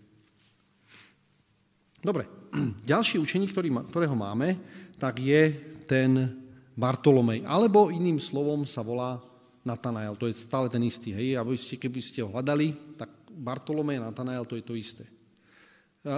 Dobre, 2.02 2.26
ďalší 2.92 3.22
učeník, 3.22 3.54
ktorý, 3.54 3.70
ktorého 3.94 4.18
máme, 4.18 4.58
tak 4.98 5.22
je 5.22 5.54
ten 5.86 6.39
Bartolomej. 6.80 7.44
Alebo 7.44 7.92
iným 7.92 8.24
slovom 8.24 8.64
sa 8.64 8.80
volá 8.80 9.20
Natanael. 9.68 10.16
To 10.16 10.32
je 10.32 10.34
stále 10.34 10.72
ten 10.72 10.80
istý. 10.88 11.12
Hej? 11.12 11.36
Aby 11.36 11.60
ste, 11.60 11.76
keby 11.76 12.00
ste 12.00 12.24
ho 12.24 12.32
hľadali, 12.32 12.96
tak 12.96 13.12
Bartolomej 13.28 14.00
a 14.00 14.08
Natanael 14.08 14.48
to 14.48 14.56
je 14.56 14.64
to 14.64 14.80
isté. 14.80 15.04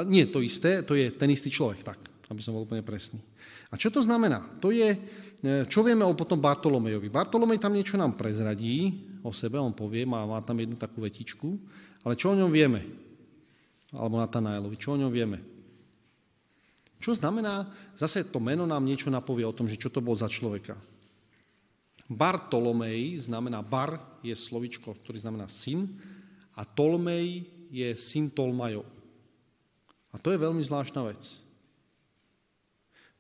Nie 0.06 0.30
to 0.30 0.46
isté, 0.46 0.86
to 0.86 0.94
je 0.94 1.10
ten 1.10 1.26
istý 1.34 1.50
človek, 1.50 1.82
tak, 1.82 1.98
aby 2.30 2.38
som 2.38 2.54
bol 2.54 2.70
úplne 2.70 2.86
presný. 2.86 3.18
A 3.74 3.82
čo 3.82 3.90
to 3.90 3.98
znamená? 3.98 4.46
To 4.62 4.70
je, 4.70 4.94
e, 5.42 5.66
čo 5.66 5.82
vieme 5.82 6.06
o 6.06 6.14
potom 6.14 6.38
Bartolomejovi? 6.38 7.10
Bartolomej 7.10 7.58
tam 7.58 7.74
niečo 7.74 7.98
nám 7.98 8.14
prezradí 8.14 9.02
o 9.26 9.34
sebe, 9.34 9.58
on 9.58 9.74
povie, 9.74 10.06
má, 10.06 10.22
má 10.30 10.38
tam 10.46 10.62
jednu 10.62 10.78
takú 10.78 11.02
vetičku, 11.02 11.58
ale 12.06 12.14
čo 12.14 12.30
o 12.30 12.38
ňom 12.38 12.54
vieme? 12.54 12.86
Alebo 13.90 14.22
Natanaelovi, 14.22 14.78
čo 14.78 14.94
o 14.94 15.02
ňom 15.02 15.10
vieme? 15.10 15.42
Čo 17.02 17.18
znamená, 17.18 17.66
zase 17.98 18.30
to 18.30 18.38
meno 18.38 18.70
nám 18.70 18.86
niečo 18.86 19.10
napovie 19.10 19.42
o 19.42 19.56
tom, 19.58 19.66
že 19.66 19.82
čo 19.82 19.90
to 19.90 20.06
bol 20.06 20.14
za 20.14 20.30
človeka. 20.30 20.78
Bartolomej 22.06 23.26
znamená, 23.26 23.66
bar 23.66 23.98
je 24.22 24.36
slovičko, 24.38 24.94
ktorý 24.94 25.18
znamená 25.18 25.50
syn 25.50 25.90
a 26.54 26.62
Tolmej 26.62 27.48
je 27.74 27.90
syn 27.98 28.30
Tolmajov. 28.30 28.86
A 30.12 30.20
to 30.20 30.30
je 30.30 30.44
veľmi 30.44 30.62
zvláštna 30.62 31.08
vec. 31.08 31.24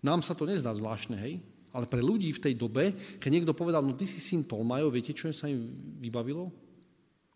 Nám 0.03 0.21
sa 0.21 0.36
to 0.36 0.45
nezdá 0.45 0.75
zvláštne, 0.75 1.17
hej? 1.17 1.39
Ale 1.71 1.88
pre 1.88 2.03
ľudí 2.03 2.36
v 2.36 2.43
tej 2.43 2.53
dobe, 2.59 2.91
keď 3.17 3.29
niekto 3.32 3.55
povedal, 3.55 3.79
no 3.79 3.95
ty 3.95 4.03
si 4.03 4.19
syn 4.19 4.43
Tolmajov, 4.43 4.91
viete, 4.91 5.15
čo 5.15 5.32
sa 5.32 5.47
im 5.47 5.71
vybavilo? 6.03 6.51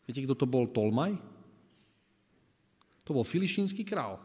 Viete, 0.03 0.21
kto 0.27 0.35
to 0.35 0.45
bol 0.45 0.67
Tolmaj? 0.67 1.15
To 3.07 3.15
bol 3.15 3.23
filištínsky 3.23 3.87
král. 3.87 4.19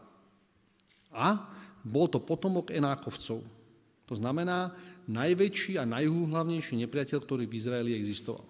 A 1.15 1.39
bol 1.85 2.07
to 2.09 2.21
potomok 2.21 2.69
Enákovcov. 2.73 3.41
To 4.07 4.13
znamená 4.19 4.75
najväčší 5.07 5.79
a 5.79 5.87
najúhlavnejší 5.87 6.77
nepriateľ, 6.83 7.19
ktorý 7.23 7.43
v 7.47 7.57
Izraeli 7.57 7.91
existoval. 7.95 8.43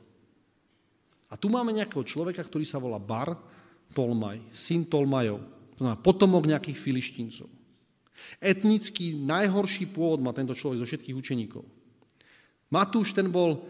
A 1.31 1.39
tu 1.39 1.47
máme 1.47 1.71
nejakého 1.71 2.03
človeka, 2.03 2.43
ktorý 2.43 2.67
sa 2.67 2.81
volá 2.81 2.99
Bar 2.99 3.37
Tolmaj, 3.95 4.41
syn 4.51 4.83
Tolmajov. 4.89 5.39
To 5.77 5.79
znamená 5.85 5.97
potomok 6.01 6.43
nejakých 6.47 6.77
filištíncov. 6.79 7.47
Etnický 8.37 9.17
najhorší 9.17 9.89
pôvod 9.89 10.21
má 10.21 10.35
tento 10.35 10.53
človek 10.53 10.83
zo 10.83 10.87
všetkých 10.87 11.17
učeníkov. 11.17 11.63
Matúš 12.71 13.11
ten 13.11 13.27
bol, 13.27 13.63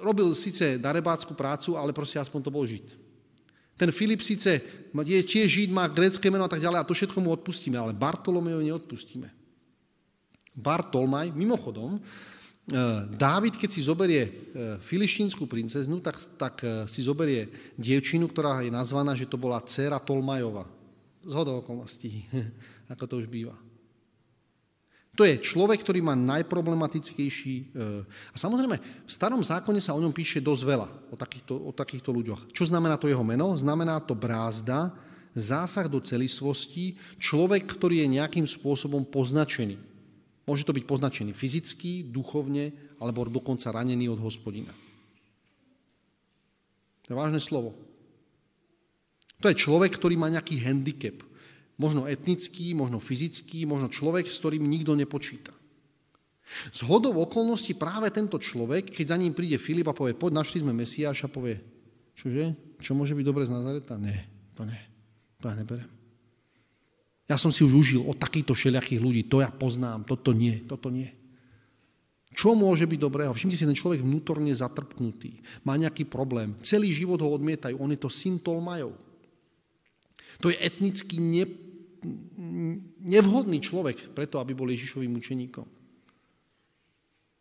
robil 0.00 0.34
síce 0.34 0.80
darebácku 0.80 1.34
prácu, 1.34 1.78
ale 1.78 1.94
proste 1.94 2.18
aspoň 2.18 2.40
to 2.42 2.54
bol 2.54 2.64
Žid. 2.66 3.03
Ten 3.74 3.90
Filip 3.90 4.22
síce 4.22 4.62
je 4.94 5.22
tiež 5.26 5.50
Žid, 5.50 5.70
má 5.74 5.90
grecké 5.90 6.30
meno 6.30 6.46
a 6.46 6.50
tak 6.50 6.62
ďalej 6.62 6.78
a 6.78 6.88
to 6.88 6.94
všetko 6.94 7.18
mu 7.18 7.34
odpustíme, 7.34 7.74
ale 7.74 7.90
Bartolomejovi 7.90 8.70
neodpustíme. 8.70 9.26
Bartolmaj, 10.54 11.34
mimochodom, 11.34 11.98
e, 11.98 12.00
Dávid, 13.18 13.58
keď 13.58 13.70
si 13.74 13.82
zoberie 13.82 14.22
e, 14.22 14.30
filištínsku 14.78 15.50
princeznu, 15.50 15.98
tak, 15.98 16.22
tak 16.38 16.54
e, 16.62 16.86
si 16.86 17.02
zoberie 17.02 17.50
dievčinu, 17.74 18.30
ktorá 18.30 18.62
je 18.62 18.70
nazvaná, 18.70 19.18
že 19.18 19.26
to 19.26 19.34
bola 19.34 19.58
dcera 19.58 19.98
Tolmajova. 19.98 20.70
Z 21.26 21.34
okolností, 21.34 22.30
ako 22.94 23.04
to 23.10 23.14
už 23.18 23.26
býva. 23.26 23.58
To 25.14 25.22
je 25.22 25.38
človek, 25.38 25.78
ktorý 25.86 26.02
má 26.02 26.18
najproblematickejší... 26.18 27.78
A 28.34 28.36
samozrejme, 28.36 28.76
v 28.82 29.10
starom 29.10 29.38
zákone 29.38 29.78
sa 29.78 29.94
o 29.94 30.02
ňom 30.02 30.10
píše 30.10 30.42
dosť 30.42 30.62
veľa, 30.66 30.88
o 31.10 31.16
takýchto, 31.16 31.54
o 31.54 31.70
takýchto 31.70 32.10
ľuďoch. 32.10 32.50
Čo 32.50 32.66
znamená 32.66 32.98
to 32.98 33.06
jeho 33.06 33.22
meno? 33.22 33.54
Znamená 33.54 34.02
to 34.02 34.18
brázda, 34.18 34.90
zásah 35.30 35.86
do 35.86 36.02
celistvosti, 36.02 36.98
človek, 37.22 37.62
ktorý 37.62 38.02
je 38.02 38.18
nejakým 38.18 38.42
spôsobom 38.42 39.06
poznačený. 39.06 39.78
Môže 40.50 40.66
to 40.66 40.74
byť 40.74 40.84
poznačený 40.84 41.30
fyzicky, 41.30 42.10
duchovne, 42.10 42.74
alebo 42.98 43.22
dokonca 43.30 43.70
ranený 43.70 44.10
od 44.10 44.18
hospodina. 44.18 44.74
To 47.06 47.14
je 47.14 47.16
vážne 47.16 47.38
slovo. 47.38 47.78
To 49.42 49.46
je 49.52 49.60
človek, 49.60 49.94
ktorý 49.94 50.18
má 50.18 50.26
nejaký 50.26 50.58
handicap. 50.58 51.20
Možno 51.74 52.06
etnický, 52.06 52.70
možno 52.72 53.02
fyzický, 53.02 53.66
možno 53.66 53.90
človek, 53.90 54.30
s 54.30 54.38
ktorým 54.38 54.62
nikto 54.62 54.94
nepočíta. 54.94 55.50
Z 56.70 56.86
hodou 56.86 57.18
okolností 57.24 57.74
práve 57.74 58.12
tento 58.14 58.38
človek, 58.38 58.92
keď 58.92 59.16
za 59.16 59.18
ním 59.18 59.34
príde 59.34 59.58
Filip 59.58 59.90
a 59.90 59.96
povie, 59.96 60.14
poď, 60.14 60.44
našli 60.44 60.62
sme 60.62 60.76
Mesiáša, 60.76 61.26
povie, 61.26 61.58
čože, 62.14 62.54
čo 62.78 62.94
môže 62.94 63.16
byť 63.16 63.24
dobre 63.26 63.48
z 63.48 63.54
Nazareta? 63.54 63.98
Nie, 63.98 64.28
to 64.54 64.62
nie, 64.68 64.78
to 65.40 65.50
ja 65.50 65.54
neberem. 65.56 65.90
Ja 67.24 67.40
som 67.40 67.48
si 67.48 67.64
už 67.64 67.72
užil 67.72 68.02
od 68.04 68.20
takýchto 68.20 68.52
všelijakých 68.52 69.00
ľudí, 69.00 69.22
to 69.24 69.40
ja 69.40 69.48
poznám, 69.48 70.04
toto 70.04 70.36
nie, 70.36 70.60
toto 70.68 70.92
nie. 70.92 71.08
Čo 72.36 72.52
môže 72.52 72.84
byť 72.84 72.98
dobrého? 73.00 73.32
Všimte 73.32 73.56
si, 73.56 73.64
ten 73.64 73.78
človek 73.78 74.04
vnútorne 74.04 74.52
zatrpknutý, 74.52 75.40
má 75.64 75.80
nejaký 75.80 76.04
problém, 76.04 76.52
celý 76.60 76.92
život 76.92 77.22
ho 77.24 77.32
odmietajú, 77.32 77.80
on 77.80 77.94
je 77.94 78.00
to 78.04 78.12
syn 78.12 78.36
Tolmajov. 78.36 78.92
To 80.42 80.52
je 80.52 80.58
etnicky 80.60 81.22
ne, 81.22 81.46
nevhodný 83.04 83.58
človek 83.58 84.12
preto, 84.12 84.38
aby 84.38 84.52
bol 84.52 84.68
Ježišovým 84.70 85.12
učeníkom. 85.16 85.66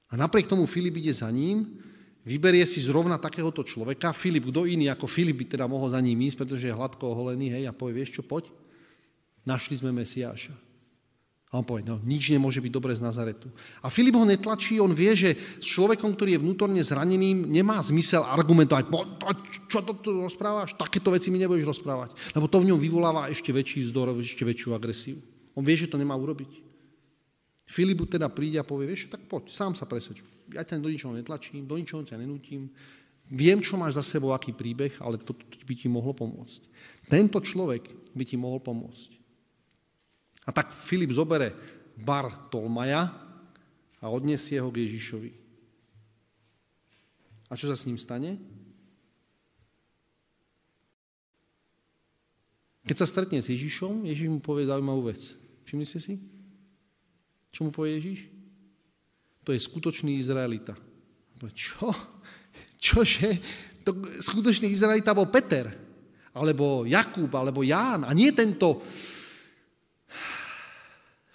A 0.09 0.13
napriek 0.13 0.45
tomu 0.45 0.69
Filip 0.69 0.97
ide 0.97 1.13
za 1.13 1.29
ním, 1.33 1.81
vyberie 2.23 2.63
si 2.69 2.79
zrovna 2.79 3.17
takéhoto 3.17 3.65
človeka. 3.65 4.13
Filip, 4.13 4.47
kto 4.49 4.69
iný 4.69 4.87
ako 4.89 5.09
Filip 5.09 5.41
by 5.41 5.45
teda 5.57 5.65
mohol 5.65 5.89
za 5.89 5.99
ním 5.99 6.21
ísť, 6.23 6.45
pretože 6.45 6.69
je 6.69 6.77
hladko 6.77 7.13
oholený, 7.13 7.49
hej, 7.49 7.63
a 7.65 7.73
povie, 7.73 8.01
vieš 8.01 8.19
čo, 8.19 8.23
poď, 8.23 8.49
našli 9.43 9.77
sme 9.77 9.91
Mesiáša. 9.91 10.72
A 11.53 11.61
on 11.61 11.65
povie, 11.69 11.85
no 11.85 12.01
nič 12.01 12.33
nemôže 12.33 12.57
byť 12.57 12.73
dobre 12.73 12.97
z 12.97 13.05
Nazaretu. 13.05 13.45
A 13.85 13.93
Filip 13.93 14.17
ho 14.17 14.25
netlačí, 14.25 14.81
on 14.81 14.89
vie, 14.89 15.13
že 15.13 15.37
s 15.37 15.65
človekom, 15.69 16.17
ktorý 16.17 16.33
je 16.33 16.41
vnútorne 16.41 16.81
zraneným, 16.81 17.45
nemá 17.45 17.77
zmysel 17.85 18.25
argumentovať, 18.25 18.89
po, 18.89 19.05
to, 19.21 19.29
čo 19.69 19.85
to 19.85 19.93
tu 20.01 20.17
rozprávaš, 20.17 20.73
takéto 20.73 21.13
veci 21.13 21.29
mi 21.29 21.37
nebudeš 21.37 21.77
rozprávať. 21.77 22.17
Lebo 22.33 22.49
to 22.49 22.57
v 22.57 22.73
ňom 22.73 22.81
vyvoláva 22.81 23.29
ešte 23.29 23.53
väčší 23.53 23.85
vzdor, 23.85 24.17
ešte 24.17 24.41
väčšiu 24.41 24.73
agresiu. 24.73 25.21
On 25.53 25.61
vie, 25.61 25.77
že 25.77 25.85
to 25.85 26.01
nemá 26.01 26.17
urobiť. 26.17 26.49
Filipu 27.69 28.09
teda 28.09 28.33
príde 28.33 28.57
a 28.57 28.65
povie, 28.65 28.89
vieš, 28.89 29.13
tak 29.13 29.21
poď, 29.29 29.53
sám 29.53 29.77
sa 29.77 29.85
presvedč. 29.85 30.25
Ja 30.49 30.65
ťa 30.65 30.81
do 30.81 30.89
ničoho 30.89 31.13
netlačím, 31.13 31.69
do 31.69 31.77
ničoho 31.77 32.01
ťa 32.01 32.17
nenútim. 32.17 32.73
Viem, 33.29 33.61
čo 33.61 33.77
máš 33.77 34.01
za 34.01 34.17
sebou, 34.17 34.33
aký 34.33 34.57
príbeh, 34.57 34.97
ale 35.05 35.21
to, 35.21 35.37
to 35.37 35.57
by 35.69 35.73
ti 35.77 35.85
mohlo 35.85 36.17
pomôcť. 36.17 36.61
Tento 37.13 37.37
človek 37.37 37.87
by 38.17 38.23
ti 38.25 38.41
mohol 38.41 38.57
pomôcť. 38.57 39.22
A 40.43 40.51
tak 40.51 40.75
Filip 40.75 41.11
zobere 41.15 41.55
bar 41.95 42.49
Tolmaja 42.51 43.07
a 44.03 44.05
odniesie 44.11 44.59
ho 44.59 44.67
k 44.73 44.83
Ježišovi. 44.83 45.31
A 47.47 47.55
čo 47.55 47.69
sa 47.69 47.77
s 47.77 47.85
ním 47.85 48.01
stane? 48.01 48.41
Keď 52.83 52.95
sa 52.99 53.07
stretne 53.07 53.39
s 53.39 53.47
Ježišom, 53.47 54.03
Ježiš 54.03 54.27
mu 54.27 54.43
povie 54.43 54.67
zaujímavú 54.67 55.07
vec. 55.07 55.21
Všimli 55.63 55.87
ste 55.87 55.99
si? 56.03 56.15
Čo 57.53 57.63
mu 57.63 57.71
povie 57.71 57.95
Ježiš? 57.95 58.27
To 59.47 59.55
je 59.55 59.59
skutočný 59.61 60.19
Izraelita. 60.19 60.75
Čo? 61.55 61.91
Čože? 62.79 63.39
To 63.87 63.95
skutočný 64.19 64.71
Izraelita 64.71 65.15
bol 65.15 65.27
Peter, 65.27 65.67
alebo 66.35 66.87
Jakub, 66.87 67.31
alebo 67.35 67.63
Ján, 67.63 68.07
a 68.07 68.11
nie 68.15 68.31
tento 68.31 68.83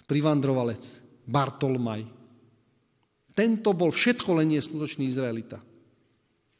privandrovalec, 0.09 0.81
Bartolmaj. 1.29 2.01
Tento 3.37 3.69
bol 3.77 3.93
všetko 3.93 4.41
len 4.41 4.57
nie 4.57 4.59
skutočný 4.59 5.05
Izraelita. 5.05 5.61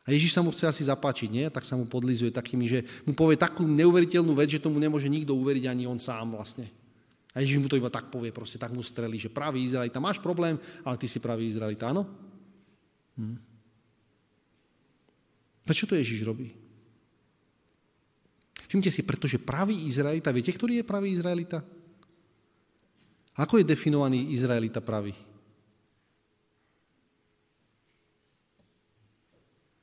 A 0.06 0.14
Ježiš 0.14 0.38
sa 0.38 0.46
mu 0.46 0.54
chce 0.54 0.70
asi 0.70 0.86
zapáčiť, 0.86 1.30
nie? 1.30 1.46
Tak 1.50 1.66
sa 1.66 1.74
mu 1.74 1.90
podlizuje 1.90 2.30
takými, 2.30 2.70
že 2.70 2.86
mu 3.06 3.18
povie 3.18 3.38
takú 3.38 3.66
neuveriteľnú 3.66 4.34
vec, 4.38 4.54
že 4.54 4.64
tomu 4.64 4.78
nemôže 4.78 5.10
nikto 5.10 5.34
uveriť, 5.34 5.66
ani 5.66 5.90
on 5.90 5.98
sám 5.98 6.34
vlastne. 6.34 6.70
A 7.34 7.42
Ježiš 7.42 7.62
mu 7.62 7.70
to 7.70 7.78
iba 7.78 7.94
tak 7.94 8.10
povie, 8.10 8.34
proste 8.34 8.58
tak 8.58 8.74
mu 8.74 8.82
strelí, 8.82 9.22
že 9.22 9.30
pravý 9.30 9.66
Izraelita, 9.66 10.02
máš 10.02 10.18
problém, 10.18 10.58
ale 10.82 10.98
ty 10.98 11.06
si 11.06 11.22
pravý 11.22 11.50
Izraelita, 11.50 11.94
áno? 11.94 12.10
Hm. 13.22 13.38
Prečo 15.62 15.86
to 15.86 15.94
Ježiš 15.94 16.26
robí? 16.26 16.50
Všimte 18.66 18.90
si, 18.90 19.06
pretože 19.06 19.38
pravý 19.42 19.86
Izraelita, 19.86 20.34
viete, 20.34 20.54
ktorý 20.54 20.82
je 20.82 20.90
pravý 20.90 21.14
Izraelita? 21.14 21.62
Ako 23.38 23.62
je 23.62 23.68
definovaný 23.68 24.32
Izraelita 24.34 24.82
pravý? 24.82 25.14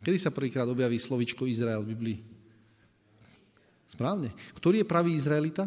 Kedy 0.07 0.23
sa 0.23 0.31
prvýkrát 0.31 0.71
objaví 0.71 1.03
slovičko 1.03 1.51
Izrael 1.51 1.83
v 1.83 1.91
Biblii? 1.91 2.19
Správne. 3.91 4.31
Ktorý 4.55 4.83
je 4.83 4.87
pravý 4.87 5.19
Izraelita? 5.19 5.67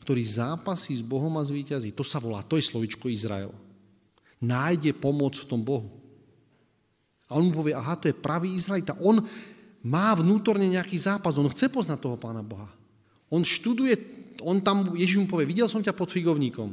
Ktorý 0.00 0.24
zápasí 0.24 0.96
s 0.96 1.04
Bohom 1.04 1.36
a 1.36 1.44
zvýťazí. 1.44 1.92
To 1.92 2.00
sa 2.00 2.16
volá, 2.16 2.40
to 2.40 2.56
je 2.56 2.64
slovičko 2.64 3.12
Izrael. 3.12 3.52
Nájde 4.40 4.96
pomoc 4.96 5.36
v 5.36 5.44
tom 5.44 5.60
Bohu. 5.60 5.92
A 7.28 7.36
on 7.36 7.52
mu 7.52 7.60
povie, 7.60 7.76
aha, 7.76 8.00
to 8.00 8.08
je 8.08 8.16
pravý 8.16 8.56
Izraelita. 8.56 8.96
On 9.04 9.20
má 9.84 10.16
vnútorne 10.16 10.64
nejaký 10.64 10.96
zápas, 10.96 11.36
on 11.36 11.52
chce 11.52 11.68
poznať 11.68 12.00
toho 12.00 12.16
Pána 12.16 12.40
Boha. 12.40 12.72
On 13.28 13.44
študuje, 13.44 14.17
on 14.44 14.62
tam, 14.62 14.94
Ježiš 14.94 15.22
mu 15.22 15.26
povie, 15.26 15.48
videl 15.48 15.66
som 15.66 15.82
ťa 15.82 15.94
pod 15.94 16.10
figovníkom. 16.12 16.70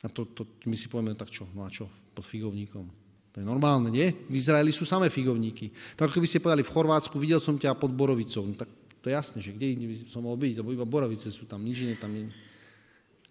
A 0.00 0.08
to, 0.08 0.24
to 0.32 0.46
my 0.64 0.76
si 0.76 0.88
povieme, 0.88 1.12
tak 1.12 1.28
čo, 1.28 1.44
no 1.52 1.66
a 1.66 1.70
čo, 1.70 1.90
pod 2.16 2.24
figovníkom. 2.24 2.88
To 3.30 3.36
je 3.38 3.46
normálne, 3.46 3.94
nie? 3.94 4.10
V 4.26 4.34
Izraeli 4.34 4.74
sú 4.74 4.82
samé 4.82 5.06
figovníky. 5.06 5.70
Tak 5.94 6.10
keby 6.10 6.26
ste 6.26 6.42
povedali, 6.42 6.66
v 6.66 6.74
Chorvátsku 6.74 7.14
videl 7.20 7.38
som 7.38 7.54
ťa 7.54 7.78
pod 7.78 7.94
Borovicou. 7.94 8.42
No 8.42 8.58
tak 8.58 8.66
to 9.00 9.06
je 9.06 9.14
jasné, 9.14 9.38
že 9.38 9.54
kde 9.54 9.78
by 9.78 9.94
som 10.10 10.26
mohol 10.26 10.36
byť, 10.36 10.60
lebo 10.60 10.74
iba 10.74 10.84
Borovice 10.84 11.30
sú 11.30 11.46
tam, 11.46 11.62
nič 11.62 11.86
iné 11.86 11.94
tam 11.94 12.10
nie. 12.10 12.26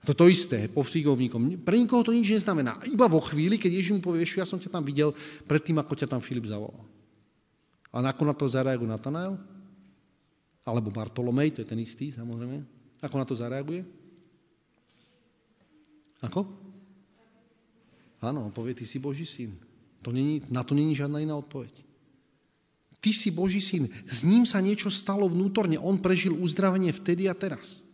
To 0.07 0.15
to 0.15 0.31
isté, 0.31 0.71
po 0.71 0.79
figovníkom. 0.79 1.59
Pre 1.59 1.75
nikoho 1.75 2.07
to 2.07 2.15
nič 2.15 2.31
neznamená. 2.31 2.79
Iba 2.87 3.11
vo 3.11 3.19
chvíli, 3.19 3.59
keď 3.59 3.83
Ježiš 3.83 3.99
mu 3.99 4.01
povie, 4.01 4.23
ja 4.23 4.47
som 4.47 4.55
ťa 4.55 4.71
tam 4.71 4.83
videl 4.87 5.11
predtým, 5.43 5.75
ako 5.75 5.93
ťa 5.99 6.07
tam 6.07 6.23
Filip 6.23 6.47
zavolal. 6.47 6.79
A 7.91 7.99
ako 7.99 8.23
na 8.23 8.31
to 8.31 8.47
zareaguje 8.47 8.87
Natanael? 8.87 9.35
Alebo 10.63 10.93
Bartolomej, 10.93 11.51
to 11.51 11.59
je 11.65 11.67
ten 11.67 11.81
istý, 11.83 12.15
samozrejme. 12.15 12.78
Ako 12.99 13.15
na 13.15 13.25
to 13.25 13.35
zareaguje? 13.35 13.87
Ako? 16.19 16.43
Áno, 18.19 18.51
povie, 18.51 18.75
ty 18.75 18.83
si 18.83 18.99
Boží 18.99 19.23
syn. 19.23 19.55
To 20.03 20.11
není, 20.11 20.43
na 20.51 20.63
to 20.63 20.75
není 20.75 20.91
žiadna 20.91 21.23
iná 21.23 21.39
odpoveď. 21.39 21.71
Ty 22.99 23.11
si 23.15 23.31
Boží 23.31 23.63
syn. 23.63 23.87
S 24.03 24.27
ním 24.27 24.43
sa 24.43 24.59
niečo 24.59 24.91
stalo 24.91 25.31
vnútorne. 25.31 25.79
On 25.79 25.95
prežil 25.95 26.35
uzdravenie 26.35 26.91
vtedy 26.91 27.31
a 27.31 27.35
teraz. 27.35 27.87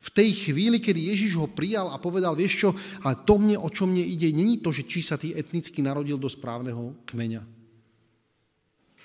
V 0.00 0.08
tej 0.08 0.32
chvíli, 0.32 0.80
kedy 0.80 1.12
Ježiš 1.12 1.36
ho 1.36 1.44
prijal 1.52 1.92
a 1.92 2.00
povedal, 2.00 2.32
vieš 2.32 2.64
čo, 2.64 2.68
ale 3.04 3.20
to 3.28 3.36
mne, 3.36 3.60
o 3.60 3.68
čo 3.68 3.84
mne 3.84 4.00
ide, 4.00 4.32
není 4.32 4.56
to, 4.64 4.72
že 4.72 4.88
či 4.88 5.04
sa 5.04 5.20
ty 5.20 5.36
etnicky 5.36 5.84
narodil 5.84 6.16
do 6.16 6.24
správneho 6.24 6.96
kmeňa. 7.04 7.44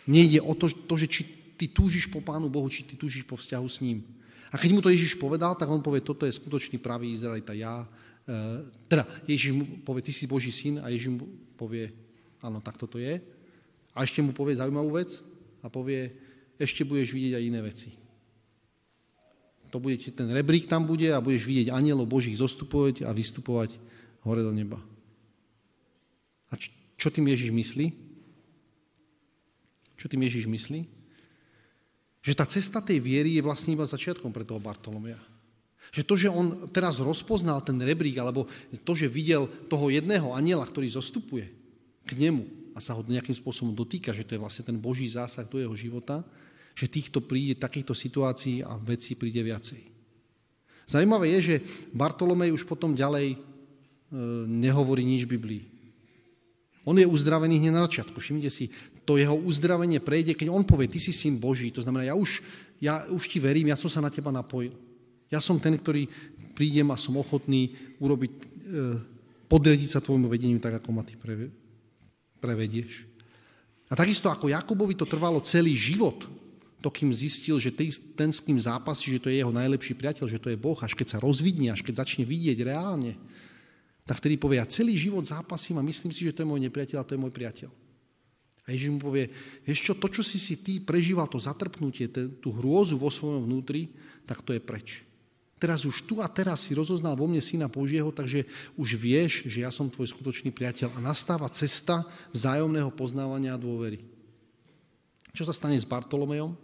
Mne 0.08 0.22
ide 0.24 0.39
o 0.39 0.56
to, 0.56 0.72
to, 0.72 0.96
že 0.96 1.08
či 1.12 1.22
ty 1.60 1.68
túžiš 1.68 2.08
po 2.08 2.24
Pánu 2.24 2.48
Bohu, 2.48 2.72
či 2.72 2.88
ty 2.88 2.96
túžiš 2.96 3.28
po 3.28 3.36
vzťahu 3.36 3.68
s 3.68 3.84
ním. 3.84 4.08
A 4.54 4.56
keď 4.62 4.70
mu 4.74 4.82
to 4.82 4.93
Ježiš 4.93 5.18
povedal, 5.18 5.58
tak 5.58 5.70
on 5.70 5.82
povie, 5.82 6.06
toto 6.06 6.28
je 6.28 6.36
skutočný 6.36 6.78
pravý 6.78 7.14
Izraelita, 7.14 7.58
ja. 7.58 7.82
E, 7.82 7.88
teda 8.86 9.06
Ježiš 9.26 9.52
mu 9.58 9.64
povie, 9.82 10.06
ty 10.06 10.12
si 10.14 10.30
Boží 10.30 10.54
syn 10.54 10.82
a 10.82 10.89
Ježiš 10.93 11.18
mu 11.18 11.26
povie, 11.58 11.89
áno, 12.41 12.62
tak 12.62 12.78
toto 12.78 13.02
je. 13.02 13.18
A 13.96 14.06
ešte 14.06 14.22
mu 14.22 14.36
povie 14.36 14.60
zaujímavú 14.60 15.00
vec 15.00 15.18
a 15.64 15.72
povie, 15.72 16.14
ešte 16.62 16.86
budeš 16.86 17.16
vidieť 17.16 17.34
aj 17.39 17.43
iné 17.48 17.60
veci. 17.64 17.89
To 19.74 19.82
bude, 19.84 20.00
ten 20.00 20.30
rebrík 20.32 20.72
tam 20.72 20.88
bude 20.88 21.12
a 21.12 21.20
budeš 21.20 21.43
vidieť 21.43 21.68
anielov 21.74 22.08
Božích 22.08 22.39
zostupovať 22.39 23.04
a 23.04 23.12
vystupovať 23.12 23.76
hore 24.24 24.39
do 24.39 24.56
neba. 24.56 24.80
A 26.48 26.56
čo 26.96 27.12
tým 27.12 27.28
Ježiš 27.28 27.52
myslí? 27.52 27.91
Čo 30.00 30.06
tým 30.08 30.24
Ježiš 30.24 30.48
myslí? 30.48 30.95
Že 32.26 32.34
tá 32.34 32.45
cesta 32.49 32.82
tej 32.82 32.97
viery 32.97 33.38
je 33.38 33.45
vlastne 33.45 33.78
iba 33.78 33.86
začiatkom 33.86 34.34
pre 34.34 34.41
toho 34.41 34.57
Bartolomea. 34.57 35.21
Že 35.93 36.03
to, 36.09 36.13
že 36.17 36.34
on 36.34 36.65
teraz 36.73 36.97
rozpoznal 36.97 37.61
ten 37.61 37.78
rebrík, 37.78 38.17
alebo 38.17 38.49
to, 38.82 38.97
že 38.97 39.05
videl 39.05 39.45
toho 39.69 39.93
jedného 39.93 40.34
aniela, 40.34 40.65
ktorý 40.65 40.89
zostupuje 40.89 41.45
k 42.09 42.11
nemu 42.17 42.73
a 42.73 42.82
sa 42.82 42.97
ho 42.97 43.05
nejakým 43.05 43.38
spôsobom 43.38 43.78
dotýka, 43.78 44.09
že 44.09 44.26
to 44.26 44.34
je 44.34 44.41
vlastne 44.41 44.65
ten 44.65 44.82
Boží 44.82 45.05
zásah 45.05 45.45
do 45.45 45.61
jeho 45.61 45.78
života, 45.78 46.26
že 46.73 46.89
týchto 46.89 47.21
príde, 47.21 47.55
takýchto 47.55 47.93
situácií 47.93 48.65
a 48.65 48.76
vecí 48.82 49.13
príde 49.15 49.45
viacej. 49.45 49.80
Zajímavé 50.89 51.38
je, 51.38 51.39
že 51.41 51.55
Bartolomej 51.93 52.51
už 52.51 52.65
potom 52.65 52.97
ďalej 52.97 53.34
e, 53.34 53.38
nehovorí 54.49 55.05
nič 55.05 55.30
Biblii. 55.30 55.65
On 56.86 56.93
je 56.93 57.07
uzdravený 57.07 57.57
hneď 57.57 57.73
na 57.73 57.86
začiatku. 57.89 58.21
Všimnite 58.21 58.51
si, 58.53 58.69
to 59.06 59.22
jeho 59.22 59.38
uzdravenie 59.38 60.01
prejde, 60.01 60.34
keď 60.34 60.49
on 60.49 60.66
povie, 60.66 60.89
ty 60.89 60.97
si 60.97 61.14
syn 61.14 61.38
Boží, 61.38 61.70
to 61.70 61.86
znamená, 61.86 62.10
ja 62.10 62.16
už, 62.18 62.41
ja 62.82 63.06
už 63.14 63.30
ti 63.30 63.38
verím, 63.38 63.70
ja 63.70 63.78
som 63.78 63.88
sa 63.88 64.01
na 64.01 64.10
teba 64.10 64.34
napojil. 64.34 64.74
Ja 65.30 65.38
som 65.38 65.62
ten, 65.62 65.78
ktorý 65.78 66.10
prídem 66.58 66.89
a 66.89 66.97
som 66.97 67.14
ochotný 67.22 67.78
urobiť, 68.01 68.32
e, 68.34 68.41
podrediť 69.45 69.89
sa 69.93 70.03
tvojmu 70.03 70.26
vedeniu 70.26 70.58
tak, 70.58 70.82
ako 70.82 70.89
ma 70.89 71.06
ty 71.06 71.14
pre, 71.14 71.53
prevedieš. 72.41 73.06
A 73.89 73.93
takisto 73.93 74.34
ako 74.34 74.49
Jakobovi 74.49 74.97
to 74.97 75.06
trvalo 75.06 75.38
celý 75.45 75.78
život, 75.78 76.26
to 76.82 76.89
kým 76.89 77.14
zistil, 77.14 77.58
že 77.62 77.74
ten, 77.74 78.30
s 78.34 78.41
kým 78.41 78.58
zápasí, 78.58 79.14
že 79.14 79.22
to 79.22 79.30
je 79.30 79.41
jeho 79.41 79.53
najlepší 79.53 79.97
priateľ, 79.97 80.26
že 80.26 80.41
to 80.41 80.49
je 80.49 80.58
Boh, 80.58 80.78
až 80.82 80.93
keď 80.97 81.18
sa 81.18 81.22
rozvidne, 81.22 81.74
až 81.74 81.86
keď 81.86 82.06
začne 82.06 82.26
vidieť 82.26 82.62
reálne, 82.62 83.18
tak 84.06 84.22
vtedy 84.22 84.38
povie, 84.38 84.62
ja 84.62 84.70
celý 84.70 84.93
život 84.93 85.26
zápasím 85.26 85.82
a 85.82 85.86
myslím 85.86 86.14
si, 86.14 86.30
že 86.30 86.34
to 86.34 86.45
je 86.45 86.49
môj 86.49 86.62
nepriateľ 86.62 87.01
a 87.01 87.08
to 87.08 87.18
je 87.18 87.22
môj 87.22 87.34
priateľ. 87.34 87.74
A 88.66 88.74
Ježiš 88.74 88.97
mu 88.97 88.99
povie, 88.99 89.30
vieš 89.61 89.86
čo, 89.86 89.93
to, 89.93 90.09
čo 90.09 90.26
si 90.26 90.41
si 90.41 90.57
ty 90.57 90.82
prežíval, 90.82 91.30
to 91.30 91.38
zatrpnutie, 91.38 92.09
tú 92.09 92.49
hrôzu 92.49 92.97
vo 92.97 93.13
svojom 93.13 93.45
vnútri, 93.45 93.93
tak 94.26 94.41
to 94.41 94.57
je 94.57 94.61
preč. 94.61 95.05
Teraz 95.55 95.88
už 95.88 96.03
tu 96.03 96.20
a 96.20 96.28
teraz 96.28 96.68
si 96.68 96.76
rozoznal 96.76 97.16
vo 97.16 97.30
mne 97.30 97.39
Syna 97.39 97.72
Božieho, 97.72 98.11
takže 98.11 98.43
už 98.76 98.99
vieš, 98.99 99.47
že 99.47 99.63
ja 99.63 99.72
som 99.72 99.88
tvoj 99.88 100.11
skutočný 100.11 100.51
priateľ 100.51 100.97
a 100.97 100.99
nastáva 100.99 101.47
cesta 101.47 102.03
vzájomného 102.36 102.91
poznávania 102.91 103.55
a 103.55 103.61
dôvery. 103.61 104.03
Čo 105.32 105.47
sa 105.47 105.55
stane 105.55 105.80
s 105.80 105.88
Bartolomejom? 105.88 106.55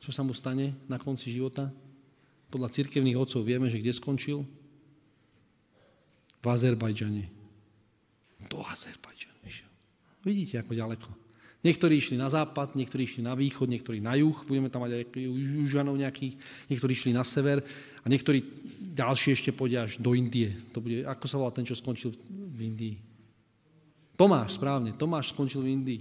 Čo 0.00 0.10
sa 0.12 0.20
mu 0.20 0.36
stane 0.36 0.76
na 0.90 1.00
konci 1.00 1.32
života? 1.32 1.72
Podľa 2.52 2.68
cirkevných 2.68 3.16
otcov 3.16 3.42
vieme, 3.42 3.72
že 3.72 3.80
kde 3.80 3.96
skončil? 3.96 4.44
V 6.38 6.46
Azerbajdžane. 6.46 7.24
Do 8.52 8.60
Azerbajdžanu. 8.60 9.33
Vidíte, 10.24 10.64
ako 10.64 10.72
ďaleko. 10.72 11.08
Niektorí 11.64 11.96
išli 11.96 12.20
na 12.20 12.28
západ, 12.28 12.76
niektorí 12.76 13.08
išli 13.08 13.24
na 13.24 13.32
východ, 13.32 13.72
niektorí 13.72 13.96
na 13.96 14.12
juh, 14.20 14.36
budeme 14.44 14.68
tam 14.68 14.84
mať 14.84 15.00
aj 15.00 15.04
južanov 15.16 15.96
nejakých, 15.96 16.36
niektorí 16.68 16.92
išli 16.92 17.16
na 17.16 17.24
sever 17.24 17.64
a 18.04 18.06
niektorí 18.08 18.44
ďalší 18.92 19.32
ešte 19.32 19.50
pôjde 19.56 19.80
až 19.80 19.92
do 19.96 20.12
Indie. 20.12 20.52
To 20.76 20.84
bude, 20.84 21.08
ako 21.08 21.24
sa 21.24 21.40
volá 21.40 21.52
ten, 21.56 21.64
čo 21.64 21.72
skončil 21.72 22.12
v 22.28 22.60
Indii? 22.68 22.96
Tomáš, 24.16 24.60
správne, 24.60 24.92
Tomáš 24.92 25.32
skončil 25.32 25.64
v 25.64 25.72
Indii. 25.72 26.00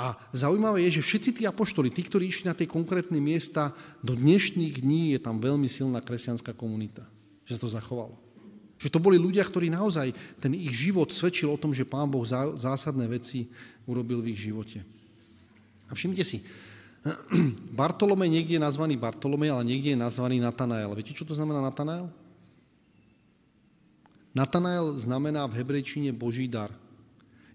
A 0.00 0.16
zaujímavé 0.32 0.88
je, 0.88 1.00
že 1.00 1.04
všetci 1.04 1.30
tí 1.40 1.42
apoštoli, 1.44 1.92
tí, 1.92 2.00
ktorí 2.00 2.28
išli 2.32 2.48
na 2.48 2.56
tie 2.56 2.64
konkrétne 2.64 3.20
miesta, 3.20 3.76
do 4.00 4.16
dnešných 4.16 4.80
dní 4.80 5.12
je 5.12 5.20
tam 5.20 5.40
veľmi 5.44 5.68
silná 5.68 6.00
kresťanská 6.00 6.56
komunita, 6.56 7.04
že 7.44 7.56
sa 7.56 7.60
to 7.60 7.68
zachovalo. 7.68 8.16
Že 8.80 8.96
to 8.96 8.98
boli 8.98 9.20
ľudia, 9.20 9.44
ktorí 9.44 9.68
naozaj, 9.68 10.40
ten 10.40 10.56
ich 10.56 10.72
život 10.72 11.12
svedčil 11.12 11.52
o 11.52 11.60
tom, 11.60 11.76
že 11.76 11.84
Pán 11.84 12.08
Boh 12.08 12.24
zásadné 12.56 13.04
veci 13.12 13.44
urobil 13.84 14.24
v 14.24 14.32
ich 14.32 14.48
živote. 14.48 14.80
A 15.86 15.92
všimnite 15.92 16.24
si, 16.24 16.40
Bartolomej 17.80 18.32
niekde 18.32 18.56
je 18.56 18.62
nazvaný 18.64 18.96
Bartolomej, 18.96 19.52
ale 19.52 19.68
niekde 19.68 19.92
je 19.92 20.00
nazvaný 20.00 20.40
Natanael. 20.40 20.88
Viete, 20.96 21.12
čo 21.12 21.28
to 21.28 21.36
znamená 21.36 21.60
Natanael? 21.60 22.08
Natanael 24.32 24.96
znamená 24.96 25.44
v 25.44 25.60
hebrejčine 25.60 26.16
Boží 26.16 26.48
dar. 26.48 26.72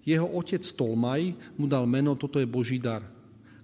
Jeho 0.05 0.29
otec 0.29 0.61
Tolmaj 0.61 1.33
mu 1.57 1.65
dal 1.65 1.89
meno, 1.89 2.13
toto 2.13 2.37
je 2.37 2.45
Boží 2.45 2.77
dar. 2.77 3.01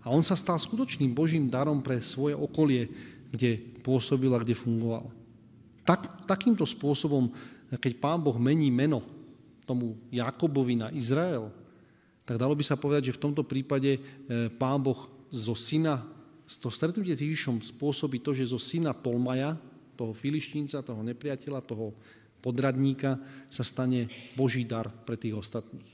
A 0.02 0.10
on 0.10 0.26
sa 0.26 0.34
stal 0.34 0.58
skutočným 0.58 1.14
Božím 1.14 1.46
darom 1.46 1.86
pre 1.86 2.02
svoje 2.02 2.34
okolie, 2.34 2.90
kde 3.30 3.62
pôsobil 3.86 4.34
a 4.34 4.42
kde 4.42 4.58
fungoval. 4.58 5.21
Tak, 5.82 6.30
takýmto 6.30 6.64
spôsobom, 6.64 7.32
keď 7.82 7.94
pán 7.98 8.20
Boh 8.22 8.38
mení 8.38 8.70
meno 8.70 9.02
tomu 9.66 9.98
Jakobovi 10.14 10.78
na 10.78 10.94
Izrael, 10.94 11.50
tak 12.26 12.38
dalo 12.38 12.54
by 12.54 12.64
sa 12.64 12.78
povedať, 12.78 13.12
že 13.12 13.18
v 13.18 13.24
tomto 13.28 13.44
prípade 13.44 13.98
e, 13.98 14.00
pán 14.56 14.80
Boh 14.80 15.10
zo 15.32 15.56
syna, 15.58 16.04
to 16.60 16.68
stretnutie 16.68 17.16
s 17.16 17.24
Ježišom 17.24 17.64
spôsobí 17.64 18.20
to, 18.20 18.36
že 18.36 18.52
zo 18.52 18.60
syna 18.60 18.92
Tolmaja, 18.92 19.56
toho 19.96 20.12
filištínca, 20.12 20.84
toho 20.84 21.00
nepriateľa, 21.02 21.64
toho 21.64 21.96
podradníka, 22.44 23.16
sa 23.48 23.64
stane 23.64 24.12
Boží 24.36 24.68
dar 24.68 24.92
pre 24.92 25.16
tých 25.16 25.38
ostatných. 25.38 25.88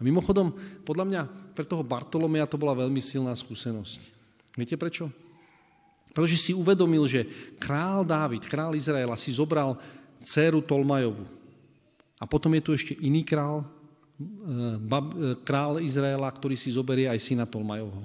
A 0.00 0.02
mimochodom, 0.02 0.56
podľa 0.82 1.04
mňa 1.04 1.22
pre 1.52 1.68
toho 1.68 1.84
Bartolomea 1.84 2.48
to 2.48 2.56
bola 2.56 2.72
veľmi 2.72 3.04
silná 3.04 3.36
skúsenosť. 3.36 4.00
Viete 4.56 4.80
prečo? 4.80 5.12
Pretože 6.10 6.36
si 6.36 6.52
uvedomil, 6.54 7.06
že 7.06 7.26
král 7.58 8.02
Dávid, 8.02 8.46
král 8.50 8.74
Izraela 8.74 9.14
si 9.14 9.30
zobral 9.30 9.78
dceru 10.22 10.60
Tolmajovu. 10.60 11.24
A 12.20 12.28
potom 12.28 12.52
je 12.52 12.62
tu 12.62 12.70
ešte 12.76 12.92
iný 13.00 13.24
král, 13.24 13.64
eh, 14.20 15.34
král 15.46 15.80
Izraela, 15.80 16.28
ktorý 16.28 16.58
si 16.58 16.68
zoberie 16.74 17.08
aj 17.08 17.20
syna 17.22 17.46
Tolmajovho. 17.46 18.04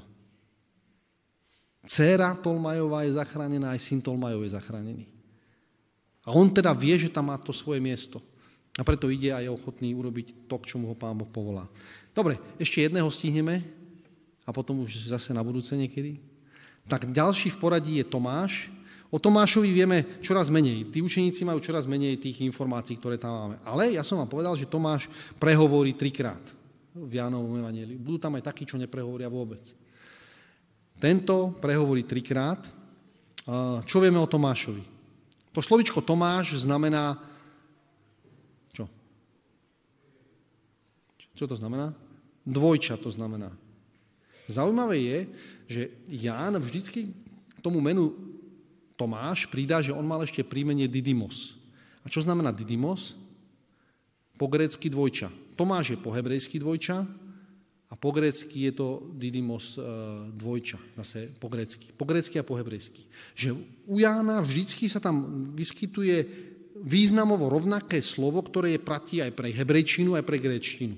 Céra 1.85 2.33
Tolmajová 2.33 3.05
je 3.05 3.13
zachránená, 3.13 3.77
aj 3.77 3.81
syn 3.81 4.01
Tolmajov 4.01 4.41
je 4.41 4.55
zachránený. 4.57 5.05
A 6.25 6.33
on 6.33 6.49
teda 6.49 6.73
vie, 6.73 6.97
že 6.97 7.13
tam 7.13 7.29
má 7.29 7.37
to 7.37 7.53
svoje 7.53 7.77
miesto. 7.77 8.17
A 8.75 8.81
preto 8.81 9.07
ide 9.13 9.29
a 9.31 9.39
je 9.39 9.53
ochotný 9.53 9.93
urobiť 9.93 10.49
to, 10.49 10.57
k 10.59 10.75
čomu 10.75 10.89
ho 10.91 10.95
Pán 10.97 11.15
Boh 11.15 11.29
povolá. 11.29 11.69
Dobre, 12.11 12.41
ešte 12.57 12.81
jedného 12.81 13.07
stihneme 13.07 13.61
a 14.43 14.49
potom 14.49 14.83
už 14.83 15.07
zase 15.13 15.31
na 15.31 15.45
budúce 15.45 15.71
niekedy. 15.77 16.19
Tak 16.85 17.09
ďalší 17.09 17.49
v 17.49 17.57
poradí 17.57 17.93
je 17.97 18.05
Tomáš. 18.05 18.69
O 19.09 19.17
Tomášovi 19.21 19.69
vieme 19.73 20.21
čoraz 20.21 20.53
menej. 20.53 20.91
Tí 20.91 21.01
učeníci 21.01 21.45
majú 21.45 21.61
čoraz 21.63 21.89
menej 21.89 22.19
tých 22.19 22.45
informácií, 22.45 22.99
ktoré 22.99 23.17
tam 23.17 23.33
máme. 23.33 23.55
Ale 23.63 23.95
ja 23.95 24.03
som 24.03 24.21
vám 24.21 24.29
povedal, 24.29 24.53
že 24.53 24.69
Tomáš 24.69 25.09
prehovorí 25.39 25.97
trikrát. 25.97 26.41
v 26.95 27.13
Jánovom 27.19 27.59
evaníliu. 27.59 27.99
Budú 27.99 28.17
tam 28.23 28.39
aj 28.39 28.47
takí, 28.47 28.63
čo 28.63 28.79
neprehovoria 28.79 29.27
vôbec. 29.27 29.59
Tento 30.95 31.51
prehovorí 31.59 32.07
trikrát. 32.07 32.63
Čo 33.83 33.99
vieme 33.99 34.15
o 34.15 34.31
Tomášovi? 34.31 34.79
To 35.51 35.59
slovičko 35.59 35.99
Tomáš 35.99 36.63
znamená... 36.63 37.19
Čo? 38.71 38.87
Čo 41.35 41.45
to 41.51 41.55
znamená? 41.59 41.91
Dvojča 42.47 42.95
to 42.95 43.11
znamená. 43.11 43.51
Zaujímavé 44.47 44.97
je, 45.03 45.19
že 45.65 45.89
Ján 46.09 46.57
vždycky 46.61 47.13
tomu 47.65 47.81
menu 47.81 48.13
Tomáš 48.95 49.49
pridá, 49.51 49.83
že 49.83 49.91
on 49.91 50.07
mal 50.07 50.23
ešte 50.23 50.45
príjmenie 50.45 50.87
Didymos. 50.87 51.59
A 52.05 52.07
čo 52.07 52.23
znamená 52.23 52.55
Didymos? 52.55 53.17
Po 54.39 54.47
grécky 54.47 54.87
dvojča. 54.87 55.27
Tomáš 55.57 55.95
je 55.95 55.97
po 55.99 56.13
hebrejsky 56.15 56.61
dvojča 56.61 57.03
a 57.91 57.93
po 57.97 58.09
grécky 58.15 58.69
je 58.69 58.71
to 58.75 58.87
Didymos 59.15 59.75
e, 59.75 59.83
dvojča, 60.31 60.79
zase 60.99 61.31
po 61.39 61.51
grécky. 61.51 61.91
Po 61.95 62.07
grécky 62.07 62.39
a 62.39 62.47
po 62.47 62.55
hebrejsky. 62.55 63.03
Že 63.35 63.57
u 63.87 63.95
Jána 63.99 64.39
vždycky 64.43 64.87
sa 64.87 65.03
tam 65.03 65.47
vyskytuje 65.55 66.23
významovo 66.85 67.47
rovnaké 67.47 67.99
slovo, 68.03 68.43
ktoré 68.43 68.75
je 68.75 68.85
platí 68.85 69.23
aj 69.23 69.31
pre 69.31 69.51
hebrejčinu, 69.51 70.15
aj 70.15 70.23
pre 70.27 70.37
gréčtinu. 70.39 70.95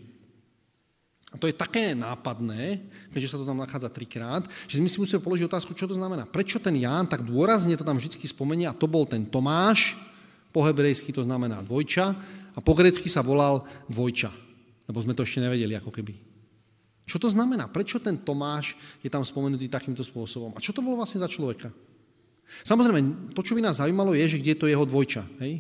A 1.28 1.36
to 1.36 1.52
je 1.52 1.56
také 1.56 1.92
nápadné, 1.92 2.80
keďže 3.12 3.36
sa 3.36 3.40
to 3.40 3.44
tam 3.44 3.60
nachádza 3.60 3.92
trikrát, 3.92 4.48
že 4.64 4.80
my 4.80 4.88
si 4.88 4.96
musíme 5.04 5.20
položiť 5.20 5.52
otázku, 5.52 5.76
čo 5.76 5.84
to 5.84 6.00
znamená. 6.00 6.24
Prečo 6.24 6.56
ten 6.56 6.72
Ján 6.80 7.04
tak 7.04 7.28
dôrazne 7.28 7.76
to 7.76 7.84
tam 7.84 8.00
vždy 8.00 8.16
spomenie 8.24 8.64
a 8.64 8.78
to 8.78 8.88
bol 8.88 9.04
ten 9.04 9.28
Tomáš, 9.28 10.00
po 10.56 10.64
hebrejsky 10.64 11.12
to 11.12 11.28
znamená 11.28 11.60
dvojča 11.68 12.16
a 12.56 12.60
po 12.64 12.72
grecky 12.72 13.12
sa 13.12 13.20
volal 13.20 13.68
dvojča, 13.92 14.32
lebo 14.88 15.04
sme 15.04 15.12
to 15.12 15.28
ešte 15.28 15.44
nevedeli 15.44 15.76
ako 15.76 15.92
keby. 15.92 16.16
Čo 17.04 17.20
to 17.20 17.28
znamená? 17.28 17.68
Prečo 17.68 18.00
ten 18.00 18.16
Tomáš 18.16 18.80
je 19.04 19.12
tam 19.12 19.24
spomenutý 19.24 19.68
takýmto 19.68 20.08
spôsobom? 20.08 20.56
A 20.56 20.64
čo 20.64 20.72
to 20.72 20.80
bolo 20.80 21.00
vlastne 21.00 21.20
za 21.20 21.28
človeka? 21.28 21.76
Samozrejme, 22.64 23.32
to, 23.36 23.44
čo 23.44 23.60
by 23.60 23.68
nás 23.68 23.84
zaujímalo, 23.84 24.16
je, 24.16 24.32
že 24.32 24.40
kde 24.40 24.56
je 24.56 24.62
to 24.64 24.72
jeho 24.72 24.88
dvojča. 24.88 25.24
Hej? 25.44 25.52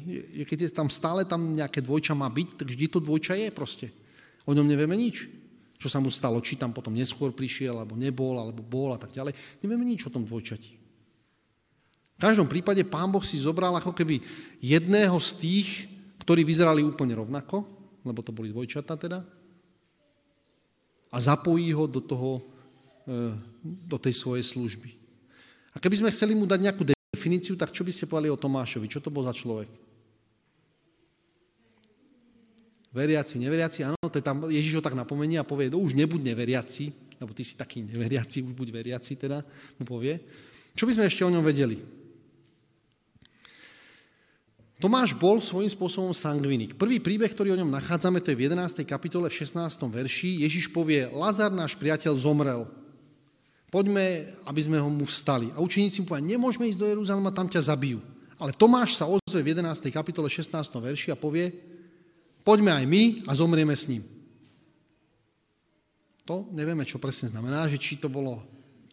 Keď 0.48 0.58
je 0.64 0.70
tam 0.72 0.88
stále 0.88 1.28
tam 1.28 1.52
nejaké 1.52 1.84
dvojča 1.84 2.16
má 2.16 2.32
byť, 2.32 2.64
tak 2.64 2.68
vždy 2.72 2.86
to 2.88 3.04
dvojča 3.04 3.36
je 3.36 3.48
proste. 3.52 3.88
O 4.48 4.56
ňom 4.56 4.64
nevieme 4.64 4.96
nič 4.96 5.37
čo 5.78 5.88
sa 5.88 6.02
mu 6.02 6.10
stalo, 6.10 6.42
či 6.42 6.58
tam 6.58 6.74
potom 6.74 6.94
neskôr 6.94 7.30
prišiel, 7.30 7.78
alebo 7.78 7.94
nebol, 7.94 8.38
alebo 8.42 8.66
bol 8.66 8.98
a 8.98 9.00
tak 9.00 9.14
ďalej. 9.14 9.38
Nevieme 9.62 9.86
nič 9.86 10.10
o 10.10 10.14
tom 10.14 10.26
dvojčati. 10.26 10.74
V 12.18 12.20
každom 12.20 12.50
prípade 12.50 12.82
pán 12.82 13.14
Boh 13.14 13.22
si 13.22 13.38
zobral 13.38 13.78
ako 13.78 13.94
keby 13.94 14.18
jedného 14.58 15.14
z 15.22 15.30
tých, 15.38 15.70
ktorí 16.26 16.42
vyzerali 16.42 16.82
úplne 16.82 17.14
rovnako, 17.14 17.62
lebo 18.02 18.26
to 18.26 18.34
boli 18.34 18.50
dvojčata 18.50 18.98
teda, 18.98 19.22
a 21.14 21.18
zapojí 21.22 21.72
ho 21.72 21.86
do, 21.86 22.02
toho, 22.02 22.42
e, 23.06 23.32
do 23.64 23.98
tej 24.02 24.18
svojej 24.18 24.44
služby. 24.44 24.92
A 25.72 25.80
keby 25.80 26.02
sme 26.02 26.12
chceli 26.12 26.34
mu 26.34 26.50
dať 26.50 26.60
nejakú 26.68 26.84
definíciu, 26.84 27.54
tak 27.54 27.70
čo 27.70 27.86
by 27.86 27.94
ste 27.94 28.10
povedali 28.10 28.34
o 28.34 28.42
Tomášovi? 28.42 28.90
Čo 28.90 29.00
to 29.00 29.14
bol 29.14 29.22
za 29.24 29.32
človek? 29.32 29.70
Veriaci, 32.98 33.38
neveriaci, 33.38 33.86
áno, 33.86 33.98
to 34.10 34.18
je 34.18 34.26
tam, 34.26 34.50
Ježiš 34.50 34.82
ho 34.82 34.84
tak 34.84 34.98
napomenie 34.98 35.38
a 35.38 35.46
povie, 35.46 35.70
no 35.70 35.78
už 35.78 35.94
nebuď 35.94 36.34
neveriaci, 36.34 36.90
lebo 37.22 37.32
ty 37.38 37.46
si 37.46 37.54
taký 37.54 37.86
neveriaci, 37.86 38.42
už 38.42 38.58
buď 38.58 38.68
veriaci 38.74 39.14
teda, 39.22 39.46
mu 39.78 39.86
povie. 39.86 40.18
Čo 40.74 40.90
by 40.90 40.98
sme 40.98 41.06
ešte 41.06 41.22
o 41.22 41.34
ňom 41.34 41.46
vedeli? 41.46 41.78
Tomáš 44.78 45.18
bol 45.18 45.42
svojím 45.42 45.74
spôsobom 45.74 46.14
sangvinik. 46.14 46.78
Prvý 46.78 47.02
príbeh, 47.02 47.34
ktorý 47.34 47.58
o 47.58 47.60
ňom 47.66 47.74
nachádzame, 47.74 48.22
to 48.22 48.30
je 48.30 48.38
v 48.38 48.46
11. 48.46 48.86
kapitole 48.86 49.26
v 49.26 49.34
16. 49.34 49.58
verši. 49.90 50.46
Ježiš 50.46 50.70
povie, 50.70 51.10
Lazar, 51.10 51.50
náš 51.50 51.74
priateľ, 51.82 52.14
zomrel. 52.14 52.70
Poďme, 53.74 54.30
aby 54.46 54.62
sme 54.62 54.78
ho 54.78 54.86
mu 54.86 55.02
vstali. 55.02 55.50
A 55.58 55.66
učeníci 55.66 56.06
mu 56.06 56.14
povedia, 56.14 56.38
nemôžeme 56.38 56.70
ísť 56.70 56.78
do 56.78 56.90
Jeruzalema, 56.94 57.34
tam 57.34 57.50
ťa 57.50 57.74
zabijú. 57.74 58.06
Ale 58.38 58.54
Tomáš 58.54 59.02
sa 59.02 59.10
ozve 59.10 59.42
v 59.42 59.58
11. 59.58 59.90
kapitole 59.90 60.30
16. 60.30 60.54
verši 60.78 61.10
a 61.10 61.18
povie, 61.18 61.50
poďme 62.48 62.72
aj 62.72 62.86
my 62.88 63.04
a 63.28 63.36
zomrieme 63.36 63.76
s 63.76 63.92
ním. 63.92 64.08
To 66.24 66.48
nevieme, 66.56 66.88
čo 66.88 66.96
presne 66.96 67.28
znamená, 67.28 67.68
že 67.68 67.76
či 67.76 68.00
to 68.00 68.08
bolo, 68.08 68.40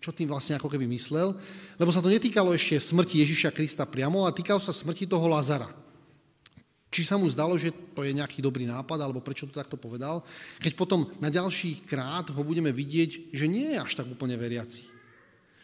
čo 0.03 0.11
tým 0.11 0.27
vlastne 0.27 0.59
ako 0.59 0.67
keby 0.67 0.91
myslel, 0.91 1.39
lebo 1.79 1.91
sa 1.95 2.03
to 2.03 2.11
netýkalo 2.11 2.51
ešte 2.51 2.83
smrti 2.83 3.23
Ježiša 3.23 3.55
Krista 3.55 3.87
priamo, 3.87 4.27
ale 4.27 4.35
týkalo 4.35 4.59
sa 4.59 4.75
smrti 4.75 5.07
toho 5.07 5.31
Lazara. 5.31 5.71
Či 6.95 7.03
sa 7.03 7.19
mu 7.19 7.27
zdalo, 7.27 7.59
že 7.59 7.75
to 7.95 8.07
je 8.07 8.15
nejaký 8.15 8.39
dobrý 8.39 8.71
nápad, 8.71 9.03
alebo 9.03 9.19
prečo 9.19 9.51
to 9.51 9.59
takto 9.59 9.75
povedal, 9.75 10.23
keď 10.63 10.73
potom 10.79 11.11
na 11.19 11.27
ďalší 11.27 11.83
krát 11.91 12.31
ho 12.31 12.43
budeme 12.47 12.71
vidieť, 12.71 13.35
že 13.35 13.51
nie 13.51 13.75
je 13.75 13.83
až 13.83 13.99
tak 13.99 14.07
úplne 14.07 14.39
veriaci. 14.39 14.94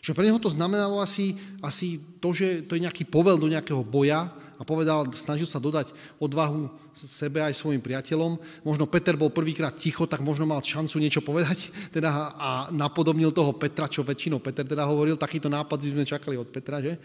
Že 0.00 0.16
pre 0.16 0.26
neho 0.26 0.40
to 0.40 0.48
znamenalo 0.48 0.98
asi, 0.98 1.36
asi 1.60 2.00
to, 2.18 2.32
že 2.32 2.64
to 2.64 2.76
je 2.76 2.84
nejaký 2.88 3.04
povel 3.04 3.36
do 3.36 3.48
nejakého 3.52 3.84
boja, 3.84 4.32
a 4.60 4.62
povedal, 4.62 5.08
snažil 5.16 5.48
sa 5.48 5.56
dodať 5.56 5.88
odvahu 6.20 6.68
sebe 6.92 7.40
aj 7.40 7.56
svojim 7.56 7.80
priateľom. 7.80 8.36
Možno 8.60 8.84
Peter 8.84 9.16
bol 9.16 9.32
prvýkrát 9.32 9.72
ticho, 9.72 10.04
tak 10.04 10.20
možno 10.20 10.44
mal 10.44 10.60
šancu 10.60 11.00
niečo 11.00 11.24
povedať 11.24 11.72
teda 11.96 12.36
a 12.36 12.50
napodobnil 12.68 13.32
toho 13.32 13.56
Petra, 13.56 13.88
čo 13.88 14.04
väčšinou 14.04 14.36
Peter 14.44 14.68
teda 14.68 14.84
hovoril. 14.84 15.16
Takýto 15.16 15.48
nápad 15.48 15.80
by 15.80 15.90
sme 15.96 16.04
čakali 16.04 16.36
od 16.36 16.52
Petra, 16.52 16.84
že? 16.84 17.00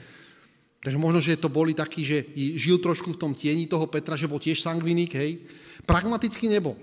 Takže 0.83 0.99
možno, 0.99 1.23
že 1.23 1.39
to 1.39 1.47
boli 1.47 1.71
takí, 1.71 2.03
že 2.03 2.27
žil 2.59 2.77
trošku 2.77 3.15
v 3.15 3.21
tom 3.23 3.31
tieni 3.31 3.71
toho 3.71 3.87
Petra, 3.87 4.19
že 4.19 4.27
bol 4.27 4.37
tiež 4.37 4.59
sangviník, 4.59 5.15
hej. 5.15 5.47
Pragmaticky 5.87 6.51
nebol. 6.51 6.75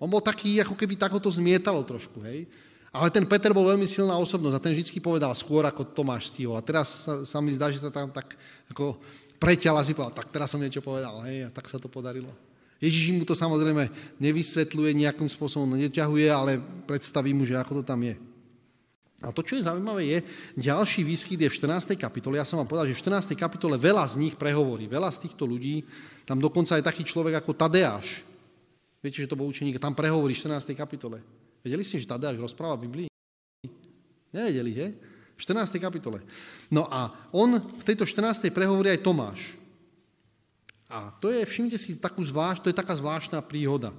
On 0.00 0.08
bol 0.08 0.24
taký, 0.24 0.64
ako 0.64 0.74
keby 0.80 0.96
tak 0.96 1.12
ho 1.12 1.20
to 1.20 1.28
zmietalo 1.28 1.84
trošku, 1.84 2.24
hej. 2.24 2.48
Ale 2.96 3.12
ten 3.12 3.28
Peter 3.28 3.52
bol 3.52 3.68
veľmi 3.68 3.84
silná 3.84 4.16
osobnosť 4.16 4.56
a 4.56 4.64
ten 4.64 4.72
vždy 4.72 5.04
povedal 5.04 5.28
skôr, 5.36 5.68
ako 5.68 5.92
Tomáš 5.92 6.32
stihol. 6.32 6.56
A 6.56 6.64
teraz 6.64 7.04
sa, 7.04 7.28
sa 7.28 7.38
mi 7.44 7.52
zdá, 7.52 7.68
že 7.68 7.84
sa 7.84 7.92
tam 7.92 8.08
tak 8.08 8.32
ako 8.72 8.96
preťal 9.36 9.76
a 9.76 9.84
si 9.84 9.92
povedal, 9.92 10.16
tak 10.16 10.32
teraz 10.32 10.48
som 10.48 10.60
niečo 10.60 10.80
povedal, 10.80 11.20
hej, 11.28 11.44
a 11.44 11.50
tak 11.52 11.68
sa 11.68 11.76
to 11.76 11.92
podarilo. 11.92 12.32
Ježiš 12.80 13.12
mu 13.12 13.24
to 13.28 13.36
samozrejme 13.36 13.88
nevysvetľuje, 14.20 14.90
nejakým 14.96 15.28
spôsobom 15.28 15.76
neťahuje, 15.76 16.28
ale 16.28 16.60
predstaví 16.84 17.36
mu, 17.36 17.44
že 17.44 17.56
ako 17.56 17.80
to 17.80 17.82
tam 17.84 18.00
je. 18.04 18.16
A 19.24 19.32
to, 19.32 19.40
čo 19.40 19.56
je 19.56 19.64
zaujímavé, 19.64 20.02
je, 20.04 20.18
ďalší 20.60 21.00
výskyt 21.00 21.40
je 21.40 21.48
v 21.48 21.56
14. 21.56 21.96
kapitole. 21.96 22.36
Ja 22.36 22.44
som 22.44 22.60
vám 22.60 22.68
povedal, 22.68 22.92
že 22.92 22.96
v 23.00 23.16
14. 23.16 23.32
kapitole 23.32 23.80
veľa 23.80 24.04
z 24.04 24.20
nich 24.20 24.36
prehovorí, 24.36 24.84
veľa 24.84 25.08
z 25.08 25.28
týchto 25.28 25.48
ľudí, 25.48 25.88
tam 26.28 26.36
dokonca 26.36 26.76
aj 26.76 26.84
taký 26.84 27.00
človek 27.00 27.40
ako 27.40 27.56
Tadeáš. 27.56 28.20
Viete, 29.00 29.24
že 29.24 29.28
to 29.28 29.40
bol 29.40 29.48
učeník, 29.48 29.80
tam 29.80 29.96
prehovorí 29.96 30.36
v 30.36 30.40
14. 30.44 30.76
kapitole. 30.76 31.24
Vedeli 31.66 31.82
ste, 31.82 31.98
že 31.98 32.06
Tadeáš 32.06 32.38
rozpráva 32.38 32.78
Biblii? 32.78 33.10
Nevedeli, 34.30 34.70
že? 34.70 34.86
V 35.34 35.40
14. 35.42 35.82
kapitole. 35.82 36.22
No 36.70 36.86
a 36.86 37.10
on 37.34 37.58
v 37.58 37.82
tejto 37.82 38.06
14. 38.06 38.54
prehovorí 38.54 38.94
aj 38.94 39.02
Tomáš. 39.02 39.58
A 40.86 41.10
to 41.18 41.34
je, 41.34 41.42
všimnite 41.42 41.74
si, 41.74 41.98
takú 41.98 42.22
zvlášť, 42.22 42.62
to 42.62 42.70
je 42.70 42.78
taká 42.78 42.94
zvláštna 42.94 43.42
príhoda. 43.42 43.90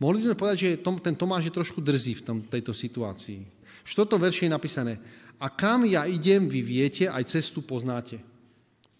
Mohli 0.00 0.24
by 0.24 0.26
sme 0.32 0.40
povedať, 0.40 0.58
že 0.64 0.80
ten 0.80 1.12
Tomáš 1.12 1.52
je 1.52 1.56
trošku 1.60 1.84
drzý 1.84 2.16
v 2.16 2.24
tom, 2.24 2.36
tejto 2.40 2.72
situácii. 2.72 3.44
V 3.84 3.88
4. 3.92 4.16
verši 4.16 4.48
je 4.48 4.56
napísané, 4.56 4.96
a 5.36 5.52
kam 5.52 5.84
ja 5.84 6.08
idem, 6.08 6.48
vy 6.48 6.64
viete, 6.64 7.04
aj 7.04 7.28
cestu 7.28 7.60
poznáte. 7.60 8.16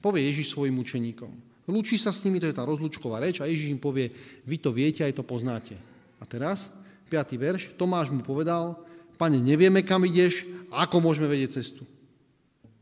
Povie 0.05 0.29
Ježiš 0.29 0.53
svojim 0.53 0.77
učeníkom. 0.77 1.33
Lúči 1.73 1.97
sa 1.97 2.13
s 2.13 2.21
nimi, 2.29 2.37
to 2.37 2.45
je 2.45 2.53
tá 2.53 2.69
rozlučková 2.69 3.25
reč 3.25 3.41
a 3.41 3.49
Ježiš 3.49 3.73
im 3.73 3.81
povie, 3.81 4.13
vy 4.45 4.61
to 4.61 4.69
viete, 4.77 5.01
aj 5.01 5.17
to 5.17 5.25
poznáte. 5.25 5.81
A 6.21 6.29
teraz, 6.29 6.84
5. 7.15 7.39
verš, 7.39 7.63
Tomáš 7.79 8.11
mu 8.11 8.27
povedal, 8.27 8.75
pane, 9.15 9.39
nevieme, 9.39 9.87
kam 9.87 10.03
ideš, 10.03 10.43
ako 10.75 10.99
môžeme 10.99 11.31
vedieť 11.31 11.63
cestu. 11.63 11.87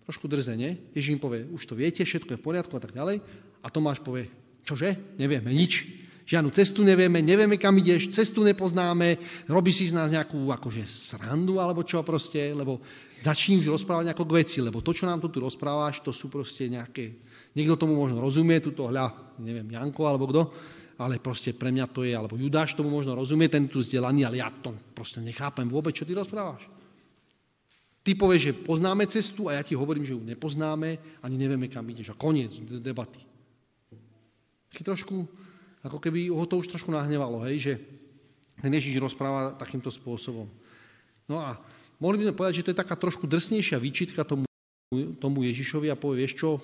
Trošku 0.08 0.26
drze, 0.26 0.56
nie? 0.56 0.80
Ježiš 0.96 1.14
im 1.14 1.22
povie, 1.22 1.44
už 1.52 1.62
to 1.68 1.76
viete, 1.76 2.02
všetko 2.02 2.34
je 2.34 2.40
v 2.40 2.46
poriadku 2.48 2.72
a 2.74 2.82
tak 2.82 2.96
ďalej. 2.96 3.20
A 3.62 3.66
Tomáš 3.68 4.00
povie, 4.00 4.26
čože? 4.64 4.96
Nevieme 5.20 5.52
nič. 5.52 6.02
Žiadnu 6.22 6.54
cestu 6.54 6.86
nevieme, 6.86 7.18
nevieme, 7.18 7.58
kam 7.58 7.74
ideš, 7.76 8.14
cestu 8.14 8.46
nepoznáme, 8.46 9.18
robí 9.50 9.74
si 9.74 9.90
z 9.90 9.94
nás 9.98 10.14
nejakú 10.14 10.54
akože 10.54 10.86
srandu 10.86 11.58
alebo 11.58 11.82
čo 11.82 12.00
proste, 12.06 12.54
lebo 12.54 12.78
začni 13.18 13.58
už 13.58 13.74
rozprávať 13.74 14.10
nejako 14.10 14.24
k 14.30 14.36
veci, 14.38 14.58
lebo 14.62 14.78
to, 14.78 14.94
čo 14.94 15.10
nám 15.10 15.18
tu, 15.18 15.28
tu 15.34 15.42
rozprávaš, 15.42 15.98
to 15.98 16.14
sú 16.14 16.30
proste 16.30 16.70
nejaké, 16.70 17.18
niekto 17.58 17.74
tomu 17.74 17.98
možno 17.98 18.22
rozumie, 18.22 18.62
tuto 18.62 18.86
hľa, 18.86 19.10
neviem, 19.42 19.66
Janko 19.66 20.06
alebo 20.06 20.30
kto, 20.30 20.42
ale 21.00 21.22
proste 21.22 21.56
pre 21.56 21.72
mňa 21.72 21.86
to 21.88 22.04
je, 22.04 22.12
alebo 22.12 22.36
Judáš 22.36 22.76
tomu 22.76 22.92
možno 22.92 23.16
rozumie, 23.16 23.48
ten 23.48 23.68
tu 23.68 23.80
vzdelaný, 23.80 24.28
ale 24.28 24.40
ja 24.42 24.50
to 24.50 24.76
proste 24.92 25.24
nechápem 25.24 25.68
vôbec, 25.68 25.96
čo 25.96 26.04
ty 26.04 26.12
rozprávaš. 26.12 26.68
Ty 28.02 28.18
povieš, 28.18 28.42
že 28.42 28.58
poznáme 28.66 29.06
cestu 29.06 29.46
a 29.46 29.54
ja 29.54 29.62
ti 29.62 29.78
hovorím, 29.78 30.02
že 30.02 30.18
ju 30.18 30.22
nepoznáme, 30.26 30.98
ani 31.22 31.36
nevieme, 31.38 31.70
kam 31.70 31.86
ideš. 31.86 32.10
A 32.10 32.18
koniec 32.18 32.50
debaty. 32.82 33.22
Taký 34.74 34.82
trošku, 34.82 35.22
ako 35.86 36.02
keby 36.02 36.26
ho 36.26 36.42
to 36.50 36.58
už 36.58 36.66
trošku 36.66 36.90
nahnevalo, 36.90 37.38
hej, 37.46 37.56
že 37.62 37.72
ten 38.58 38.74
Ježiš 38.74 38.98
rozpráva 38.98 39.54
takýmto 39.54 39.90
spôsobom. 39.90 40.50
No 41.30 41.38
a 41.38 41.54
mohli 42.02 42.18
by 42.18 42.24
sme 42.30 42.38
povedať, 42.38 42.54
že 42.58 42.64
to 42.66 42.72
je 42.74 42.82
taká 42.82 42.98
trošku 42.98 43.30
drsnejšia 43.30 43.78
výčitka 43.78 44.26
tomu, 44.26 44.44
tomu 45.22 45.46
Ježišovi 45.46 45.86
a 45.88 45.96
povie, 45.96 46.26
vieš 46.26 46.42
čo, 46.42 46.58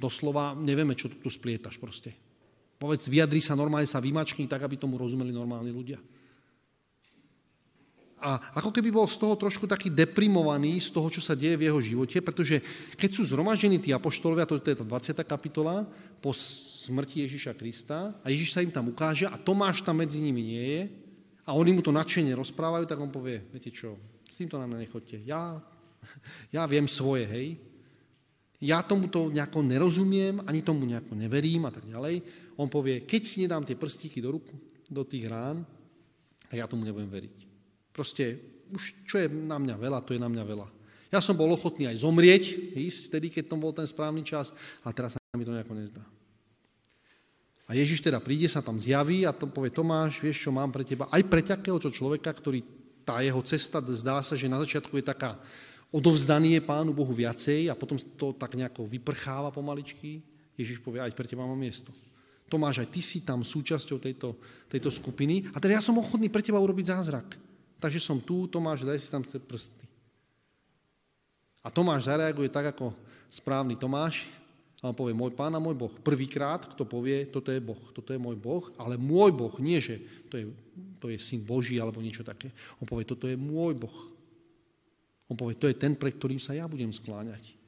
doslova 0.00 0.56
nevieme, 0.56 0.96
čo 0.96 1.12
tu, 1.12 1.28
splietaš 1.28 1.76
proste. 1.76 2.16
Povedz, 2.78 3.10
vyjadri 3.10 3.42
sa 3.42 3.58
normálne, 3.58 3.90
sa 3.90 3.98
vymačkni 3.98 4.46
tak, 4.46 4.62
aby 4.62 4.78
tomu 4.78 4.94
rozumeli 4.96 5.34
normálni 5.34 5.74
ľudia. 5.74 5.98
a 8.18 8.34
ako 8.58 8.74
keby 8.74 8.90
bol 8.90 9.06
z 9.06 9.14
toho 9.14 9.38
trošku 9.38 9.70
taký 9.70 9.94
deprimovaný 9.94 10.82
z 10.82 10.90
toho, 10.90 11.06
čo 11.06 11.22
sa 11.22 11.38
deje 11.38 11.54
v 11.54 11.70
jeho 11.70 11.78
živote, 11.78 12.18
pretože 12.18 12.58
keď 12.98 13.10
sú 13.14 13.22
zhromaždení 13.30 13.78
tí 13.78 13.94
apoštolovia, 13.94 14.42
to 14.42 14.58
je 14.58 14.74
tá 14.74 14.82
20. 14.82 15.22
kapitola, 15.22 15.86
po 16.18 16.34
smrti 16.34 17.22
Ježiša 17.26 17.54
Krista 17.54 18.10
a 18.22 18.26
Ježiš 18.26 18.58
sa 18.58 18.62
im 18.62 18.74
tam 18.74 18.90
ukáže 18.90 19.30
a 19.30 19.38
Tomáš 19.38 19.86
tam 19.86 20.02
medzi 20.02 20.18
nimi 20.18 20.42
nie 20.42 20.64
je 20.66 20.82
a 21.46 21.54
oni 21.54 21.70
mu 21.72 21.80
to 21.80 21.94
nadšene 21.94 22.34
rozprávajú, 22.34 22.84
tak 22.90 22.98
on 22.98 23.08
povie, 23.08 23.40
viete 23.54 23.70
čo, 23.70 23.94
s 24.26 24.36
týmto 24.36 24.58
nám 24.60 24.76
nechoďte. 24.76 25.22
Ja, 25.24 25.62
ja 26.54 26.66
viem 26.66 26.90
svoje, 26.90 27.24
hej. 27.24 27.48
Ja 28.58 28.82
tomu 28.82 29.06
to 29.06 29.30
nejako 29.30 29.62
nerozumiem, 29.62 30.42
ani 30.42 30.66
tomu 30.66 30.82
nejako 30.82 31.14
neverím 31.14 31.64
a 31.64 31.72
tak 31.72 31.86
ďalej. 31.86 32.20
On 32.58 32.66
povie, 32.66 33.06
keď 33.06 33.22
si 33.22 33.46
nedám 33.46 33.62
tie 33.62 33.78
prstíky 33.78 34.18
do 34.18 34.34
ruku, 34.34 34.52
do 34.90 35.06
tých 35.06 35.30
rán, 35.30 35.62
tak 36.50 36.58
ja 36.58 36.66
tomu 36.66 36.82
nebudem 36.82 37.06
veriť. 37.06 37.36
Proste 37.94 38.24
už 38.74 39.06
čo 39.06 39.16
je 39.22 39.30
na 39.30 39.56
mňa 39.56 39.78
veľa, 39.78 40.02
to 40.02 40.12
je 40.12 40.20
na 40.20 40.28
mňa 40.28 40.44
veľa. 40.44 40.66
Ja 41.08 41.24
som 41.24 41.38
bol 41.38 41.48
ochotný 41.48 41.88
aj 41.88 42.04
zomrieť, 42.04 42.76
ísť 42.76 43.08
vtedy, 43.08 43.26
keď 43.32 43.44
to 43.48 43.56
bol 43.56 43.72
ten 43.72 43.88
správny 43.88 44.20
čas, 44.20 44.52
a 44.84 44.92
teraz 44.92 45.16
sa 45.16 45.20
mi 45.38 45.46
to 45.46 45.54
nejako 45.54 45.72
nezdá. 45.72 46.04
A 47.68 47.76
Ježiš 47.76 48.00
teda 48.00 48.20
príde, 48.20 48.48
sa 48.48 48.64
tam 48.64 48.80
zjaví 48.80 49.28
a 49.28 49.32
to 49.32 49.48
povie 49.48 49.72
Tomáš, 49.72 50.24
vieš 50.24 50.48
čo 50.48 50.50
mám 50.52 50.72
pre 50.72 50.84
teba, 50.84 51.08
aj 51.12 51.22
pre 51.28 51.44
takéhoto 51.44 51.92
človeka, 51.92 52.32
ktorý 52.32 52.64
tá 53.04 53.20
jeho 53.24 53.40
cesta 53.44 53.80
zdá 53.80 54.20
sa, 54.20 54.36
že 54.36 54.52
na 54.52 54.60
začiatku 54.60 54.92
je 55.00 55.04
taká 55.04 55.36
odovzdaný 55.88 56.60
je 56.60 56.62
Pánu 56.64 56.92
Bohu 56.92 57.12
viacej 57.12 57.72
a 57.72 57.74
potom 57.76 57.96
to 57.96 58.36
tak 58.36 58.56
nejako 58.56 58.84
vyprcháva 58.84 59.48
pomaličky. 59.48 60.20
Ježiš 60.56 60.80
povie, 60.84 61.00
aj 61.00 61.16
pre 61.16 61.24
teba 61.24 61.48
mám 61.48 61.56
miesto. 61.56 61.92
Tomáš, 62.48 62.82
aj 62.82 62.88
ty 62.88 63.00
si 63.04 63.20
tam 63.22 63.44
súčasťou 63.44 64.00
tejto, 64.00 64.34
tejto 64.72 64.88
skupiny 64.88 65.44
a 65.52 65.60
teda 65.60 65.78
ja 65.78 65.82
som 65.84 66.00
ochotný 66.00 66.32
pre 66.32 66.40
teba 66.40 66.58
urobiť 66.58 66.90
zázrak. 66.90 67.36
Takže 67.78 68.00
som 68.02 68.18
tu, 68.18 68.50
Tomáš, 68.50 68.82
daj 68.82 68.98
si 68.98 69.12
tam 69.12 69.22
prsty. 69.22 69.86
A 71.62 71.68
Tomáš 71.70 72.10
zareaguje 72.10 72.50
tak, 72.50 72.74
ako 72.74 72.96
správny 73.28 73.76
Tomáš, 73.76 74.26
a 74.78 74.94
on 74.94 74.94
povie, 74.94 75.10
môj 75.10 75.34
pán 75.34 75.50
a 75.58 75.62
môj 75.62 75.74
Boh. 75.74 75.90
Prvýkrát, 75.90 76.62
kto 76.62 76.86
povie, 76.86 77.26
toto 77.26 77.50
je 77.50 77.58
Boh, 77.58 77.82
toto 77.90 78.14
je 78.14 78.20
môj 78.20 78.38
Boh, 78.38 78.62
ale 78.78 78.94
môj 78.94 79.34
Boh, 79.34 79.50
nie 79.58 79.82
že 79.82 79.98
to 80.30 80.38
je, 80.38 80.44
to 81.02 81.10
je 81.10 81.18
syn 81.18 81.42
Boží 81.42 81.82
alebo 81.82 81.98
niečo 81.98 82.22
také. 82.22 82.54
On 82.78 82.86
povie, 82.86 83.02
toto 83.02 83.26
je 83.26 83.34
môj 83.34 83.74
Boh. 83.74 83.98
On 85.26 85.34
povie, 85.34 85.58
to 85.58 85.66
je 85.66 85.74
ten, 85.74 85.98
pre 85.98 86.14
ktorým 86.14 86.38
sa 86.38 86.54
ja 86.54 86.70
budem 86.70 86.94
skláňať. 86.94 87.58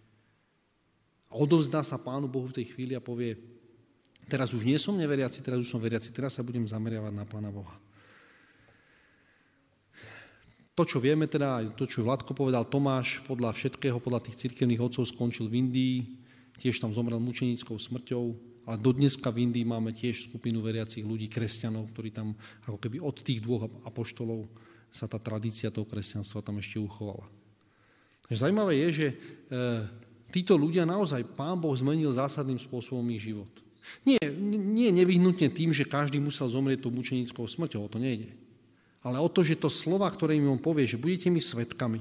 A 1.30 1.38
odovzdá 1.38 1.82
sa 1.82 1.98
pánu 1.98 2.30
Bohu 2.30 2.46
v 2.46 2.62
tej 2.62 2.70
chvíli 2.70 2.94
a 2.94 3.02
povie, 3.02 3.34
teraz 4.30 4.54
už 4.54 4.62
nie 4.62 4.78
som 4.78 4.94
neveriaci, 4.94 5.42
teraz 5.42 5.58
už 5.58 5.66
som 5.66 5.82
veriaci, 5.82 6.14
teraz 6.14 6.38
sa 6.38 6.46
budem 6.46 6.62
zameriavať 6.62 7.10
na 7.10 7.26
pána 7.26 7.50
Boha. 7.50 7.74
To, 10.78 10.86
čo 10.86 11.02
vieme 11.02 11.26
teda, 11.26 11.60
to, 11.74 11.84
čo 11.84 12.06
Vladko 12.06 12.32
povedal, 12.32 12.64
Tomáš 12.64 13.20
podľa 13.26 13.52
všetkého, 13.52 13.98
podľa 13.98 14.30
tých 14.30 14.48
cirkevných 14.48 14.80
otcov 14.80 15.04
skončil 15.10 15.50
v 15.50 15.66
Indii, 15.66 15.96
tiež 16.56 16.80
tam 16.80 16.94
zomrel 16.94 17.20
mučenickou 17.20 17.76
smrťou, 17.76 18.24
ale 18.64 18.76
do 18.80 18.94
dneska 18.94 19.28
v 19.28 19.50
Indii 19.50 19.66
máme 19.68 19.92
tiež 19.92 20.32
skupinu 20.32 20.64
veriacich 20.64 21.04
ľudí, 21.04 21.28
kresťanov, 21.28 21.92
ktorí 21.92 22.14
tam 22.14 22.32
ako 22.64 22.78
keby 22.80 22.96
od 23.02 23.16
tých 23.20 23.44
dvoch 23.44 23.68
apoštolov 23.84 24.48
sa 24.88 25.04
tá 25.04 25.20
tradícia 25.20 25.68
toho 25.68 25.84
kresťanstva 25.84 26.40
tam 26.40 26.64
ešte 26.64 26.80
uchovala. 26.80 27.28
Zajímavé 28.30 28.78
je, 28.86 28.88
že 28.94 29.06
e, 29.10 29.16
títo 30.30 30.54
ľudia 30.54 30.86
naozaj 30.86 31.34
Pán 31.34 31.58
Boh 31.58 31.74
zmenil 31.74 32.14
zásadným 32.14 32.62
spôsobom 32.62 33.02
ich 33.10 33.26
život. 33.26 33.50
Nie, 34.04 34.20
nie 34.54 34.92
nevyhnutne 34.92 35.48
tým, 35.50 35.72
že 35.72 35.88
každý 35.88 36.20
musel 36.20 36.52
zomrieť 36.52 36.84
tou 36.84 36.92
mučenickou 36.92 37.48
smrťou, 37.48 37.80
o 37.86 37.92
to 37.92 37.98
nejde 37.98 38.30
ale 39.02 39.16
o 39.16 39.28
to, 39.32 39.40
že 39.40 39.56
to 39.56 39.72
slova, 39.72 40.08
ktoré 40.12 40.36
im 40.36 40.52
on 40.52 40.60
povie, 40.60 40.84
že 40.84 41.00
budete 41.00 41.32
mi 41.32 41.40
svetkami. 41.40 42.00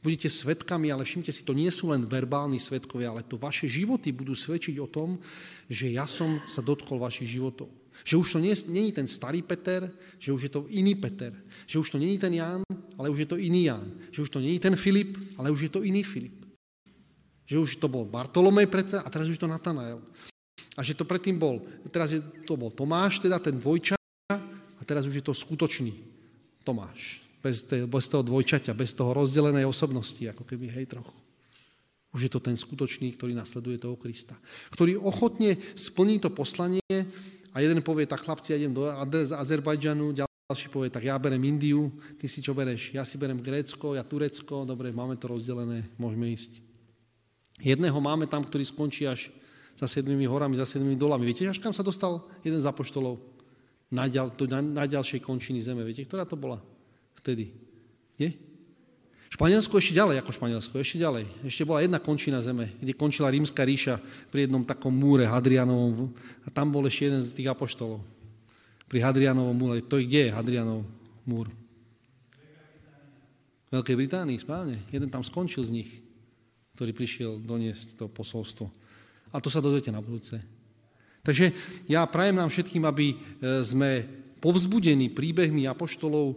Budete 0.00 0.32
svetkami, 0.32 0.88
ale 0.88 1.04
všimte 1.04 1.28
si, 1.28 1.44
to 1.44 1.52
nie 1.52 1.68
sú 1.68 1.92
len 1.92 2.08
verbálni 2.08 2.56
svetkovia, 2.56 3.12
ale 3.12 3.26
to 3.26 3.36
vaše 3.36 3.68
životy 3.68 4.14
budú 4.14 4.32
svedčiť 4.32 4.80
o 4.80 4.88
tom, 4.88 5.20
že 5.68 5.92
ja 5.92 6.08
som 6.08 6.40
sa 6.48 6.64
dotkol 6.64 6.96
vašich 6.96 7.28
životov. 7.28 7.68
Že 8.00 8.14
už 8.16 8.28
to 8.32 8.38
nie, 8.40 8.54
nie 8.72 8.84
je 8.88 8.96
ten 8.96 9.08
starý 9.10 9.44
Peter, 9.44 9.92
že 10.16 10.32
už 10.32 10.48
je 10.48 10.52
to 10.56 10.64
iný 10.72 10.96
Peter. 10.96 11.36
Že 11.68 11.76
už 11.84 11.88
to 11.92 11.98
nie 12.00 12.16
je 12.16 12.22
ten 12.24 12.32
Ján, 12.32 12.64
ale 12.96 13.12
už 13.12 13.28
je 13.28 13.28
to 13.28 13.36
iný 13.36 13.68
Ján. 13.68 13.84
Že 14.08 14.24
už 14.24 14.30
to 14.32 14.40
nie 14.40 14.56
je 14.56 14.64
ten 14.64 14.72
Filip, 14.72 15.20
ale 15.36 15.52
už 15.52 15.68
je 15.68 15.72
to 15.74 15.84
iný 15.84 16.00
Filip. 16.00 16.32
Že 17.44 17.56
už 17.60 17.70
to 17.76 17.92
bol 17.92 18.08
Bartolomej 18.08 18.72
Peter 18.72 19.04
a 19.04 19.12
teraz 19.12 19.28
už 19.28 19.36
to 19.36 19.50
Natanael. 19.50 20.00
A 20.78 20.86
že 20.86 20.94
to 20.94 21.02
predtým 21.02 21.34
bol, 21.34 21.58
teraz 21.90 22.14
je, 22.14 22.22
to 22.46 22.54
bol 22.54 22.70
Tomáš, 22.70 23.18
teda 23.18 23.42
ten 23.42 23.58
dvojča, 23.58 23.98
a 24.80 24.82
teraz 24.86 25.04
už 25.06 25.18
je 25.18 25.24
to 25.26 25.34
skutočný 25.34 25.90
Tomáš. 26.62 27.26
Bez, 27.40 27.64
tej, 27.64 27.88
bez 27.88 28.04
toho 28.06 28.20
dvojčaťa, 28.20 28.76
bez 28.76 28.92
toho 28.92 29.16
rozdelenej 29.16 29.64
osobnosti, 29.64 30.20
ako 30.28 30.44
keby, 30.44 30.68
hej, 30.76 30.86
trochu. 30.86 31.16
Už 32.12 32.26
je 32.26 32.32
to 32.32 32.42
ten 32.42 32.58
skutočný, 32.58 33.16
ktorý 33.16 33.32
nasleduje 33.32 33.80
toho 33.80 33.96
Krista. 33.96 34.36
Ktorý 34.74 35.00
ochotne 35.00 35.56
splní 35.78 36.20
to 36.20 36.28
poslanie 36.28 36.84
a 37.54 37.56
jeden 37.62 37.80
povie, 37.80 38.04
tak 38.04 38.26
chlapci, 38.26 38.52
ja 38.52 38.60
idem 38.60 38.76
do 38.76 38.84
Azerbajdžanu, 39.34 40.12
ďalší 40.12 40.68
povie, 40.68 40.90
tak 40.92 41.06
ja 41.06 41.16
berem 41.16 41.40
Indiu, 41.46 41.88
ty 42.18 42.26
si 42.28 42.42
čo 42.42 42.52
bereš? 42.52 42.92
Ja 42.92 43.06
si 43.06 43.16
berem 43.16 43.40
Grécko, 43.40 43.94
ja 43.96 44.04
Turecko, 44.04 44.68
dobre, 44.68 44.92
máme 44.92 45.16
to 45.16 45.30
rozdelené, 45.30 45.86
môžeme 45.96 46.28
ísť. 46.34 46.60
Jedného 47.62 47.96
máme 48.02 48.26
tam, 48.26 48.42
ktorý 48.42 48.66
skončí 48.66 49.06
až 49.06 49.32
za 49.80 49.88
sedmými 49.88 50.28
horami, 50.28 50.60
za 50.60 50.68
sedmými 50.68 51.00
dolami. 51.00 51.24
Viete, 51.24 51.48
až 51.48 51.56
kam 51.56 51.72
sa 51.72 51.80
dostal 51.80 52.20
jeden 52.44 52.60
z 52.60 52.68
apoštolov? 52.68 53.40
na, 53.90 54.06
ďal, 54.06 54.30
to, 54.30 54.46
na, 54.46 54.62
na 54.62 54.84
ďalšej 54.86 55.20
končiny 55.20 55.58
zeme. 55.58 55.82
Viete, 55.82 56.06
ktorá 56.06 56.22
to 56.22 56.38
bola 56.38 56.62
vtedy? 57.18 57.50
Kde? 58.14 58.38
Španielsko 59.30 59.78
ešte 59.78 59.94
ďalej 59.94 60.22
ako 60.22 60.30
Španielsko, 60.34 60.74
ešte 60.78 61.02
ďalej. 61.02 61.26
Ešte 61.46 61.66
bola 61.66 61.82
jedna 61.82 61.98
končina 62.02 62.42
zeme, 62.42 62.70
kde 62.78 62.94
končila 62.94 63.30
rímska 63.30 63.62
ríša 63.62 63.98
pri 64.30 64.46
jednom 64.46 64.66
takom 64.66 64.94
múre 64.94 65.26
Hadrianovom 65.26 66.10
a 66.46 66.48
tam 66.50 66.70
bol 66.70 66.86
ešte 66.86 67.10
jeden 67.10 67.22
z 67.22 67.34
tých 67.34 67.50
apoštolov. 67.50 68.02
Pri 68.90 68.98
Hadrianovom 69.02 69.54
múre. 69.54 69.82
To 69.86 69.98
je 69.98 70.06
kde 70.06 70.30
je 70.30 70.34
Hadrianov 70.34 70.82
múr? 71.26 71.46
Veľkej 73.70 73.94
Británii, 73.94 74.34
správne. 74.34 74.82
Jeden 74.90 75.06
tam 75.14 75.22
skončil 75.22 75.62
z 75.62 75.78
nich, 75.78 75.90
ktorý 76.74 76.90
prišiel 76.90 77.38
doniesť 77.38 78.02
to 78.02 78.10
posolstvo. 78.10 78.66
A 79.30 79.38
to 79.38 79.48
sa 79.48 79.62
dozviete 79.62 79.94
na 79.94 80.02
budúce. 80.02 80.38
Takže 81.20 81.52
ja 81.86 82.02
prajem 82.08 82.36
nám 82.40 82.48
všetkým, 82.48 82.84
aby 82.88 83.12
e, 83.12 83.16
sme 83.60 84.02
povzbudení 84.40 85.12
príbehmi 85.12 85.68
apoštolov 85.68 86.32
e, 86.32 86.36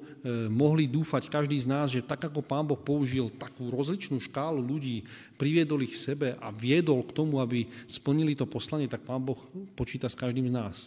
mohli 0.51 0.91
dúfať 0.91 1.31
každý 1.31 1.55
z 1.55 1.67
nás, 1.71 1.87
že 1.87 2.03
tak 2.03 2.27
ako 2.27 2.43
Pán 2.43 2.67
Boh 2.67 2.77
použil 2.77 3.31
takú 3.39 3.71
rozličnú 3.71 4.19
škálu 4.19 4.59
ľudí, 4.59 5.07
priviedol 5.39 5.87
ich 5.87 5.95
sebe 5.95 6.35
a 6.43 6.51
viedol 6.51 7.07
k 7.07 7.15
tomu, 7.15 7.39
aby 7.39 7.63
splnili 7.87 8.35
to 8.35 8.43
poslanie, 8.43 8.91
tak 8.91 9.07
Pán 9.07 9.23
Boh 9.23 9.39
počíta 9.73 10.11
s 10.11 10.19
každým 10.19 10.51
z 10.51 10.55
nás. 10.55 10.77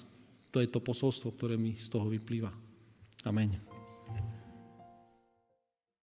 To 0.52 0.60
je 0.60 0.68
to 0.68 0.78
posolstvo, 0.78 1.32
ktoré 1.32 1.56
mi 1.56 1.74
z 1.80 1.88
toho 1.88 2.06
vyplýva. 2.12 2.52
Amen. 3.24 3.75